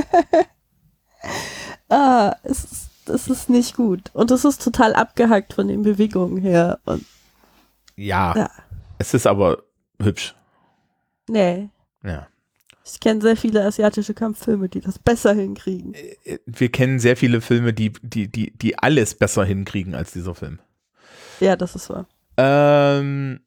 ah, 1.89 2.35
es 2.43 2.63
ist, 2.63 2.89
das 3.05 3.27
ist 3.27 3.49
nicht 3.49 3.75
gut. 3.75 4.09
Und 4.13 4.31
es 4.31 4.45
ist 4.45 4.63
total 4.63 4.95
abgehackt 4.95 5.53
von 5.53 5.67
den 5.67 5.83
Bewegungen 5.83 6.37
her. 6.37 6.79
Und, 6.85 7.05
ja, 7.95 8.35
ja, 8.35 8.51
es 8.97 9.13
ist 9.13 9.27
aber 9.27 9.63
hübsch. 10.01 10.35
Nee. 11.27 11.69
Ja. 12.03 12.27
Ich 12.91 12.99
kenne 12.99 13.21
sehr 13.21 13.37
viele 13.37 13.63
asiatische 13.63 14.13
Kampffilme, 14.13 14.69
die 14.69 14.81
das 14.81 14.99
besser 14.99 15.33
hinkriegen. 15.33 15.93
Äh, 15.93 16.15
äh, 16.23 16.39
wir 16.45 16.71
kennen 16.71 16.99
sehr 16.99 17.17
viele 17.17 17.41
Filme, 17.41 17.73
die, 17.73 17.93
die, 18.01 18.27
die, 18.27 18.51
die 18.57 18.77
alles 18.77 19.15
besser 19.15 19.45
hinkriegen 19.45 19.95
als 19.95 20.11
dieser 20.11 20.35
Film. 20.35 20.59
Ja, 21.39 21.55
das 21.55 21.75
ist 21.75 21.89
wahr. 21.89 22.07
Ähm, 22.37 23.41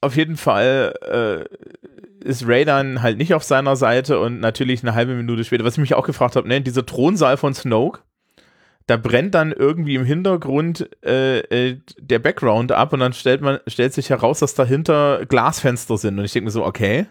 auf 0.00 0.16
jeden 0.16 0.36
Fall 0.36 0.94
äh, 1.02 2.26
ist 2.26 2.46
Ray 2.46 2.64
dann 2.64 3.02
halt 3.02 3.18
nicht 3.18 3.34
auf 3.34 3.42
seiner 3.42 3.76
Seite 3.76 4.20
und 4.20 4.40
natürlich 4.40 4.82
eine 4.82 4.94
halbe 4.94 5.14
Minute 5.14 5.44
später, 5.44 5.64
was 5.64 5.74
ich 5.74 5.80
mich 5.80 5.94
auch 5.94 6.06
gefragt 6.06 6.36
habe, 6.36 6.46
ne, 6.46 6.60
dieser 6.60 6.86
Thronsaal 6.86 7.36
von 7.36 7.54
Snoke, 7.54 8.00
da 8.86 8.96
brennt 8.96 9.34
dann 9.34 9.52
irgendwie 9.52 9.96
im 9.96 10.04
Hintergrund 10.04 10.88
äh, 11.04 11.40
äh, 11.40 11.80
der 11.98 12.20
Background 12.20 12.72
ab 12.72 12.92
und 12.92 13.00
dann 13.00 13.12
stellt 13.12 13.42
man, 13.42 13.58
stellt 13.66 13.92
sich 13.92 14.10
heraus, 14.10 14.38
dass 14.38 14.54
dahinter 14.54 15.26
Glasfenster 15.26 15.98
sind. 15.98 16.18
Und 16.18 16.24
ich 16.24 16.32
denke 16.32 16.46
mir 16.46 16.52
so, 16.52 16.64
okay, 16.64 17.06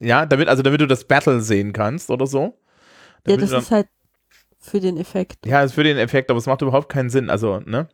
ja, 0.00 0.26
damit, 0.26 0.48
also 0.48 0.62
damit 0.62 0.80
du 0.80 0.86
das 0.86 1.04
Battle 1.04 1.40
sehen 1.40 1.72
kannst 1.72 2.10
oder 2.10 2.26
so. 2.26 2.54
Ja, 3.26 3.36
das 3.36 3.50
dann, 3.50 3.60
ist 3.60 3.70
halt 3.70 3.88
für 4.58 4.80
den 4.80 4.96
Effekt. 4.96 5.46
Ja, 5.46 5.62
ist 5.62 5.74
für 5.74 5.84
den 5.84 5.98
Effekt, 5.98 6.30
aber 6.30 6.38
es 6.38 6.46
macht 6.46 6.62
überhaupt 6.62 6.88
keinen 6.88 7.10
Sinn. 7.10 7.30
Also, 7.30 7.60
ne? 7.60 7.88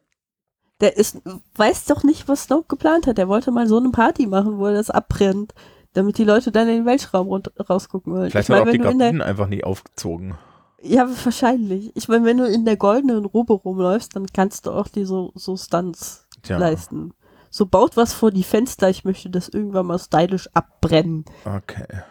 Der 0.80 0.96
ist, 0.96 1.20
weiß 1.56 1.86
doch 1.86 2.04
nicht, 2.04 2.28
was 2.28 2.44
Snoke 2.44 2.68
geplant 2.68 3.06
hat. 3.06 3.18
Der 3.18 3.28
wollte 3.28 3.50
mal 3.50 3.66
so 3.66 3.78
eine 3.78 3.90
Party 3.90 4.26
machen, 4.26 4.58
wo 4.58 4.66
er 4.66 4.74
das 4.74 4.90
abbrennt, 4.90 5.54
damit 5.92 6.18
die 6.18 6.24
Leute 6.24 6.52
dann 6.52 6.68
in 6.68 6.76
den 6.76 6.86
Weltraum 6.86 7.42
rausgucken 7.68 8.12
wollen. 8.12 8.30
Vielleicht 8.30 8.48
ich 8.48 8.54
hat 8.54 8.64
er 8.64 8.68
auch 8.68 8.72
die 8.72 8.78
Gardinen 8.78 9.22
einfach 9.22 9.48
nicht 9.48 9.64
aufgezogen. 9.64 10.34
Ja, 10.80 11.08
wahrscheinlich. 11.24 11.90
Ich 11.96 12.06
meine, 12.06 12.24
wenn 12.24 12.38
du 12.38 12.46
in 12.46 12.64
der 12.64 12.76
goldenen 12.76 13.24
Robe 13.24 13.54
rumläufst, 13.54 14.14
dann 14.14 14.26
kannst 14.26 14.66
du 14.66 14.70
auch 14.70 14.86
die 14.86 15.04
so, 15.04 15.32
so 15.34 15.56
Stunts 15.56 16.28
Tja. 16.42 16.58
leisten 16.58 17.12
so 17.50 17.66
baut 17.66 17.96
was 17.96 18.12
vor 18.12 18.30
die 18.30 18.42
Fenster, 18.42 18.88
ich 18.88 19.04
möchte 19.04 19.30
das 19.30 19.48
irgendwann 19.48 19.86
mal 19.86 19.98
stylisch 19.98 20.48
abbrennen. 20.54 21.24
Okay. 21.44 22.02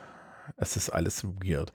Es 0.57 0.75
ist 0.75 0.89
alles 0.89 1.23
weird. 1.23 1.71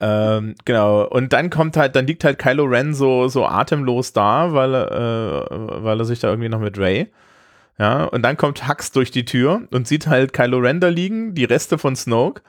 Ähm, 0.00 0.54
genau, 0.64 1.06
und 1.08 1.32
dann 1.32 1.50
kommt 1.50 1.76
halt, 1.76 1.96
dann 1.96 2.06
liegt 2.06 2.24
halt 2.24 2.38
Kylo 2.38 2.64
Ren 2.64 2.94
so, 2.94 3.28
so 3.28 3.46
atemlos 3.46 4.12
da, 4.12 4.52
weil, 4.52 4.74
äh, 4.74 5.84
weil 5.84 6.00
er 6.00 6.04
sich 6.04 6.20
da 6.20 6.28
irgendwie 6.28 6.48
noch 6.48 6.60
mit 6.60 6.78
Ray. 6.78 7.10
Ja, 7.78 8.04
und 8.04 8.22
dann 8.22 8.36
kommt 8.36 8.68
Hux 8.68 8.92
durch 8.92 9.10
die 9.10 9.24
Tür 9.24 9.62
und 9.70 9.86
sieht 9.88 10.06
halt 10.06 10.32
Kylo 10.32 10.58
Ren 10.58 10.80
da 10.80 10.88
liegen, 10.88 11.34
die 11.34 11.44
Reste 11.44 11.78
von 11.78 11.96
Snoke, 11.96 12.42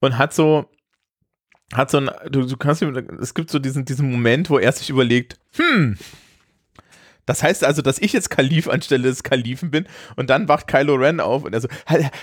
und 0.00 0.16
hat 0.18 0.32
so, 0.32 0.66
hat 1.74 1.90
so 1.90 1.98
ein, 1.98 2.10
du, 2.30 2.46
du 2.46 2.56
kannst, 2.56 2.82
es 2.82 3.34
gibt 3.34 3.50
so 3.50 3.58
diesen, 3.58 3.84
diesen 3.84 4.10
Moment, 4.10 4.48
wo 4.48 4.58
er 4.58 4.72
sich 4.72 4.88
überlegt, 4.88 5.38
hm, 5.56 5.98
das 7.28 7.42
heißt 7.42 7.62
also, 7.62 7.82
dass 7.82 7.98
ich 7.98 8.14
jetzt 8.14 8.30
Kalif 8.30 8.68
anstelle 8.68 9.02
des 9.02 9.22
Kalifen 9.22 9.70
bin 9.70 9.86
und 10.16 10.30
dann 10.30 10.48
wacht 10.48 10.66
Kylo 10.66 10.94
Ren 10.94 11.20
auf 11.20 11.44
und 11.44 11.52
er 11.52 11.60
so, 11.60 11.68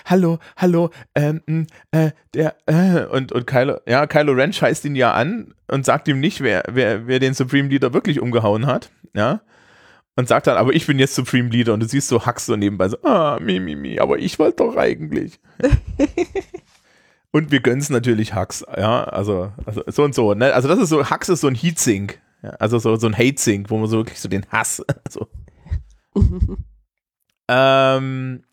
hallo, 0.04 0.40
hallo, 0.58 0.90
ähm, 1.14 1.42
hm, 1.46 1.68
äh, 1.92 2.10
der, 2.34 2.56
äh, 2.66 3.06
und, 3.06 3.32
und 3.32 3.46
Kylo, 3.46 3.78
ja, 3.88 4.08
Kylo 4.08 4.34
Ren 4.34 4.52
scheißt 4.52 4.84
ihn 4.86 4.96
ja 4.96 5.14
an 5.14 5.54
und 5.68 5.86
sagt 5.86 6.08
ihm 6.08 6.20
nicht, 6.20 6.42
wer, 6.42 6.64
wer, 6.72 7.06
wer 7.06 7.20
den 7.20 7.36
Supreme 7.36 7.70
Leader 7.70 7.94
wirklich 7.94 8.20
umgehauen 8.20 8.66
hat, 8.66 8.90
ja. 9.14 9.42
und 10.16 10.28
sagt 10.28 10.48
dann, 10.48 10.58
aber 10.58 10.74
ich 10.74 10.88
bin 10.88 10.98
jetzt 10.98 11.14
Supreme 11.14 11.50
Leader 11.50 11.76
und 11.76 11.82
du 11.82 11.88
siehst 11.88 12.08
so 12.08 12.26
Hux 12.26 12.48
so 12.48 12.56
nebenbei 12.56 12.90
so, 12.90 12.98
ah, 13.04 13.38
mi, 13.40 13.60
mi, 13.60 13.76
mi, 13.76 14.00
aber 14.00 14.18
ich 14.18 14.40
wollte 14.40 14.64
doch 14.64 14.76
eigentlich. 14.76 15.40
und 17.32 17.52
wir 17.52 17.60
gönnen 17.60 17.82
es 17.82 17.92
natürlich 17.92 18.34
Hux, 18.34 18.66
ja, 18.76 19.04
also, 19.04 19.52
also 19.68 19.84
so 19.86 20.04
und 20.04 20.16
so, 20.16 20.34
ne? 20.34 20.52
Also 20.52 20.68
das 20.68 20.80
ist 20.80 20.90
so, 20.90 21.12
Hux 21.12 21.30
ist 21.30 21.42
so 21.42 21.48
ein 21.48 21.56
Heatsink, 21.56 22.20
ja? 22.46 22.52
also 22.60 22.80
so, 22.80 22.96
so 22.96 23.08
ein 23.08 23.18
Hate-Sink, 23.18 23.70
wo 23.70 23.78
man 23.78 23.88
so 23.88 23.98
wirklich 23.98 24.20
so 24.20 24.30
den 24.30 24.46
Hass, 24.52 24.84
so. 25.10 25.28
ähm, 27.48 28.44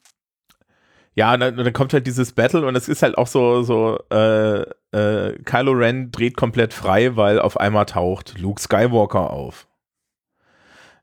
ja, 1.15 1.37
dann, 1.37 1.57
dann, 1.57 1.73
kommt 1.73 1.93
halt 1.93 2.07
dieses 2.07 2.33
Battle 2.33 2.67
und 2.67 2.75
es 2.75 2.89
ist 2.89 3.03
halt 3.03 3.19
auch 3.19 3.27
so, 3.27 3.63
so, 3.63 3.99
äh, 4.11 4.63
äh, 4.93 5.39
Kylo 5.45 5.73
Ren 5.73 6.11
dreht 6.11 6.37
komplett 6.37 6.73
frei, 6.73 7.17
weil 7.17 7.39
auf 7.39 7.61
einmal 7.61 7.87
taucht 7.87 8.39
Luke 8.39 8.61
Skywalker 8.61 9.31
auf. 9.31 9.69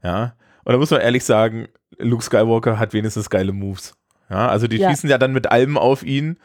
Ja, 0.04 0.36
und 0.64 0.74
da 0.74 0.78
muss 0.78 0.92
man 0.92 1.02
ehrlich 1.02 1.26
sagen, 1.26 1.68
Luke 1.98 2.24
Skywalker 2.24 2.80
hat 2.80 2.94
wenigstens 2.94 3.30
geile 3.30 3.54
Moves. 3.54 3.96
Ja, 4.30 4.48
also 4.48 4.68
die 4.68 4.78
ja. 4.78 4.90
schießen 4.90 5.10
ja 5.10 5.18
dann 5.18 5.34
mit 5.34 5.52
allem 5.52 5.78
auf 5.78 6.04
ihn 6.04 6.38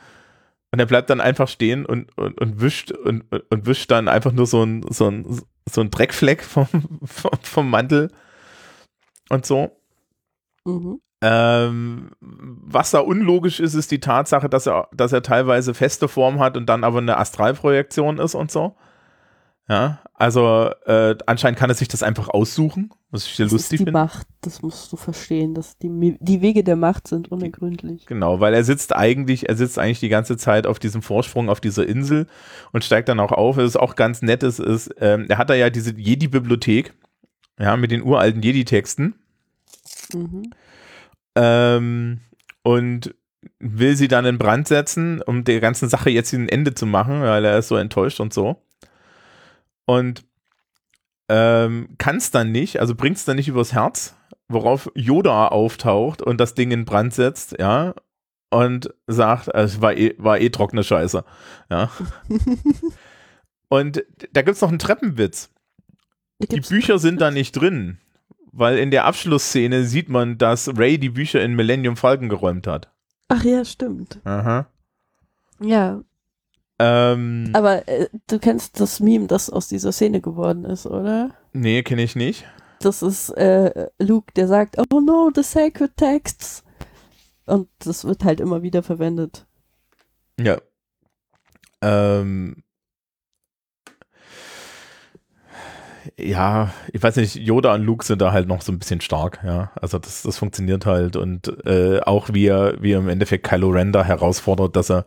und 0.73 0.81
er 0.81 0.87
bleibt 0.87 1.11
dann 1.11 1.21
einfach 1.21 1.49
stehen 1.49 1.87
und, 1.87 2.17
und, 2.17 2.41
und 2.41 2.61
wischt 2.61 2.91
und, 2.91 3.25
und 3.31 3.67
wischt 3.67 3.91
dann 3.91 4.09
einfach 4.09 4.33
nur 4.33 4.47
so 4.47 4.63
ein, 4.65 4.85
so 4.91 5.09
ein, 5.09 5.41
so 5.69 5.81
ein 5.81 5.91
Dreckfleck 5.91 6.43
vom, 6.43 6.67
vom, 7.05 7.31
vom 7.43 7.71
Mantel 7.71 8.11
und 9.31 9.47
so. 9.47 9.71
Mhm. 10.65 11.01
Ähm, 11.23 12.11
was 12.21 12.91
da 12.91 13.01
unlogisch 13.01 13.61
ist, 13.61 13.75
ist 13.75 13.91
die 13.91 14.01
Tatsache, 14.01 14.49
dass 14.49 14.67
er, 14.67 14.89
dass 14.93 15.13
er 15.13 15.23
teilweise 15.23 15.73
feste 15.73 16.07
Form 16.07 16.39
hat 16.39 16.57
und 16.57 16.67
dann 16.67 16.85
aber 16.85 16.99
eine 16.99 17.17
Astralprojektion 17.17 18.19
ist 18.19 18.35
und 18.35 18.51
so. 18.51 18.77
Ja, 19.67 20.01
also 20.13 20.71
äh, 20.85 21.17
anscheinend 21.25 21.59
kann 21.59 21.71
er 21.71 21.75
sich 21.75 21.89
das 21.89 22.03
einfach 22.03 22.29
aussuchen, 22.29 22.91
was 23.11 23.27
ich 23.27 23.37
sehr 23.37 23.47
das 23.47 23.53
lustig 23.53 23.79
finde. 23.79 23.93
Die 23.93 23.95
Macht, 23.95 24.27
das 24.43 24.61
musst 24.61 24.93
du 24.93 24.97
verstehen, 24.97 25.55
dass 25.55 25.79
die, 25.79 26.19
die 26.21 26.43
Wege 26.43 26.63
der 26.63 26.77
Macht 26.77 27.09
sind 27.09 27.33
unergründlich. 27.33 28.05
Genau, 28.05 28.41
weil 28.41 28.53
er 28.53 28.63
sitzt 28.63 28.95
eigentlich, 28.95 29.49
er 29.49 29.57
sitzt 29.57 29.79
eigentlich 29.79 30.01
die 30.01 30.11
ganze 30.11 30.37
Zeit 30.37 30.67
auf 30.67 30.79
diesem 30.79 31.01
Vorsprung 31.01 31.49
auf 31.49 31.63
dieser 31.63 31.87
Insel 31.87 32.27
und 32.73 32.85
steigt 32.85 33.09
dann 33.09 33.21
auch 33.21 33.33
auf. 33.33 33.57
Es 33.57 33.71
ist 33.71 33.77
auch 33.77 33.97
ganz 33.97 34.21
nett, 34.21 34.43
es 34.43 34.59
ist, 34.59 34.95
ähm, 34.99 35.27
er 35.31 35.39
hat 35.39 35.49
da 35.49 35.55
ja 35.55 35.71
diese 35.71 35.95
Jedi-Bibliothek, 35.95 36.93
ja, 37.59 37.77
mit 37.79 37.91
den 37.91 38.03
uralten 38.03 38.43
Jedi-Texten. 38.43 39.15
Mhm. 40.13 40.51
Ähm, 41.37 42.21
und 42.63 43.15
will 43.61 43.97
sie 43.97 44.09
dann 44.09 44.27
in 44.27 44.39
Brand 44.39 44.69
setzen, 44.69 45.23
um 45.23 45.45
der 45.45 45.61
ganzen 45.61 45.89
Sache 45.89 46.11
jetzt 46.11 46.33
ein 46.35 46.49
Ende 46.49 46.75
zu 46.75 46.85
machen, 46.85 47.23
weil 47.23 47.45
er 47.45 47.59
ist 47.59 47.69
so 47.69 47.77
enttäuscht 47.77 48.21
und 48.21 48.33
so. 48.35 48.61
Und 49.87 50.25
ähm, 51.29 51.95
kann 51.99 52.17
es 52.17 52.31
dann 52.31 52.53
nicht, 52.53 52.81
also 52.81 52.95
bringt 52.95 53.17
es 53.17 53.25
dann 53.25 53.37
nicht 53.37 53.49
übers 53.49 53.73
Herz, 53.73 54.17
worauf 54.49 54.91
Yoda 54.95 55.49
auftaucht 55.49 56.23
und 56.23 56.39
das 56.39 56.55
Ding 56.55 56.71
in 56.71 56.85
Brand 56.85 57.15
setzt, 57.15 57.57
ja, 57.59 57.95
und 58.51 58.95
sagt, 59.07 59.49
es 59.49 59.81
war 59.81 59.97
eh, 59.97 60.15
war 60.19 60.39
eh 60.39 60.51
trockene 60.51 60.85
Scheiße, 60.85 61.25
ja. 61.71 61.91
und 63.69 64.05
da 64.33 64.43
gibt 64.43 64.57
es 64.57 64.61
noch 64.61 64.69
einen 64.69 64.79
Treppenwitz. 64.79 65.51
Die 66.51 66.61
Bücher 66.61 66.99
sind 66.99 67.21
da 67.21 67.31
nicht 67.31 67.53
drin 67.53 67.99
weil 68.57 68.79
in 68.79 68.91
der 68.91 69.05
Abschlussszene 69.05 69.85
sieht 69.85 70.09
man, 70.09 70.39
dass 70.39 70.79
Ray 70.79 70.99
die 70.99 71.11
Bücher 71.11 71.43
in 71.43 71.55
Millennium 71.55 71.97
Falcon 71.97 72.29
geräumt 72.29 72.67
hat. 72.67 72.91
Ach 73.29 73.43
ja, 73.43 73.65
stimmt. 73.65 74.21
Aha. 74.25 74.67
Ja. 75.61 76.01
Ähm, 76.85 77.51
Aber 77.55 77.89
äh, 77.89 78.09
du 78.27 78.39
kennst 78.39 78.79
das 78.79 79.01
Meme, 79.01 79.27
das 79.27 79.49
aus 79.49 79.69
dieser 79.69 79.93
Szene 79.93 80.21
geworden 80.21 80.65
ist, 80.65 80.87
oder? 80.87 81.31
Nee, 81.53 81.83
kenne 81.83 82.03
ich 82.03 82.15
nicht. 82.15 82.45
Das 82.81 83.03
ist 83.03 83.31
äh, 83.31 83.89
Luke, 83.99 84.33
der 84.37 84.49
sagt, 84.49 84.77
oh 84.79 85.01
no, 85.01 85.31
the 85.35 85.43
sacred 85.43 85.97
texts. 85.97 86.63
Und 87.47 87.69
das 87.79 88.05
wird 88.05 88.25
halt 88.25 88.41
immer 88.41 88.63
wieder 88.63 88.83
verwendet. 88.83 89.47
Ja. 90.39 90.59
Ähm, 91.81 92.63
ja, 96.19 96.73
ich 96.93 97.03
weiß 97.03 97.17
nicht, 97.17 97.37
Yoda 97.37 97.75
und 97.75 97.83
Luke 97.83 98.05
sind 98.05 98.21
da 98.21 98.33
halt 98.33 98.47
noch 98.49 98.61
so 98.61 98.73
ein 98.73 98.79
bisschen 98.79 99.01
stark, 99.01 99.41
ja. 99.45 99.73
Also 99.81 99.99
das, 99.99 100.23
das 100.23 100.37
funktioniert 100.37 100.85
halt 100.85 101.17
und 101.17 101.49
äh, 101.67 102.01
auch 102.01 102.29
wie 102.33 102.47
er, 102.47 102.83
wie 102.83 102.93
er 102.93 102.99
im 102.99 103.09
Endeffekt 103.09 103.47
Kylo 103.47 103.71
Ren 103.71 103.93
da 103.93 104.05
herausfordert, 104.05 104.77
dass 104.77 104.91
er, 104.91 105.07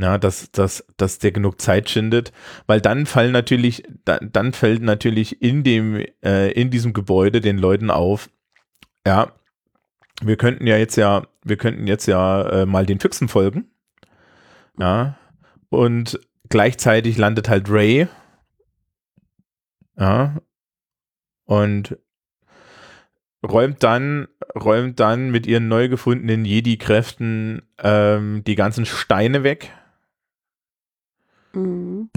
ja, 0.00 0.18
dass, 0.18 0.50
dass, 0.52 0.84
dass 0.96 1.18
der 1.18 1.32
genug 1.32 1.60
Zeit 1.60 1.90
schindet, 1.90 2.32
weil 2.66 2.80
dann 2.80 3.06
fallen 3.06 3.32
natürlich, 3.32 3.82
dann, 4.04 4.30
dann 4.32 4.52
fällt 4.52 4.82
natürlich 4.82 5.42
in 5.42 5.62
dem, 5.62 6.04
äh, 6.24 6.50
in 6.52 6.70
diesem 6.70 6.92
Gebäude 6.92 7.40
den 7.40 7.58
Leuten 7.58 7.90
auf, 7.90 8.30
ja, 9.06 9.32
wir 10.22 10.36
könnten 10.36 10.66
ja 10.66 10.76
jetzt 10.76 10.96
ja, 10.96 11.26
wir 11.44 11.56
könnten 11.56 11.86
jetzt 11.86 12.06
ja 12.06 12.62
äh, 12.62 12.66
mal 12.66 12.86
den 12.86 13.00
Füchsen 13.00 13.28
folgen, 13.28 13.70
ja, 14.78 15.18
und 15.68 16.18
gleichzeitig 16.48 17.16
landet 17.16 17.48
halt 17.48 17.70
Ray 17.70 18.08
ja. 20.00 20.40
Und 21.44 21.98
räumt 23.46 23.82
dann, 23.82 24.28
räumt 24.54 24.98
dann 24.98 25.30
mit 25.30 25.46
ihren 25.46 25.68
neu 25.68 25.88
gefundenen 25.88 26.44
Jedi-Kräften 26.44 27.62
ähm, 27.78 28.42
die 28.46 28.54
ganzen 28.54 28.86
Steine 28.86 29.44
weg. 29.44 29.70
Mhm. 31.52 32.10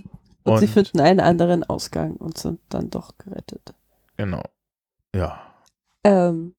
Und, 0.43 0.51
und, 0.51 0.59
sie 0.59 0.67
finden 0.67 0.99
einen 0.99 1.19
anderen 1.19 1.63
Ausgang 1.63 2.15
und 2.17 2.37
sind 2.37 2.59
dann 2.69 2.89
doch 2.89 3.17
gerettet. 3.17 3.73
Genau. 4.17 4.43
Ja. 5.15 5.39
Ähm, 6.03 6.55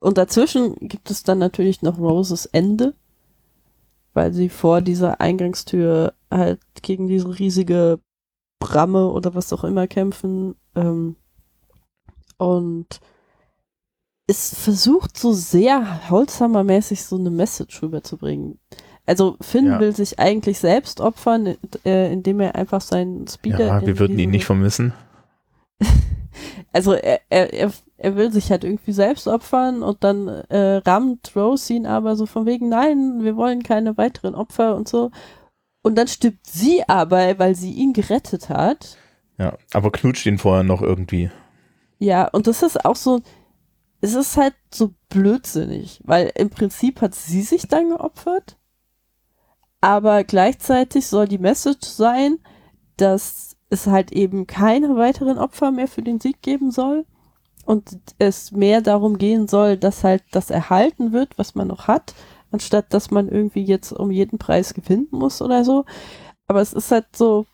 und 0.00 0.18
dazwischen 0.18 0.76
gibt 0.80 1.10
es 1.10 1.22
dann 1.22 1.38
natürlich 1.38 1.82
noch 1.82 1.98
Roses 1.98 2.46
Ende, 2.46 2.94
weil 4.12 4.32
sie 4.32 4.48
vor 4.48 4.82
dieser 4.82 5.20
Eingangstür 5.20 6.12
halt 6.30 6.60
gegen 6.82 7.06
diese 7.06 7.38
riesige 7.38 8.00
Bramme 8.58 9.08
oder 9.08 9.34
was 9.34 9.52
auch 9.52 9.64
immer 9.64 9.86
kämpfen. 9.86 10.54
Ähm, 10.74 11.16
und 12.36 13.00
es 14.26 14.54
versucht 14.54 15.16
so 15.16 15.32
sehr 15.32 16.10
Holzhammer-mäßig 16.10 17.04
so 17.04 17.16
eine 17.16 17.30
Message 17.30 17.80
rüberzubringen. 17.82 18.58
Also 19.06 19.36
Finn 19.40 19.66
ja. 19.66 19.80
will 19.80 19.94
sich 19.94 20.18
eigentlich 20.18 20.58
selbst 20.58 21.00
opfern, 21.00 21.56
äh, 21.84 22.12
indem 22.12 22.40
er 22.40 22.56
einfach 22.56 22.80
seinen 22.80 23.26
Speeder. 23.28 23.66
Ja, 23.66 23.86
wir 23.86 23.98
würden 23.98 24.18
ihn 24.18 24.30
nicht 24.30 24.46
vermissen. 24.46 24.92
also 26.72 26.92
er, 26.92 27.20
er, 27.30 27.72
er, 27.96 28.16
will 28.16 28.32
sich 28.32 28.50
halt 28.50 28.64
irgendwie 28.64 28.92
selbst 28.92 29.28
opfern 29.28 29.82
und 29.82 30.02
dann 30.02 30.26
äh, 30.28 30.76
rammt 30.78 31.32
Rose 31.36 31.72
ihn 31.72 31.86
aber 31.86 32.16
so 32.16 32.26
von 32.26 32.46
wegen, 32.46 32.68
nein, 32.68 33.22
wir 33.22 33.36
wollen 33.36 33.62
keine 33.62 33.96
weiteren 33.96 34.34
Opfer 34.34 34.74
und 34.74 34.88
so. 34.88 35.12
Und 35.82 35.96
dann 35.96 36.08
stirbt 36.08 36.46
sie 36.46 36.82
aber, 36.88 37.38
weil 37.38 37.54
sie 37.54 37.72
ihn 37.72 37.92
gerettet 37.92 38.48
hat. 38.48 38.98
Ja, 39.38 39.56
aber 39.72 39.92
knutscht 39.92 40.26
ihn 40.26 40.38
vorher 40.38 40.64
noch 40.64 40.82
irgendwie. 40.82 41.30
Ja, 41.98 42.26
und 42.28 42.48
das 42.48 42.64
ist 42.64 42.84
auch 42.84 42.96
so, 42.96 43.20
es 44.00 44.14
ist 44.14 44.36
halt 44.36 44.54
so 44.72 44.94
blödsinnig, 45.08 46.00
weil 46.04 46.32
im 46.34 46.50
Prinzip 46.50 47.00
hat 47.00 47.14
sie 47.14 47.42
sich 47.42 47.68
dann 47.68 47.90
geopfert, 47.90 48.56
aber 49.86 50.24
gleichzeitig 50.24 51.06
soll 51.06 51.28
die 51.28 51.38
Message 51.38 51.86
sein, 51.86 52.38
dass 52.96 53.56
es 53.70 53.86
halt 53.86 54.12
eben 54.12 54.46
keine 54.46 54.96
weiteren 54.96 55.38
Opfer 55.38 55.70
mehr 55.70 55.88
für 55.88 56.02
den 56.02 56.20
Sieg 56.20 56.42
geben 56.42 56.70
soll 56.70 57.04
und 57.64 57.98
es 58.18 58.52
mehr 58.52 58.80
darum 58.80 59.18
gehen 59.18 59.48
soll, 59.48 59.76
dass 59.76 60.04
halt 60.04 60.22
das 60.32 60.50
erhalten 60.50 61.12
wird, 61.12 61.38
was 61.38 61.54
man 61.54 61.68
noch 61.68 61.88
hat 61.88 62.14
anstatt 62.50 62.92
dass 62.92 63.10
man 63.10 63.28
irgendwie 63.28 63.64
jetzt 63.64 63.92
um 63.92 64.10
jeden 64.10 64.38
Preis 64.38 64.74
gewinnen 64.74 65.08
muss 65.10 65.42
oder 65.42 65.64
so. 65.64 65.84
Aber 66.46 66.60
es 66.60 66.72
ist 66.72 66.90
halt 66.90 67.06
so, 67.14 67.46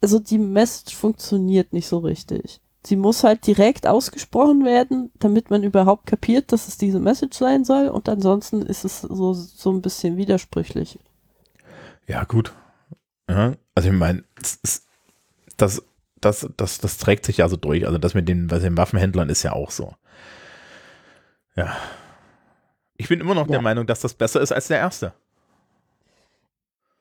also 0.00 0.18
die 0.18 0.38
Message 0.38 0.94
funktioniert 0.94 1.72
nicht 1.72 1.88
so 1.88 1.98
richtig. 1.98 2.60
Sie 2.86 2.96
muss 2.96 3.24
halt 3.24 3.46
direkt 3.46 3.86
ausgesprochen 3.86 4.64
werden, 4.64 5.10
damit 5.18 5.48
man 5.48 5.62
überhaupt 5.62 6.06
kapiert, 6.06 6.52
dass 6.52 6.68
es 6.68 6.76
diese 6.76 7.00
Message 7.00 7.38
sein 7.38 7.64
soll. 7.64 7.88
Und 7.88 8.08
ansonsten 8.10 8.60
ist 8.60 8.84
es 8.84 9.00
so, 9.00 9.32
so 9.32 9.70
ein 9.72 9.80
bisschen 9.80 10.18
widersprüchlich. 10.18 10.98
Ja, 12.06 12.24
gut. 12.24 12.52
Ja, 13.28 13.54
also 13.74 13.88
ich 13.88 13.94
meine, 13.94 14.24
das, 15.56 15.82
das, 16.20 16.48
das, 16.56 16.78
das, 16.78 16.98
trägt 16.98 17.24
sich 17.24 17.38
ja 17.38 17.48
so 17.48 17.56
durch. 17.56 17.86
Also 17.86 17.98
das 17.98 18.14
mit 18.14 18.28
den, 18.28 18.48
bei 18.48 18.58
den 18.58 18.76
Waffenhändlern 18.76 19.28
ist 19.28 19.42
ja 19.42 19.52
auch 19.52 19.70
so. 19.70 19.94
Ja, 21.56 21.76
ich 22.96 23.08
bin 23.08 23.20
immer 23.20 23.34
noch 23.34 23.46
ja. 23.46 23.52
der 23.52 23.62
Meinung, 23.62 23.86
dass 23.86 24.00
das 24.00 24.14
besser 24.14 24.40
ist 24.40 24.52
als 24.52 24.68
der 24.68 24.78
erste. 24.78 25.12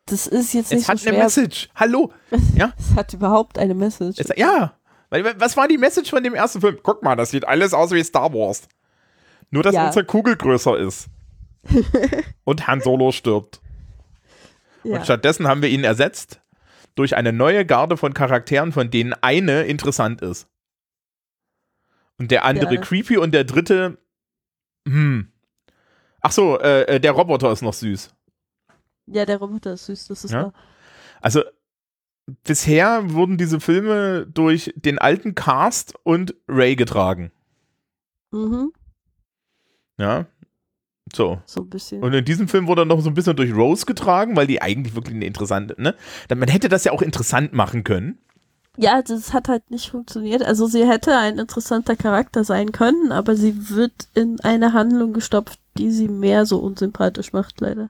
Das 0.05 0.27
ist 0.27 0.53
jetzt 0.53 0.71
nicht 0.71 0.81
es 0.81 0.89
hat 0.89 0.97
so 0.97 1.03
schwer. 1.03 1.13
eine 1.13 1.23
Message. 1.23 1.69
Hallo. 1.75 2.11
Ja? 2.55 2.73
es 2.77 2.95
hat 2.95 3.13
überhaupt 3.13 3.57
eine 3.57 3.73
Message. 3.73 4.19
Es, 4.19 4.29
ja. 4.35 4.73
Was 5.09 5.55
war 5.55 5.67
die 5.67 5.77
Message 5.77 6.09
von 6.09 6.23
dem 6.23 6.33
ersten 6.33 6.59
Film? 6.59 6.79
Guck 6.81 7.03
mal, 7.03 7.15
das 7.15 7.29
sieht 7.29 7.47
alles 7.47 7.73
aus 7.73 7.91
wie 7.91 8.03
Star 8.03 8.33
Wars. 8.33 8.67
Nur, 9.51 9.61
dass 9.61 9.75
ja. 9.75 9.85
unsere 9.85 10.05
Kugel 10.05 10.35
größer 10.35 10.77
ist. 10.79 11.07
Und 12.43 12.67
Han 12.67 12.81
Solo 12.81 13.11
stirbt. 13.11 13.61
Ja. 14.83 14.97
Und 14.97 15.03
stattdessen 15.03 15.47
haben 15.47 15.61
wir 15.61 15.69
ihn 15.69 15.83
ersetzt 15.83 16.41
durch 16.95 17.15
eine 17.15 17.33
neue 17.33 17.65
Garde 17.65 17.97
von 17.97 18.13
Charakteren, 18.13 18.71
von 18.71 18.89
denen 18.91 19.13
eine 19.13 19.63
interessant 19.63 20.21
ist. 20.21 20.47
Und 22.17 22.31
der 22.31 22.45
andere 22.45 22.75
Ja. 22.75 22.81
creepy 22.81 23.17
und 23.17 23.33
der 23.33 23.43
dritte, 23.43 23.97
hm. 24.87 25.29
Ach 26.21 26.31
so, 26.31 26.57
äh, 26.59 26.83
äh, 26.83 26.99
der 27.01 27.11
Roboter 27.11 27.51
ist 27.51 27.61
noch 27.63 27.73
süß. 27.73 28.15
Ja, 29.07 29.25
der 29.25 29.37
Roboter 29.37 29.73
ist 29.73 29.87
süß, 29.87 30.07
das 30.07 30.23
ist 30.23 30.31
Ja. 30.31 30.43
wahr. 30.43 30.53
Also 31.19 31.43
bisher 32.43 33.11
wurden 33.11 33.37
diese 33.37 33.59
Filme 33.59 34.25
durch 34.27 34.73
den 34.77 34.99
alten 34.99 35.35
Cast 35.35 35.95
und 36.03 36.35
Ray 36.47 36.75
getragen. 36.77 37.31
Mhm, 38.31 38.71
Ja. 39.97 40.25
So. 41.15 41.39
so 41.45 41.61
ein 41.61 41.69
bisschen. 41.69 42.01
Und 42.01 42.13
in 42.13 42.25
diesem 42.25 42.47
Film 42.47 42.67
wurde 42.67 42.83
er 42.83 42.85
noch 42.85 43.01
so 43.01 43.09
ein 43.09 43.13
bisschen 43.13 43.35
durch 43.35 43.53
Rose 43.53 43.85
getragen, 43.85 44.35
weil 44.35 44.47
die 44.47 44.61
eigentlich 44.61 44.95
wirklich 44.95 45.15
eine 45.15 45.25
interessante, 45.25 45.79
ne? 45.81 45.95
Man 46.33 46.49
hätte 46.49 46.69
das 46.69 46.83
ja 46.83 46.91
auch 46.91 47.01
interessant 47.01 47.53
machen 47.53 47.83
können. 47.83 48.17
Ja, 48.75 49.01
das 49.03 49.33
hat 49.33 49.49
halt 49.49 49.69
nicht 49.69 49.91
funktioniert. 49.91 50.41
Also 50.41 50.65
sie 50.65 50.87
hätte 50.87 51.15
ein 51.15 51.37
interessanter 51.37 51.95
Charakter 51.95 52.43
sein 52.43 52.71
können, 52.71 53.11
aber 53.11 53.35
sie 53.35 53.69
wird 53.69 53.93
in 54.15 54.39
eine 54.39 54.73
Handlung 54.73 55.13
gestopft, 55.13 55.59
die 55.77 55.91
sie 55.91 56.07
mehr 56.07 56.47
so 56.47 56.57
unsympathisch 56.57 57.33
macht, 57.33 57.61
leider. 57.61 57.89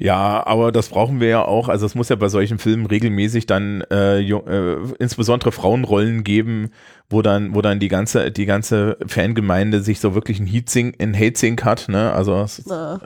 Ja, 0.00 0.46
aber 0.46 0.70
das 0.70 0.90
brauchen 0.90 1.18
wir 1.18 1.26
ja 1.28 1.44
auch. 1.44 1.68
Also 1.68 1.84
es 1.84 1.96
muss 1.96 2.08
ja 2.08 2.14
bei 2.14 2.28
solchen 2.28 2.58
Filmen 2.58 2.86
regelmäßig 2.86 3.46
dann 3.46 3.80
äh, 3.90 4.20
äh, 4.20 4.78
insbesondere 5.00 5.50
Frauenrollen 5.50 6.22
geben, 6.22 6.70
wo 7.10 7.20
dann, 7.20 7.52
wo 7.52 7.62
dann 7.62 7.80
die 7.80 7.88
ganze, 7.88 8.30
die 8.30 8.46
ganze 8.46 8.96
Fangemeinde 9.06 9.80
sich 9.82 9.98
so 9.98 10.14
wirklich 10.14 10.38
ein 10.38 10.46
Heatsink, 10.46 11.02
ein 11.02 11.16
Hate-Sink 11.18 11.64
hat, 11.64 11.88
ne? 11.88 12.12
Also 12.12 12.40
es, 12.40 12.64
ne? 12.66 13.00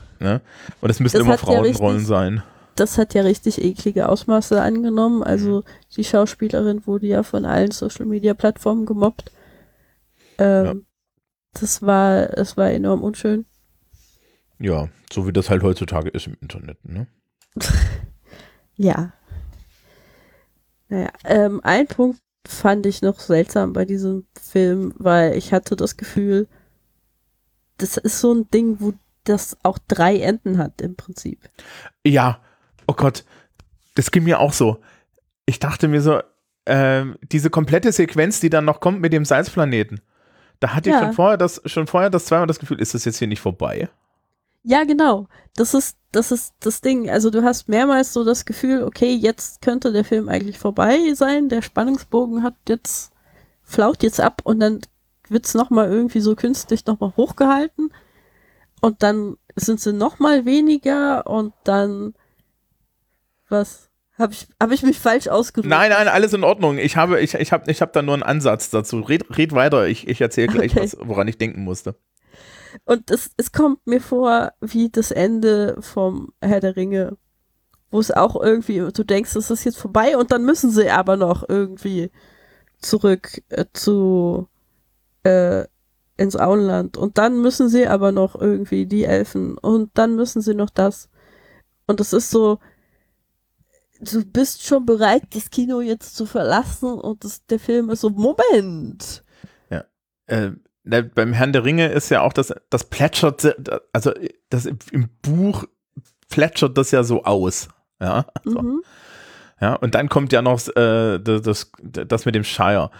Und 0.83 0.91
es 0.91 1.01
müssen 1.01 1.15
Das 1.17 1.23
immer 1.23 1.33
ja 1.33 1.39
Frauenrollen 1.39 1.97
richtig- 1.97 2.07
sein. 2.09 2.43
Das 2.75 2.99
hat 2.99 3.15
ja 3.15 3.23
richtig 3.23 3.63
eklige 3.63 4.09
Ausmaße 4.09 4.61
angenommen. 4.61 5.23
Also 5.23 5.63
die 5.97 6.05
Schauspielerin 6.05 6.87
wurde 6.87 7.07
ja 7.07 7.23
von 7.23 7.45
allen 7.47 7.71
Social 7.71 8.05
Media 8.07 8.35
Plattformen 8.35 8.85
gemobbt. 8.87 9.33
Ähm, 10.39 10.65
Ja. 10.67 10.75
Das 11.61 11.83
war, 11.83 12.37
es 12.39 12.57
war 12.57 12.71
enorm 12.71 13.03
unschön. 13.03 13.45
Ja, 14.63 14.89
so 15.13 15.27
wie 15.27 15.33
das 15.33 15.51
halt 15.51 15.63
heutzutage 15.63 16.09
ist 16.11 16.27
im 16.29 16.37
Internet, 16.41 16.79
ne? 16.89 17.07
Ja. 18.77 19.13
Naja, 20.89 21.11
ähm, 21.25 21.61
ein 21.63 21.87
Punkt 21.87 22.19
fand 22.49 22.87
ich 22.87 23.03
noch 23.03 23.21
seltsam 23.21 23.73
bei 23.73 23.85
diesem 23.85 24.27
Film, 24.41 24.95
weil 24.97 25.37
ich 25.37 25.53
hatte 25.53 25.77
das 25.77 25.97
Gefühl, 25.97 26.49
das 27.77 27.97
ist 27.97 28.21
so 28.21 28.33
ein 28.33 28.51
Ding, 28.51 28.77
wo 28.81 28.95
das 29.25 29.57
auch 29.63 29.79
drei 29.89 30.19
Enden 30.21 30.59
hat 30.59 30.81
im 30.81 30.97
Prinzip. 30.97 31.49
Ja, 32.05 32.41
oh 32.87 32.95
Gott, 32.95 33.25
das 33.95 34.11
ging 34.11 34.25
mir 34.25 34.41
auch 34.41 34.53
so. 34.53 34.81
Ich 35.45 35.59
dachte 35.59 35.87
mir 35.89 36.01
so, 36.01 36.21
ähm, 36.67 37.17
diese 37.23 37.51
komplette 37.51 37.93
Sequenz, 37.93 38.41
die 38.41 38.51
dann 38.51 38.65
noch 38.65 38.81
kommt 38.81 39.01
mit 39.01 39.13
dem 39.13 39.25
Salzplaneten, 39.25 40.01
da 40.61 40.75
hatte 40.75 40.89
ich 40.91 40.95
Ja. 40.95 41.03
schon 41.03 41.13
vorher 41.13 41.37
das, 41.37 41.61
schon 41.67 41.87
vorher 41.87 42.11
das 42.11 42.25
zweimal 42.25 42.47
das 42.47 42.59
Gefühl, 42.59 42.81
ist 42.81 42.95
das 42.95 43.05
jetzt 43.05 43.19
hier 43.19 43.29
nicht 43.29 43.41
vorbei? 43.41 43.89
Ja, 44.65 44.85
genau. 44.85 45.27
Das 45.57 45.75
ist, 45.75 45.97
das 46.13 46.31
ist 46.31 46.55
das 46.61 46.81
Ding. 46.81 47.11
Also 47.11 47.31
du 47.31 47.43
hast 47.43 47.69
mehrmals 47.69 48.13
so 48.13 48.25
das 48.25 48.45
Gefühl, 48.45 48.85
okay, 48.85 49.13
jetzt 49.15 49.63
könnte 49.63 49.93
der 49.93 50.05
Film 50.05 50.29
eigentlich 50.29 50.59
vorbei 50.59 51.15
sein. 51.15 51.49
Der 51.49 51.63
Spannungsbogen 51.63 52.43
hat 52.43 52.55
jetzt, 52.69 53.13
flaut 53.63 54.03
jetzt 54.03 54.21
ab 54.21 54.43
und 54.45 54.61
dann 54.61 54.81
wird's 55.29 55.55
noch 55.55 55.65
nochmal 55.65 55.91
irgendwie 55.91 56.21
so 56.21 56.37
künstlich 56.37 56.87
nochmal 56.87 57.13
hochgehalten. 57.17 57.93
Und 58.81 59.03
dann 59.03 59.37
sind 59.55 59.81
sie 59.81 59.93
nochmal 59.93 60.45
weniger 60.45 61.27
und 61.27 61.55
dann, 61.65 62.15
was? 63.49 63.89
Habe 64.19 64.35
ich, 64.35 64.47
hab 64.61 64.71
ich 64.71 64.83
mich 64.83 64.99
falsch 64.99 65.29
ausgedrückt? 65.29 65.71
Nein, 65.71 65.91
nein, 65.91 66.07
alles 66.07 66.33
in 66.33 66.45
Ordnung. 66.45 66.79
Ich 66.79 66.97
habe, 66.97 67.21
ich, 67.21 67.35
ich 67.35 67.53
habe, 67.53 67.71
ich 67.71 67.81
habe 67.81 67.93
da 67.93 68.03
nur 68.03 68.15
einen 68.15 68.23
Ansatz 68.23 68.71
dazu. 68.71 69.01
Red, 69.01 69.37
red 69.39 69.53
weiter. 69.53 69.87
Ich, 69.87 70.07
ich 70.07 70.21
erzähle 70.21 70.49
gleich 70.49 70.73
Okay. 70.73 70.83
was, 70.83 70.97
woran 71.01 71.29
ich 71.29 71.39
denken 71.39 71.65
musste. 71.65 71.97
Und 72.85 73.11
es, 73.11 73.31
es 73.37 73.53
kommt 73.53 73.87
mir 73.87 74.01
vor 74.01 74.53
wie 74.61 74.91
das 74.91 75.11
Ende 75.11 75.77
vom 75.81 76.33
Herr 76.41 76.61
der 76.61 76.77
Ringe, 76.77 77.17
wo 77.91 78.01
es 78.01 78.11
auch 78.11 78.41
irgendwie, 78.41 78.79
du 78.79 79.05
denkst, 79.05 79.37
es 79.37 79.51
ist 79.51 79.65
jetzt 79.65 79.79
vorbei 79.79 80.17
und 80.17 80.31
dann 80.33 80.45
müssen 80.45 80.71
sie 80.71 80.91
aber 80.91 81.17
noch 81.17 81.49
irgendwie 81.49 82.11
zurück 82.81 83.43
äh, 83.51 83.67
zu 83.73 84.49
äh, 85.25 85.65
ins 86.17 86.37
Auenland 86.37 86.97
und 86.97 87.19
dann 87.19 87.41
müssen 87.41 87.69
sie 87.69 87.87
aber 87.87 88.13
noch 88.13 88.35
irgendwie 88.35 88.87
die 88.87 89.05
Elfen 89.05 89.59
und 89.59 89.91
dann 89.95 90.17
müssen 90.17 90.41
sie 90.43 90.55
noch 90.55 90.71
das. 90.71 91.09
Und 91.87 92.01
es 92.01 92.13
ist 92.13 92.31
so, 92.31 92.59
du 94.01 94.25
bist 94.25 94.63
schon 94.65 94.87
bereit, 94.87 95.23
das 95.35 95.51
Kino 95.51 95.81
jetzt 95.81 96.17
zu 96.17 96.27
verlassen 96.27 96.93
und 96.93 97.25
das, 97.25 97.45
der 97.47 97.59
Film 97.59 97.91
ist 97.91 98.01
so, 98.01 98.11
Moment. 98.11 99.25
Äh, 100.27 100.53
da- 100.53 100.72
beim 100.85 101.33
Herrn 101.33 101.53
der 101.53 101.65
Ringe 101.65 101.89
ist 101.89 102.11
ja 102.11 102.23
auch 102.23 102.33
das, 102.33 102.53
das 102.71 102.85
plätschert, 102.85 103.57
also 103.93 104.13
das 104.51 104.67
im, 104.67 105.09
Buch 105.23 105.65
plätschert 106.29 106.77
das 106.77 106.91
ja 106.91 107.05
so 107.05 107.25
aus. 107.25 107.69
Ja, 108.01 108.27
so. 108.45 108.61
Mhm. 108.61 108.83
Ja, 109.61 109.75
und 109.75 109.95
dann 109.95 110.09
kommt 110.09 110.33
ja 110.33 110.43
noch 110.43 110.67
äh, 110.77 111.19
das, 111.21 111.43
das, 111.43 111.71
das 111.81 112.25
mit 112.25 112.35
dem 112.35 112.43
Shire. 112.43 112.91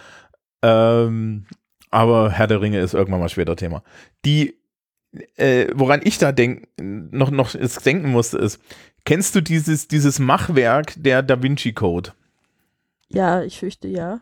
Ähm, 0.61 1.45
aber 1.91 2.31
Herr 2.31 2.47
der 2.47 2.61
Ringe 2.61 2.79
ist 2.79 2.93
irgendwann 2.93 3.19
mal 3.19 3.29
später 3.29 3.57
Thema. 3.57 3.83
Die, 4.23 4.57
äh, 5.35 5.67
woran 5.75 5.99
ich 6.03 6.17
da 6.17 6.31
denk, 6.31 6.69
noch, 6.79 7.31
noch 7.31 7.51
denken 7.51 8.09
musste, 8.09 8.37
ist, 8.37 8.61
kennst 9.03 9.35
du 9.35 9.41
dieses, 9.41 9.89
dieses 9.89 10.19
Machwerk 10.19 10.93
der 10.95 11.21
Da 11.21 11.43
Vinci 11.43 11.73
Code? 11.73 12.13
Ja, 13.09 13.43
ich 13.43 13.59
fürchte 13.59 13.89
ja. 13.89 14.21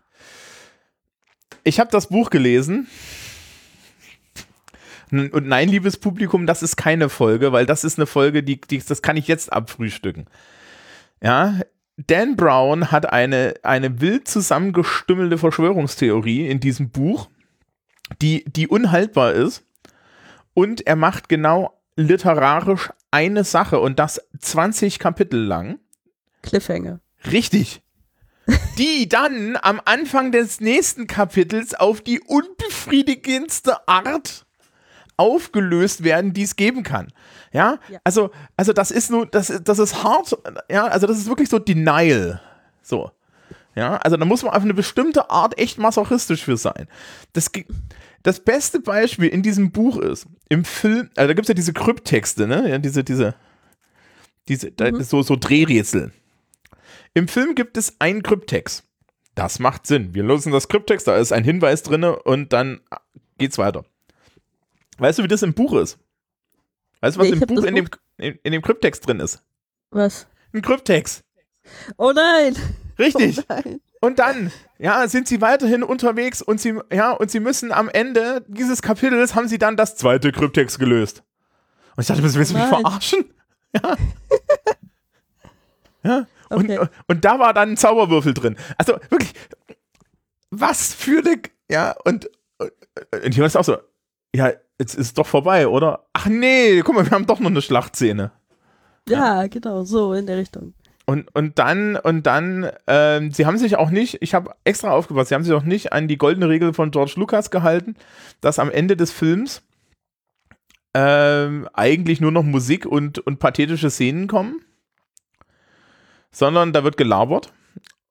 Ich 1.63 1.79
habe 1.79 1.91
das 1.91 2.07
Buch 2.07 2.31
gelesen. 2.31 2.87
Und 5.11 5.47
nein, 5.47 5.67
liebes 5.67 5.97
Publikum, 5.97 6.47
das 6.47 6.63
ist 6.63 6.77
keine 6.77 7.09
Folge, 7.09 7.51
weil 7.51 7.65
das 7.65 7.83
ist 7.83 7.99
eine 7.99 8.05
Folge, 8.05 8.43
die, 8.43 8.61
die 8.61 8.79
das 8.79 9.01
kann 9.01 9.17
ich 9.17 9.27
jetzt 9.27 9.51
abfrühstücken. 9.51 10.27
Ja, 11.21 11.59
Dan 11.97 12.35
Brown 12.35 12.91
hat 12.91 13.11
eine, 13.11 13.55
eine 13.63 13.99
wild 13.99 14.27
zusammengestümmelte 14.27 15.37
Verschwörungstheorie 15.37 16.47
in 16.47 16.59
diesem 16.59 16.89
Buch, 16.89 17.29
die, 18.21 18.45
die 18.45 18.67
unhaltbar 18.67 19.33
ist. 19.33 19.63
Und 20.53 20.87
er 20.87 20.95
macht 20.95 21.29
genau 21.29 21.77
literarisch 21.95 22.89
eine 23.11 23.43
Sache 23.43 23.79
und 23.79 23.99
das 23.99 24.21
20 24.39 24.99
Kapitel 24.99 25.39
lang. 25.39 25.79
Cliffhanger. 26.41 26.99
Richtig. 27.31 27.81
Die 28.77 29.07
dann 29.07 29.57
am 29.61 29.79
Anfang 29.85 30.31
des 30.31 30.59
nächsten 30.59 31.07
Kapitels 31.07 31.75
auf 31.75 32.01
die 32.01 32.19
unbefriedigendste 32.21 33.87
Art 33.87 34.45
aufgelöst 35.21 36.03
werden, 36.03 36.33
die 36.33 36.43
es 36.43 36.55
geben 36.55 36.83
kann. 36.83 37.13
Ja, 37.53 37.79
Ja. 37.89 37.99
also, 38.03 38.31
also 38.57 38.73
das 38.73 38.91
ist 38.91 39.09
nur, 39.11 39.25
das, 39.25 39.53
das 39.63 39.79
ist 39.79 40.03
hart, 40.03 40.35
ja, 40.69 40.85
also 40.87 41.07
das 41.07 41.17
ist 41.17 41.27
wirklich 41.27 41.49
so 41.49 41.59
Denial. 41.59 42.41
So. 42.81 43.11
Ja, 43.75 43.97
also 43.97 44.17
da 44.17 44.25
muss 44.25 44.43
man 44.43 44.53
auf 44.53 44.63
eine 44.63 44.73
bestimmte 44.73 45.29
Art 45.29 45.57
echt 45.57 45.77
masochistisch 45.77 46.43
für 46.43 46.57
sein. 46.57 46.87
Das, 47.33 47.49
das 48.23 48.39
beste 48.41 48.79
Beispiel 48.81 49.29
in 49.29 49.43
diesem 49.43 49.71
Buch 49.71 49.97
ist, 49.97 50.25
im 50.49 50.65
Film, 50.65 51.09
also 51.15 51.27
da 51.27 51.33
gibt 51.33 51.45
es 51.45 51.47
ja 51.49 51.53
diese 51.53 51.71
Krypttexte, 51.73 52.47
ne? 52.47 52.69
Ja, 52.69 52.77
diese, 52.79 53.03
diese, 53.03 53.33
diese, 54.49 54.71
da, 54.71 54.91
Mhm. 54.91 55.01
so, 55.03 55.21
so 55.23 55.35
Drehrätsel. 55.37 56.11
Im 57.13 57.27
Film 57.29 57.55
gibt 57.55 57.77
es 57.77 57.95
einen 57.99 58.23
Kryptext. 58.23 58.83
Das 59.35 59.59
macht 59.59 59.87
Sinn. 59.87 60.13
Wir 60.13 60.23
lösen 60.23 60.51
das 60.51 60.67
Kryptext, 60.67 61.07
da 61.07 61.15
ist 61.15 61.31
ein 61.31 61.45
Hinweis 61.45 61.83
drin 61.83 62.03
und 62.03 62.51
dann 62.51 62.81
geht's 63.37 63.57
weiter. 63.57 63.85
Weißt 65.01 65.17
du, 65.17 65.23
wie 65.23 65.27
das 65.27 65.41
im 65.41 65.53
Buch 65.55 65.73
ist? 65.73 65.97
Weißt 66.99 67.17
du, 67.17 67.21
was 67.21 67.27
Nee, 67.29 67.35
ich 67.35 67.41
im 67.41 67.47
Buch 67.47 67.63
in 67.63 67.75
dem, 67.75 67.89
in, 68.17 68.39
in 68.43 68.51
dem 68.51 68.61
Kryptext 68.61 69.07
drin 69.07 69.19
ist? 69.19 69.43
Was? 69.89 70.27
Ein 70.53 70.61
Kryptext. 70.61 71.23
Oh 71.97 72.11
nein! 72.13 72.55
Richtig. 72.99 73.39
Oh 73.39 73.43
nein. 73.49 73.81
Und 73.99 74.19
dann, 74.19 74.51
ja, 74.77 75.07
sind 75.07 75.27
sie 75.27 75.41
weiterhin 75.41 75.81
unterwegs 75.81 76.41
und 76.43 76.61
sie, 76.61 76.79
ja, 76.91 77.11
und 77.11 77.31
sie 77.31 77.39
müssen 77.39 77.71
am 77.71 77.89
Ende 77.89 78.45
dieses 78.47 78.81
Kapitels 78.83 79.33
haben 79.33 79.47
sie 79.47 79.57
dann 79.57 79.75
das 79.75 79.95
zweite 79.95 80.31
Kryptext 80.31 80.77
gelöst. 80.77 81.23
Und 81.95 82.01
ich 82.01 82.07
dachte, 82.07 82.21
willst 82.23 82.35
du 82.35 82.39
mich 82.39 82.67
verarschen? 82.67 83.25
Ja. 83.73 83.95
ja. 86.03 86.27
Und, 86.49 86.69
Okay. 86.69 86.87
und 87.07 87.23
da 87.23 87.39
war 87.39 87.53
dann 87.53 87.69
ein 87.69 87.77
Zauberwürfel 87.77 88.33
drin. 88.33 88.57
Also 88.77 88.99
wirklich, 89.09 89.33
was 90.49 90.93
für 90.93 91.19
eine, 91.19 91.41
ja, 91.69 91.95
und, 92.03 92.29
und, 92.57 92.71
und 93.23 93.33
hier 93.33 93.41
war 93.43 93.47
es 93.47 93.55
auch 93.55 93.63
so, 93.63 93.77
ja, 94.35 94.51
jetzt 94.81 94.95
ist 94.95 95.17
doch 95.17 95.27
vorbei, 95.27 95.67
oder? 95.67 96.07
Ach 96.11 96.25
nee, 96.25 96.81
guck 96.81 96.95
mal, 96.95 97.05
wir 97.05 97.11
haben 97.11 97.27
doch 97.27 97.39
noch 97.39 97.51
eine 97.51 97.61
Schlachtszene. 97.61 98.31
Ja, 99.07 99.47
genau, 99.47 99.83
so 99.83 100.13
in 100.13 100.25
der 100.25 100.37
Richtung. 100.37 100.73
Und, 101.05 101.33
und 101.35 101.59
dann, 101.59 101.95
und 101.97 102.25
dann, 102.25 102.69
ähm, 102.87 103.31
sie 103.31 103.45
haben 103.45 103.57
sich 103.57 103.75
auch 103.75 103.89
nicht, 103.89 104.17
ich 104.21 104.33
habe 104.33 104.55
extra 104.63 104.91
aufgepasst, 104.91 105.29
sie 105.29 105.35
haben 105.35 105.43
sich 105.43 105.53
auch 105.53 105.63
nicht 105.63 105.93
an 105.93 106.07
die 106.07 106.17
goldene 106.17 106.49
Regel 106.49 106.73
von 106.73 106.91
George 106.91 107.13
Lucas 107.15 107.51
gehalten, 107.51 107.95
dass 108.39 108.59
am 108.59 108.71
Ende 108.71 108.95
des 108.95 109.11
Films 109.11 109.61
ähm, 110.93 111.67
eigentlich 111.73 112.21
nur 112.21 112.31
noch 112.31 112.43
Musik 112.43 112.85
und, 112.85 113.19
und 113.19 113.39
pathetische 113.39 113.89
Szenen 113.89 114.27
kommen, 114.27 114.61
sondern 116.31 116.73
da 116.73 116.83
wird 116.83 116.97
gelabert 116.97 117.53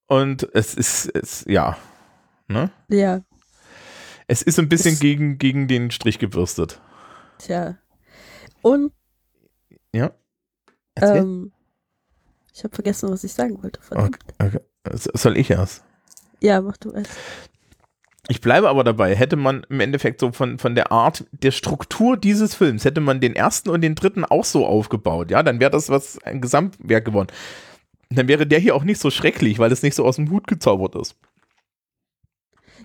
und 0.06 0.48
es 0.52 0.74
ist, 0.74 1.06
es, 1.14 1.44
ja, 1.48 1.76
ne? 2.48 2.70
Ja. 2.88 3.22
Es 4.30 4.42
ist 4.42 4.58
ein 4.60 4.68
bisschen 4.68 4.94
Es- 4.94 5.00
gegen, 5.00 5.38
gegen 5.38 5.66
den 5.66 5.90
Strich 5.90 6.20
gebürstet. 6.20 6.80
Tja. 7.38 7.76
Und 8.62 8.92
Ja. 9.92 10.12
Ähm, 10.96 11.50
ich 12.54 12.62
habe 12.62 12.74
vergessen, 12.74 13.10
was 13.10 13.24
ich 13.24 13.32
sagen 13.32 13.60
wollte. 13.62 13.80
Okay. 13.90 14.60
So- 14.92 15.10
Soll 15.14 15.36
ich 15.36 15.50
erst? 15.50 15.82
Ja, 16.40 16.60
mach 16.60 16.76
du 16.76 16.92
es. 16.92 17.08
Ich 18.28 18.40
bleibe 18.40 18.68
aber 18.68 18.84
dabei, 18.84 19.16
hätte 19.16 19.34
man 19.36 19.64
im 19.68 19.80
Endeffekt 19.80 20.20
so 20.20 20.30
von, 20.30 20.58
von 20.58 20.74
der 20.76 20.92
Art 20.92 21.24
der 21.32 21.50
Struktur 21.50 22.16
dieses 22.16 22.54
Films, 22.54 22.84
hätte 22.84 23.00
man 23.00 23.20
den 23.20 23.34
ersten 23.34 23.70
und 23.70 23.80
den 23.80 23.96
dritten 23.96 24.24
auch 24.24 24.44
so 24.44 24.64
aufgebaut, 24.66 25.30
ja, 25.32 25.42
dann 25.42 25.58
wäre 25.58 25.70
das 25.72 25.88
was 25.88 26.22
ein 26.22 26.40
Gesamtwerk 26.40 27.04
geworden. 27.04 27.28
Dann 28.10 28.28
wäre 28.28 28.46
der 28.46 28.60
hier 28.60 28.76
auch 28.76 28.84
nicht 28.84 29.00
so 29.00 29.10
schrecklich, 29.10 29.58
weil 29.58 29.72
es 29.72 29.82
nicht 29.82 29.96
so 29.96 30.04
aus 30.04 30.16
dem 30.16 30.30
Hut 30.30 30.46
gezaubert 30.46 30.94
ist. 30.94 31.16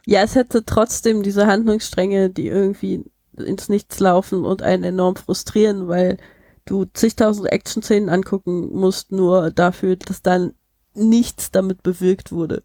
Ja, 0.06 0.22
es 0.22 0.36
hätte 0.36 0.66
trotzdem 0.66 1.24
diese 1.24 1.48
Handlungsstränge, 1.48 2.30
die 2.30 2.48
irgendwie 2.48 3.04
ins 3.38 3.70
Nichts 3.70 4.00
laufen 4.00 4.46
und 4.46 4.62
einen 4.62 4.84
enorm 4.84 5.16
frustrieren, 5.16 5.88
weil 5.88 6.18
du 6.66 6.86
zigtausend 6.86 7.52
Action-Szenen 7.52 8.10
angucken 8.10 8.70
musst, 8.74 9.12
nur 9.12 9.52
dafür, 9.52 9.96
dass 9.96 10.22
dann 10.22 10.54
nichts 10.94 11.52
damit 11.52 11.84
bewirkt 11.84 12.32
wurde. 12.32 12.64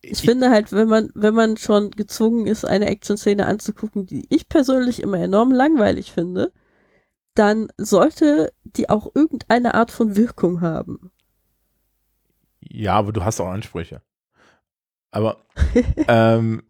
Ich, 0.00 0.20
finde 0.22 0.50
halt, 0.50 0.72
wenn 0.72 0.88
man, 0.88 1.10
wenn 1.14 1.34
man 1.34 1.56
schon 1.56 1.90
gezwungen 1.90 2.46
ist, 2.46 2.64
eine 2.64 2.86
Action-Szene 2.86 3.46
anzugucken, 3.46 4.06
die 4.06 4.26
ich 4.30 4.48
persönlich 4.48 5.02
immer 5.02 5.18
enorm 5.18 5.50
langweilig 5.50 6.12
finde, 6.12 6.52
dann 7.34 7.68
sollte 7.76 8.52
die 8.64 8.88
auch 8.88 9.14
irgendeine 9.14 9.74
Art 9.74 9.90
von 9.90 10.16
Wirkung 10.16 10.60
haben. 10.60 11.10
Ja, 12.60 12.94
aber 12.94 13.12
du 13.12 13.24
hast 13.24 13.40
auch 13.40 13.48
Ansprüche. 13.48 14.02
Aber 15.10 15.44
ähm, 16.08 16.62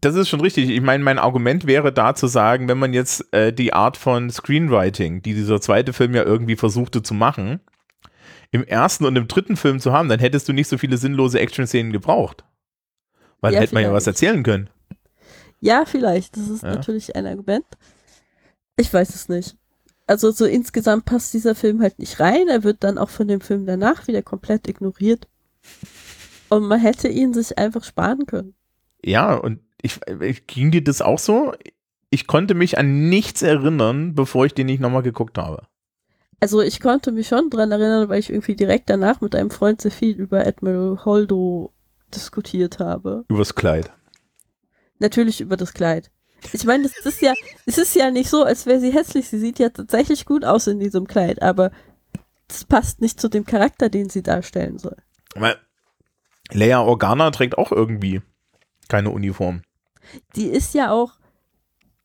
das 0.00 0.14
ist 0.14 0.28
schon 0.28 0.40
richtig. 0.40 0.68
Ich 0.68 0.80
meine, 0.80 1.02
mein 1.02 1.18
Argument 1.18 1.66
wäre 1.66 1.92
da 1.92 2.14
zu 2.14 2.26
sagen, 2.26 2.68
wenn 2.68 2.78
man 2.78 2.92
jetzt 2.92 3.32
äh, 3.32 3.52
die 3.52 3.72
Art 3.72 3.96
von 3.96 4.30
Screenwriting, 4.30 5.22
die 5.22 5.34
dieser 5.34 5.60
zweite 5.60 5.92
Film 5.92 6.14
ja 6.14 6.24
irgendwie 6.24 6.56
versuchte 6.56 7.02
zu 7.02 7.14
machen, 7.14 7.60
im 8.50 8.64
ersten 8.64 9.04
und 9.04 9.16
im 9.16 9.28
dritten 9.28 9.56
Film 9.56 9.80
zu 9.80 9.92
haben, 9.92 10.08
dann 10.08 10.20
hättest 10.20 10.48
du 10.48 10.52
nicht 10.52 10.68
so 10.68 10.78
viele 10.78 10.96
sinnlose 10.96 11.38
Action-Szenen 11.38 11.92
gebraucht. 11.92 12.44
Weil 13.40 13.54
Ja, 13.54 13.60
hätte 13.60 13.74
man 13.74 13.84
ja 13.84 13.92
was 13.92 14.06
erzählen 14.06 14.42
können. 14.42 14.70
Ja, 15.60 15.84
vielleicht. 15.84 16.36
Das 16.36 16.48
ist 16.48 16.62
Ja. 16.62 16.74
natürlich 16.74 17.14
ein 17.14 17.26
Argument. 17.26 17.66
Ich 18.76 18.92
weiß 18.92 19.14
es 19.14 19.28
nicht. 19.28 19.56
Also 20.06 20.30
so 20.30 20.46
insgesamt 20.46 21.04
passt 21.04 21.34
dieser 21.34 21.54
Film 21.54 21.82
halt 21.82 21.98
nicht 21.98 22.20
rein. 22.20 22.48
Er 22.48 22.64
wird 22.64 22.82
dann 22.82 22.96
auch 22.96 23.10
von 23.10 23.28
dem 23.28 23.40
Film 23.40 23.66
danach 23.66 24.06
wieder 24.06 24.22
komplett 24.22 24.66
ignoriert. 24.68 25.28
Und 26.48 26.66
man 26.66 26.80
hätte 26.80 27.08
ihn 27.08 27.34
sich 27.34 27.58
einfach 27.58 27.84
sparen 27.84 28.26
können. 28.26 28.54
Ja, 29.04 29.34
und 29.34 29.60
ich, 29.82 30.00
ich 30.20 30.46
ging 30.46 30.70
dir 30.70 30.82
das 30.82 31.02
auch 31.02 31.18
so? 31.18 31.52
Ich 32.10 32.26
konnte 32.26 32.54
mich 32.54 32.78
an 32.78 33.08
nichts 33.08 33.42
erinnern, 33.42 34.14
bevor 34.14 34.46
ich 34.46 34.54
den 34.54 34.66
nicht 34.66 34.80
nochmal 34.80 35.02
geguckt 35.02 35.38
habe. 35.38 35.66
Also 36.40 36.62
ich 36.62 36.80
konnte 36.80 37.12
mich 37.12 37.28
schon 37.28 37.50
dran 37.50 37.72
erinnern, 37.72 38.08
weil 38.08 38.20
ich 38.20 38.30
irgendwie 38.30 38.54
direkt 38.54 38.88
danach 38.90 39.20
mit 39.20 39.34
einem 39.34 39.50
Freund 39.50 39.80
sehr 39.80 39.90
viel 39.90 40.16
über 40.16 40.46
Admiral 40.46 41.04
Holdo 41.04 41.72
diskutiert 42.14 42.78
habe. 42.78 43.24
Übers 43.28 43.54
Kleid. 43.54 43.92
Natürlich 45.00 45.40
über 45.40 45.56
das 45.56 45.74
Kleid. 45.74 46.10
Ich 46.52 46.64
meine, 46.64 46.84
es 46.84 47.04
ist 47.04 47.20
ja, 47.20 47.34
es 47.66 47.78
ist 47.78 47.96
ja 47.96 48.10
nicht 48.10 48.30
so, 48.30 48.44
als 48.44 48.66
wäre 48.66 48.80
sie 48.80 48.92
hässlich. 48.92 49.28
Sie 49.28 49.38
sieht 49.38 49.58
ja 49.58 49.70
tatsächlich 49.70 50.24
gut 50.24 50.44
aus 50.44 50.68
in 50.68 50.78
diesem 50.78 51.06
Kleid, 51.06 51.42
aber 51.42 51.72
das 52.46 52.64
passt 52.64 53.00
nicht 53.00 53.20
zu 53.20 53.28
dem 53.28 53.44
Charakter, 53.44 53.88
den 53.88 54.08
sie 54.08 54.22
darstellen 54.22 54.78
soll. 54.78 54.96
Weil 55.34 55.56
Leia 56.52 56.80
Organa 56.80 57.30
trägt 57.30 57.58
auch 57.58 57.72
irgendwie 57.72 58.22
keine 58.88 59.10
Uniform. 59.10 59.62
Die 60.36 60.46
ist 60.46 60.74
ja 60.74 60.90
auch 60.90 61.18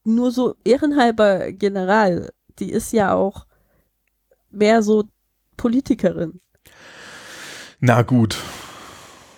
nur 0.04 0.32
so 0.32 0.56
ehrenhalber 0.66 1.52
General. 1.52 2.32
Die 2.60 2.72
ist 2.72 2.92
ja 2.92 3.14
auch 3.14 3.46
mehr 4.52 4.84
so 4.84 5.06
Politikerin. 5.58 6.42
Na 7.80 8.02
gut. 8.02 8.38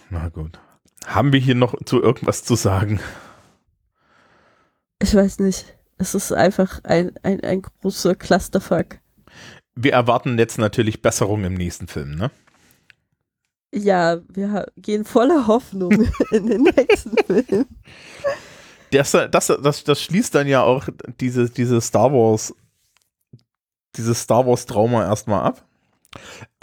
Na 0.10 0.30
gut. 0.30 0.60
Haben 1.06 1.34
wir 1.34 1.40
hier 1.40 1.56
noch 1.56 1.76
zu 1.86 2.02
irgendwas 2.02 2.44
zu 2.44 2.56
sagen? 2.56 3.00
Ich 5.00 5.14
weiß 5.14 5.40
nicht. 5.40 5.66
Es 5.98 6.16
ist 6.16 6.32
einfach 6.32 6.84
ein, 6.84 7.12
ein, 7.24 7.42
ein 7.42 7.62
großer 7.62 8.16
Clusterfuck. 8.16 9.00
Wir 9.76 9.94
erwarten 9.94 10.38
jetzt 10.38 10.58
natürlich 10.58 11.02
Besserung 11.02 11.44
im 11.44 11.54
nächsten 11.54 11.88
Film, 11.88 12.16
ne? 12.16 12.32
Ja, 13.76 14.22
wir 14.30 14.68
gehen 14.78 15.04
voller 15.04 15.48
Hoffnung 15.48 15.92
in 16.32 16.48
den 16.48 16.64
nächsten 16.64 17.16
Film. 17.28 17.66
Das, 18.92 19.12
das, 19.12 19.48
das, 19.62 19.84
das 19.84 20.02
schließt 20.02 20.34
dann 20.34 20.48
ja 20.48 20.64
auch 20.64 20.88
diese, 21.20 21.50
diese 21.50 21.82
Star 21.82 22.14
Wars, 22.14 22.56
dieses 23.98 24.22
Star 24.22 24.48
Wars 24.48 24.66
Trauma 24.66 25.04
erstmal 25.04 25.44
ab. 25.44 25.66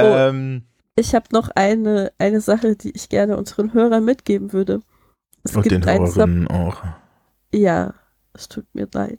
Oh. 0.01 0.05
Ähm, 0.05 0.65
Ich 0.97 1.15
habe 1.15 1.27
noch 1.33 1.51
eine, 1.55 2.13
eine 2.17 2.41
Sache, 2.41 2.77
die 2.77 2.93
ich 2.93 3.11
gerne 3.11 3.37
unseren 3.37 3.75
Hörern 3.75 4.05
mitgeben 4.05 4.53
würde. 4.55 4.81
Es 5.45 5.55
und 5.55 5.71
den 5.71 5.85
Hörerinnen 5.85 6.49
auch. 6.49 6.83
Ja, 7.53 7.93
es 8.33 8.49
tut 8.49 8.65
mir 8.75 8.89
leid. 8.95 9.19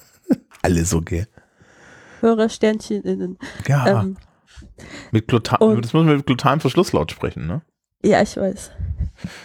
Alles 0.62 0.94
okay. 0.94 1.26
Hörersternchen 2.20 3.02
innen. 3.02 3.38
Ja, 3.66 4.02
Ähm, 4.02 4.16
mit 5.10 5.28
Glutan, 5.28 5.60
und- 5.60 5.84
das 5.84 5.92
müssen 5.92 6.08
wir 6.08 6.16
mit 6.16 6.26
Glutanverschluss 6.26 6.92
laut 6.92 7.10
sprechen, 7.10 7.46
ne? 7.46 7.62
ja, 8.04 8.22
ich 8.22 8.36
weiß. 8.36 8.70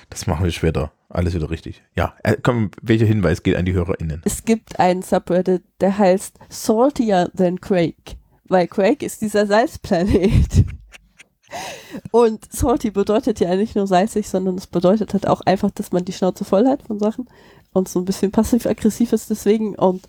Das 0.10 0.28
machen 0.28 0.44
wir 0.44 0.52
später. 0.52 0.92
Alles 1.10 1.34
wieder 1.34 1.50
richtig. 1.50 1.84
Ja, 1.96 2.16
äh, 2.24 2.38
komm, 2.42 2.72
welcher 2.82 3.06
Hinweis 3.06 3.44
geht 3.44 3.56
an 3.56 3.66
die 3.66 3.74
HörerInnen? 3.74 4.22
Es 4.26 4.46
gibt 4.46 4.80
einen 4.80 5.02
Subreddit, 5.04 5.64
der 5.80 5.98
heißt 5.98 6.38
Saltier 6.50 7.30
Than 7.36 7.62
Quake, 7.62 8.16
weil 8.48 8.68
Quake 8.68 9.06
ist 9.06 9.22
dieser 9.22 9.46
Salzplanet. 9.46 10.66
Und 12.12 12.52
salty 12.52 12.90
bedeutet 12.90 13.40
ja 13.40 13.56
nicht 13.56 13.76
nur 13.76 13.86
salzig, 13.86 14.28
sondern 14.28 14.56
es 14.58 14.66
bedeutet 14.68 15.14
halt 15.14 15.28
auch 15.28 15.42
einfach, 15.42 15.70
dass 15.72 15.92
man 15.92 16.04
die 16.04 16.14
Schnauze 16.14 16.46
voll 16.46 16.68
hat 16.68 16.82
von 16.84 16.98
Sachen 17.00 17.30
und 17.74 17.88
so 17.88 18.00
ein 18.00 18.06
bisschen 18.06 18.32
passiv-aggressiv 18.32 19.14
ist 19.14 19.30
deswegen. 19.30 19.76
Und 19.76 20.08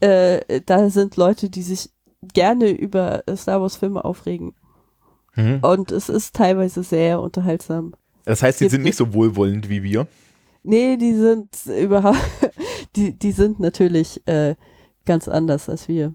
äh, 0.00 0.60
da 0.66 0.90
sind 0.90 1.16
Leute, 1.16 1.50
die 1.50 1.62
sich 1.62 1.90
gerne 2.32 2.70
über 2.70 3.22
Star 3.36 3.60
Wars 3.60 3.76
Filme 3.76 4.04
aufregen. 4.04 4.54
Mhm. 5.34 5.58
Und 5.62 5.90
es 5.92 6.08
ist 6.08 6.34
teilweise 6.34 6.82
sehr 6.82 7.20
unterhaltsam. 7.20 7.94
Das 8.24 8.42
heißt, 8.42 8.60
Gibt 8.60 8.70
sind 8.70 8.82
nicht 8.82 8.96
so 8.96 9.12
wohlwollend 9.12 9.68
wie 9.68 9.82
wir. 9.82 10.06
Nee, 10.62 10.96
die 10.96 11.14
sind 11.14 11.48
überhaupt, 11.66 12.18
die, 12.96 13.18
die 13.18 13.32
sind 13.32 13.60
natürlich 13.60 14.26
äh, 14.26 14.54
ganz 15.04 15.28
anders 15.28 15.68
als 15.68 15.88
wir. 15.88 16.14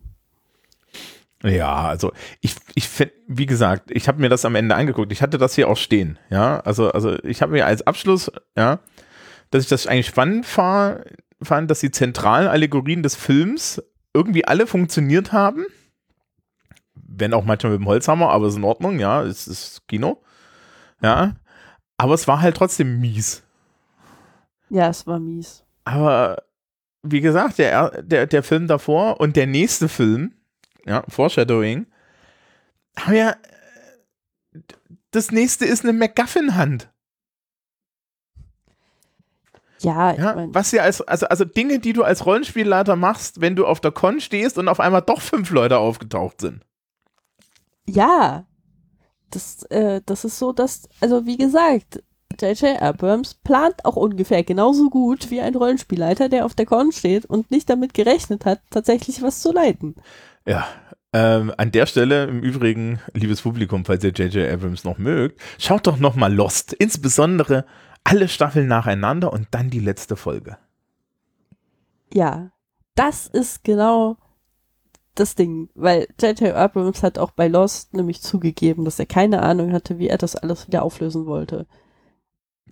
Ja, 1.44 1.88
also 1.88 2.12
ich, 2.42 2.56
ich 2.76 2.90
finde, 2.90 3.14
wie 3.28 3.46
gesagt, 3.46 3.92
ich 3.92 4.08
habe 4.08 4.20
mir 4.20 4.28
das 4.30 4.44
am 4.44 4.56
Ende 4.56 4.76
angeguckt. 4.76 5.12
Ich 5.14 5.22
hatte 5.22 5.38
das 5.38 5.56
hier 5.56 5.70
auch 5.70 5.78
stehen, 5.78 6.20
ja. 6.30 6.60
Also, 6.62 6.92
also 6.92 7.16
ich 7.24 7.42
habe 7.42 7.54
mir 7.54 7.66
als 7.66 7.86
Abschluss, 7.88 8.30
ja, 8.58 8.80
dass 9.52 9.64
ich 9.64 9.70
das 9.70 9.88
eigentlich 9.88 10.08
spannend 10.08 10.46
fa- 10.46 11.02
fand, 11.42 11.72
dass 11.72 11.80
die 11.80 11.92
zentralen 11.92 12.48
Allegorien 12.50 13.04
des 13.04 13.16
Films 13.16 13.82
irgendwie 14.14 14.46
alle 14.46 14.68
funktioniert 14.68 15.32
haben. 15.32 15.66
Wenn 17.20 17.34
auch 17.34 17.44
manchmal 17.46 17.74
mit 17.74 17.82
dem 17.82 17.88
Holzhammer, 17.88 18.30
aber 18.30 18.48
ist 18.48 18.56
in 18.56 18.64
Ordnung, 18.64 19.00
ja, 19.00 19.24
es 19.24 19.48
ist 19.48 19.88
Kino. 19.88 20.22
Ja. 21.02 21.36
Aber 21.98 22.14
es 22.14 22.28
war 22.28 22.42
halt 22.42 22.56
trotzdem 22.58 23.00
mies. 23.00 23.44
Ja, 24.70 24.90
es 24.90 25.06
war 25.08 25.20
mies. 25.20 25.64
Aber 25.84 26.44
wie 27.02 27.22
gesagt, 27.22 27.58
der, 27.58 27.72
er- 27.72 28.02
der, 28.04 28.28
der 28.28 28.44
Film 28.44 28.68
davor 28.68 29.20
und 29.20 29.36
der 29.36 29.48
nächste 29.48 29.90
Film, 29.90 30.34
ja, 30.86 31.04
Foreshadowing, 31.10 31.88
haben 32.98 33.14
ja, 33.16 33.36
das 35.12 35.32
nächste 35.32 35.66
ist 35.66 35.84
eine 35.84 35.94
MacGuffin-Hand. 35.94 36.90
Ja, 39.82 40.12
Ja, 40.14 40.36
mein, 40.36 40.54
was 40.54 40.72
ja 40.74 40.84
als, 40.84 41.00
also, 41.02 41.26
also 41.28 41.46
Dinge, 41.46 41.80
die 41.80 41.94
du 41.94 42.04
als 42.04 42.26
Rollenspielleiter 42.26 42.98
machst, 42.98 43.40
wenn 43.40 43.56
du 43.56 43.66
auf 43.66 43.80
der 43.80 43.92
Con 43.92 44.20
stehst 44.20 44.58
und 44.58 44.68
auf 44.68 44.80
einmal 44.82 45.02
doch 45.02 45.22
fünf 45.22 45.52
Leute 45.52 45.78
aufgetaucht 45.78 46.42
sind. 46.42 46.66
Ja. 47.90 48.46
Das, 49.32 49.64
äh, 49.64 50.02
das 50.06 50.26
ist 50.26 50.40
so, 50.40 50.52
dass, 50.52 50.90
also 51.02 51.26
wie 51.26 51.38
gesagt, 51.38 52.02
J.J. 52.40 52.82
Abrams 52.82 53.36
plant 53.36 53.86
auch 53.86 53.96
ungefähr 53.96 54.44
genauso 54.44 54.90
gut 54.90 55.30
wie 55.30 55.42
ein 55.42 55.56
Rollenspielleiter, 55.56 56.30
der 56.30 56.46
auf 56.46 56.56
der 56.56 56.66
Con 56.66 56.92
steht 56.92 57.26
und 57.26 57.52
nicht 57.52 57.70
damit 57.70 57.94
gerechnet 57.94 58.46
hat, 58.46 58.62
tatsächlich 58.70 59.22
was 59.22 59.42
zu 59.42 59.52
leiten. 59.52 59.96
Ja. 60.46 60.68
Ähm, 61.12 61.52
an 61.58 61.72
der 61.72 61.88
Stelle 61.88 62.26
im 62.26 62.42
Übrigen, 62.42 63.00
liebes 63.14 63.42
Publikum, 63.42 63.84
falls 63.84 64.04
ihr 64.04 64.12
J.J. 64.12 64.52
Abrams 64.52 64.84
noch 64.84 65.00
mögt, 65.00 65.42
schaut 65.58 65.88
doch 65.88 65.98
noch 65.98 66.16
mal 66.16 66.32
Lost. 66.34 66.74
Insbesondere 66.74 67.66
alle 68.04 68.28
Staffeln 68.28 68.68
nacheinander 68.68 69.34
und 69.34 69.48
dann 69.52 69.72
die 69.72 69.80
letzte 69.80 70.16
Folge. 70.16 70.58
Ja, 72.14 72.52
das 72.96 73.28
ist 73.28 73.64
genau 73.64 74.18
das 75.20 75.36
Ding, 75.36 75.70
weil 75.76 76.08
J.J. 76.22 76.54
Abrams 76.54 77.04
hat 77.04 77.20
auch 77.20 77.32
bei 77.32 77.48
Lost 77.48 77.94
nämlich 77.94 78.22
zugegeben, 78.22 78.86
dass 78.86 79.00
er 79.00 79.06
keine 79.06 79.42
Ahnung 79.42 79.72
hatte, 79.74 80.00
wie 80.00 80.08
er 80.08 80.18
das 80.18 80.36
alles 80.36 80.68
wieder 80.68 80.84
auflösen 80.84 81.26
wollte. 81.26 81.68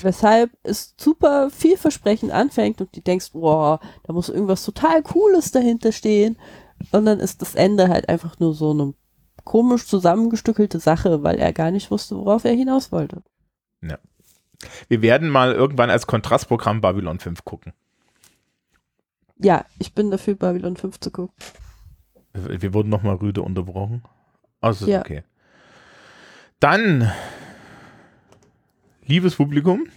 weshalb 0.04 0.52
es 0.64 0.94
super 0.98 1.50
vielversprechend 1.50 2.32
anfängt 2.32 2.82
und 2.82 2.96
du 2.96 3.02
denkst, 3.02 3.32
boah, 3.34 3.80
da 4.04 4.14
muss 4.14 4.30
irgendwas 4.30 4.64
total 4.64 5.02
Cooles 5.04 5.52
dahinter 5.52 5.92
stehen. 5.92 6.38
Und 6.92 7.06
dann 7.06 7.20
ist 7.20 7.42
das 7.42 7.56
Ende 7.56 7.88
halt 7.88 8.10
einfach 8.10 8.40
nur 8.40 8.54
so 8.54 8.72
eine 8.72 8.94
komisch 9.44 9.88
zusammengestückelte 9.88 10.80
Sache, 10.80 11.24
weil 11.24 11.38
er 11.40 11.54
gar 11.54 11.72
nicht 11.72 11.90
wusste, 11.90 12.16
worauf 12.18 12.46
er 12.46 12.54
hinaus 12.54 12.92
wollte. 12.92 13.24
Ja. 13.82 13.98
Wir 14.88 15.02
werden 15.02 15.30
mal 15.30 15.54
irgendwann 15.54 15.90
als 15.90 16.08
Kontrastprogramm 16.08 16.82
Babylon 16.82 17.20
5 17.20 17.46
gucken. 17.46 17.74
Ja, 19.38 19.66
ich 19.80 19.94
bin 19.94 20.10
dafür, 20.12 20.36
Babylon 20.36 20.78
5 20.78 21.00
zu 21.00 21.12
gucken. 21.12 21.36
Wir 22.34 22.74
wurden 22.74 22.90
nochmal 22.90 23.16
rüde 23.16 23.42
unterbrochen. 23.42 24.04
Also 24.62 24.88
ja. 24.88 25.00
okay. 25.00 25.24
Dann, 26.60 27.12
liebes 29.04 29.36
Publikum, 29.36 29.88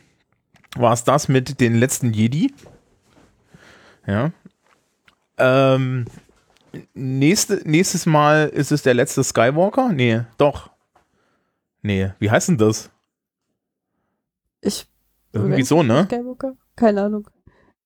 war 0.77 0.93
es 0.93 1.05
das 1.05 1.29
mit 1.29 1.61
den 1.61 1.75
letzten 1.75 2.13
Jedi. 2.13 2.53
Ja. 4.07 4.33
Ähm, 5.39 6.07
nächste, 6.95 7.63
nächstes 7.65 8.07
Mal 8.07 8.49
ist 8.49 8.73
es 8.73 8.83
der 8.83 8.95
letzte 8.95 9.25
Skywalker? 9.25 9.91
Nee, 9.91 10.23
doch. 10.37 10.71
Nee, 11.83 12.13
wie 12.19 12.31
heißt 12.31 12.49
denn 12.49 12.59
das? 12.59 12.91
Ich. 14.61 14.87
Irgendwie 15.33 15.63
so, 15.63 15.83
ne? 15.83 16.05
Skywalker? 16.05 16.55
Keine 16.77 17.03
Ahnung. 17.03 17.29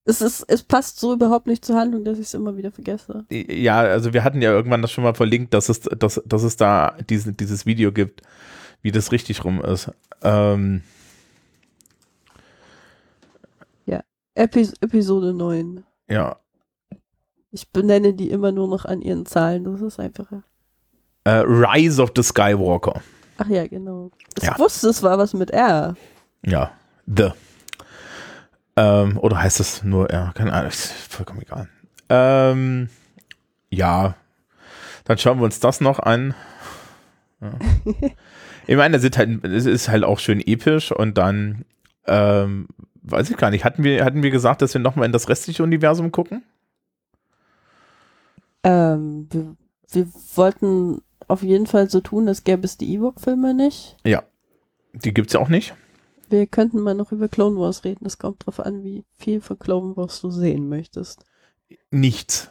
Es, 0.07 0.21
ist, 0.21 0.43
es 0.47 0.61
passt 0.61 0.99
so 0.99 1.13
überhaupt 1.13 1.47
nicht 1.47 1.65
zur 1.65 1.77
Handlung, 1.77 2.03
dass 2.03 2.19
ich 2.19 2.27
es 2.27 2.33
immer 2.35 2.55
wieder 2.57 2.71
vergesse. 2.71 3.25
Ja, 3.29 3.79
also 3.79 4.13
wir 4.13 4.23
hatten 4.23 4.39
ja 4.39 4.51
irgendwann 4.51 4.83
das 4.83 4.91
schon 4.91 5.03
mal 5.03 5.15
verlinkt, 5.15 5.53
dass 5.55 5.67
es, 5.67 5.81
dass, 5.81 6.21
dass 6.25 6.43
es 6.43 6.57
da 6.57 6.95
diese, 7.09 7.33
dieses 7.33 7.65
Video 7.65 7.91
gibt, 7.91 8.21
wie 8.83 8.91
das 8.91 9.11
richtig 9.11 9.43
rum 9.43 9.61
ist. 9.63 9.91
Ähm 10.21 10.83
ja, 13.87 14.01
Epis 14.35 14.73
Episode 14.79 15.33
9. 15.33 15.83
Ja. 16.07 16.37
Ich 17.49 17.71
benenne 17.71 18.13
die 18.13 18.29
immer 18.29 18.51
nur 18.51 18.67
noch 18.67 18.85
an 18.85 19.01
ihren 19.01 19.25
Zahlen, 19.25 19.63
das 19.63 19.81
ist 19.81 19.99
einfacher. 19.99 20.43
Uh, 21.27 21.41
Rise 21.41 21.99
of 21.99 22.11
the 22.15 22.21
Skywalker. 22.21 23.01
Ach 23.37 23.47
ja, 23.47 23.65
genau. 23.65 24.11
Ich 24.37 24.43
ja. 24.43 24.57
wusste, 24.59 24.89
es 24.89 25.01
war 25.01 25.17
was 25.17 25.33
mit 25.33 25.49
R. 25.49 25.95
Ja, 26.45 26.71
The. 27.07 27.31
Ähm, 28.77 29.17
oder 29.17 29.41
heißt 29.41 29.59
das 29.59 29.83
nur 29.83 30.09
R? 30.09 30.31
Keine 30.35 30.53
Ahnung, 30.53 30.69
ist 30.69 30.91
vollkommen 30.91 31.41
egal. 31.41 31.69
Ähm, 32.09 32.89
ja, 33.69 34.15
dann 35.05 35.17
schauen 35.17 35.39
wir 35.39 35.45
uns 35.45 35.59
das 35.59 35.81
noch 35.81 35.99
an. 35.99 36.33
Ja. 37.41 37.53
ich 38.67 38.75
meine, 38.75 38.97
es 38.97 39.03
ist, 39.03 39.17
halt, 39.17 39.43
ist 39.43 39.89
halt 39.89 40.03
auch 40.03 40.19
schön 40.19 40.41
episch 40.45 40.91
und 40.91 41.17
dann, 41.17 41.65
ähm, 42.05 42.67
weiß 43.03 43.29
ich 43.29 43.37
gar 43.37 43.51
nicht, 43.51 43.63
hatten 43.63 43.83
wir, 43.83 44.03
hatten 44.03 44.23
wir 44.23 44.31
gesagt, 44.31 44.61
dass 44.61 44.73
wir 44.73 44.81
nochmal 44.81 45.05
in 45.05 45.11
das 45.11 45.29
restliche 45.29 45.63
Universum 45.63 46.11
gucken? 46.11 46.43
Ähm, 48.63 49.27
wir, 49.31 49.55
wir 49.91 50.07
wollten 50.35 51.01
auf 51.27 51.43
jeden 51.43 51.67
Fall 51.67 51.89
so 51.89 52.01
tun, 52.01 52.27
als 52.27 52.43
gäbe 52.43 52.65
es 52.65 52.77
die 52.77 52.93
Ewok-Filme 52.93 53.53
nicht. 53.53 53.95
Ja, 54.03 54.23
die 54.93 55.13
gibt 55.13 55.27
es 55.27 55.33
ja 55.33 55.39
auch 55.39 55.49
nicht. 55.49 55.75
Wir 56.29 56.47
könnten 56.47 56.79
mal 56.79 56.95
noch 56.95 57.11
über 57.11 57.27
Clone 57.27 57.57
Wars 57.59 57.83
reden. 57.83 58.05
Es 58.05 58.17
kommt 58.17 58.45
drauf 58.45 58.59
an, 58.59 58.83
wie 58.83 59.03
viel 59.17 59.41
von 59.41 59.59
Clone 59.59 59.95
Wars 59.95 60.21
du 60.21 60.31
sehen 60.31 60.69
möchtest. 60.69 61.23
Nichts. 61.91 62.49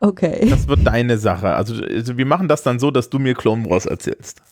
Okay. 0.00 0.48
Das 0.50 0.68
wird 0.68 0.86
deine 0.86 1.18
Sache. 1.18 1.54
Also, 1.54 1.82
also, 1.82 2.16
wir 2.18 2.26
machen 2.26 2.48
das 2.48 2.62
dann 2.62 2.78
so, 2.78 2.90
dass 2.90 3.08
du 3.08 3.18
mir 3.18 3.34
Clone 3.34 3.68
Wars 3.68 3.86
erzählst. 3.86 4.42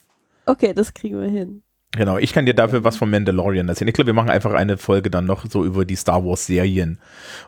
Okay, 0.47 0.73
das 0.75 0.95
kriegen 0.95 1.21
wir 1.21 1.29
hin. 1.29 1.63
Genau, 1.97 2.19
ich 2.19 2.33
kann 2.33 2.45
dir 2.45 2.55
dafür 2.55 2.83
was 2.83 2.97
von 2.97 3.09
Mandalorian 3.09 3.69
erzählen. 3.69 3.89
Ich 3.89 3.95
glaube, 3.95 4.07
wir 4.07 4.15
machen 4.15 4.31
einfach 4.31 4.53
eine 4.53 4.79
Folge 4.79 5.11
dann 5.11 5.27
noch 5.27 5.47
so 5.49 5.65
über 5.65 5.85
die 5.85 5.95
Star 5.95 6.25
Wars 6.25 6.47
Serien. 6.47 6.99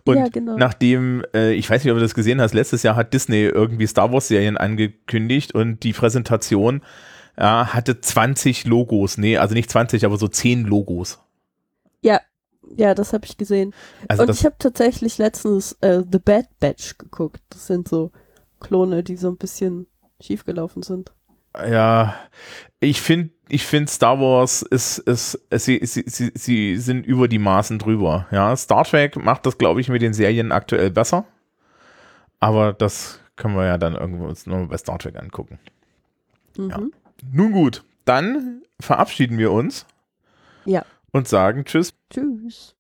Und 0.05 0.19
ja, 0.19 0.29
genau. 0.29 0.57
nachdem, 0.57 1.25
äh, 1.35 1.53
ich 1.53 1.69
weiß 1.69 1.83
nicht, 1.83 1.91
ob 1.91 1.97
du 1.97 2.03
das 2.03 2.15
gesehen 2.15 2.41
hast, 2.41 2.55
letztes 2.55 2.85
Jahr 2.85 2.95
hat 2.95 3.13
Disney 3.13 3.43
irgendwie 3.43 3.89
Star 3.89 4.13
Wars 4.13 4.29
Serien 4.29 4.57
angekündigt 4.57 5.53
und 5.53 5.83
die 5.83 5.93
Präsentation 5.93 6.83
ja, 7.39 7.75
hatte 7.75 8.01
20 8.01 8.65
Logos. 8.65 9.19
Nee, 9.19 9.37
also 9.37 9.55
nicht 9.55 9.71
20, 9.71 10.05
aber 10.05 10.17
so 10.17 10.29
10 10.29 10.65
Logos. 10.65 11.19
Ja, 12.01 12.21
ja, 12.77 12.95
das 12.95 13.13
habe 13.13 13.27
ich 13.27 13.37
gesehen. 13.37 13.75
Also 14.09 14.23
und 14.23 14.31
ich 14.31 14.45
habe 14.45 14.57
tatsächlich 14.59 15.19
letztens 15.19 15.73
äh, 15.81 16.03
The 16.11 16.19
Bad 16.19 16.47
Batch 16.59 16.99
geguckt. 16.99 17.43
Das 17.51 17.67
sind 17.67 17.89
so 17.89 18.11
Klone, 18.61 19.03
die 19.03 19.17
so 19.17 19.29
ein 19.29 19.37
bisschen 19.37 19.87
schiefgelaufen 20.21 20.83
sind. 20.83 21.13
Ja, 21.57 22.15
ich 22.81 23.01
finde, 23.01 23.31
ich 23.49 23.65
finde 23.65 23.91
Star 23.91 24.21
Wars 24.21 24.63
ist, 24.63 24.99
ist, 24.99 25.35
ist 25.49 25.65
sie, 25.65 25.81
sie, 25.85 26.05
sie, 26.07 26.33
sie 26.35 26.77
sind 26.77 27.07
über 27.07 27.29
die 27.29 27.39
Maßen 27.39 27.79
drüber. 27.79 28.27
Ja, 28.31 28.55
Star 28.57 28.85
Trek 28.85 29.17
macht 29.17 29.47
das, 29.47 29.57
glaube 29.57 29.81
ich, 29.81 29.89
mit 29.89 30.03
den 30.03 30.13
Serien 30.13 30.53
aktuell 30.53 30.91
besser. 30.91 31.25
Aber 32.41 32.73
das 32.73 33.21
können 33.37 33.57
wir 33.57 33.65
ja 33.65 33.79
dann 33.79 33.95
irgendwo 33.95 34.27
uns 34.27 34.47
nur 34.47 34.69
bei 34.69 34.77
Star 34.77 34.99
Trek 34.99 35.17
angucken. 35.17 35.59
Mhm. 36.59 36.71
Ja. 36.71 36.81
Nun 37.33 37.53
gut, 37.53 37.85
dann 38.05 38.63
verabschieden 38.81 39.39
wir 39.39 39.53
uns. 39.53 39.87
Ja. 40.65 40.85
Und 41.13 41.29
sagen 41.29 41.65
Tschüss. 41.65 41.95
Tschüss. 42.11 42.76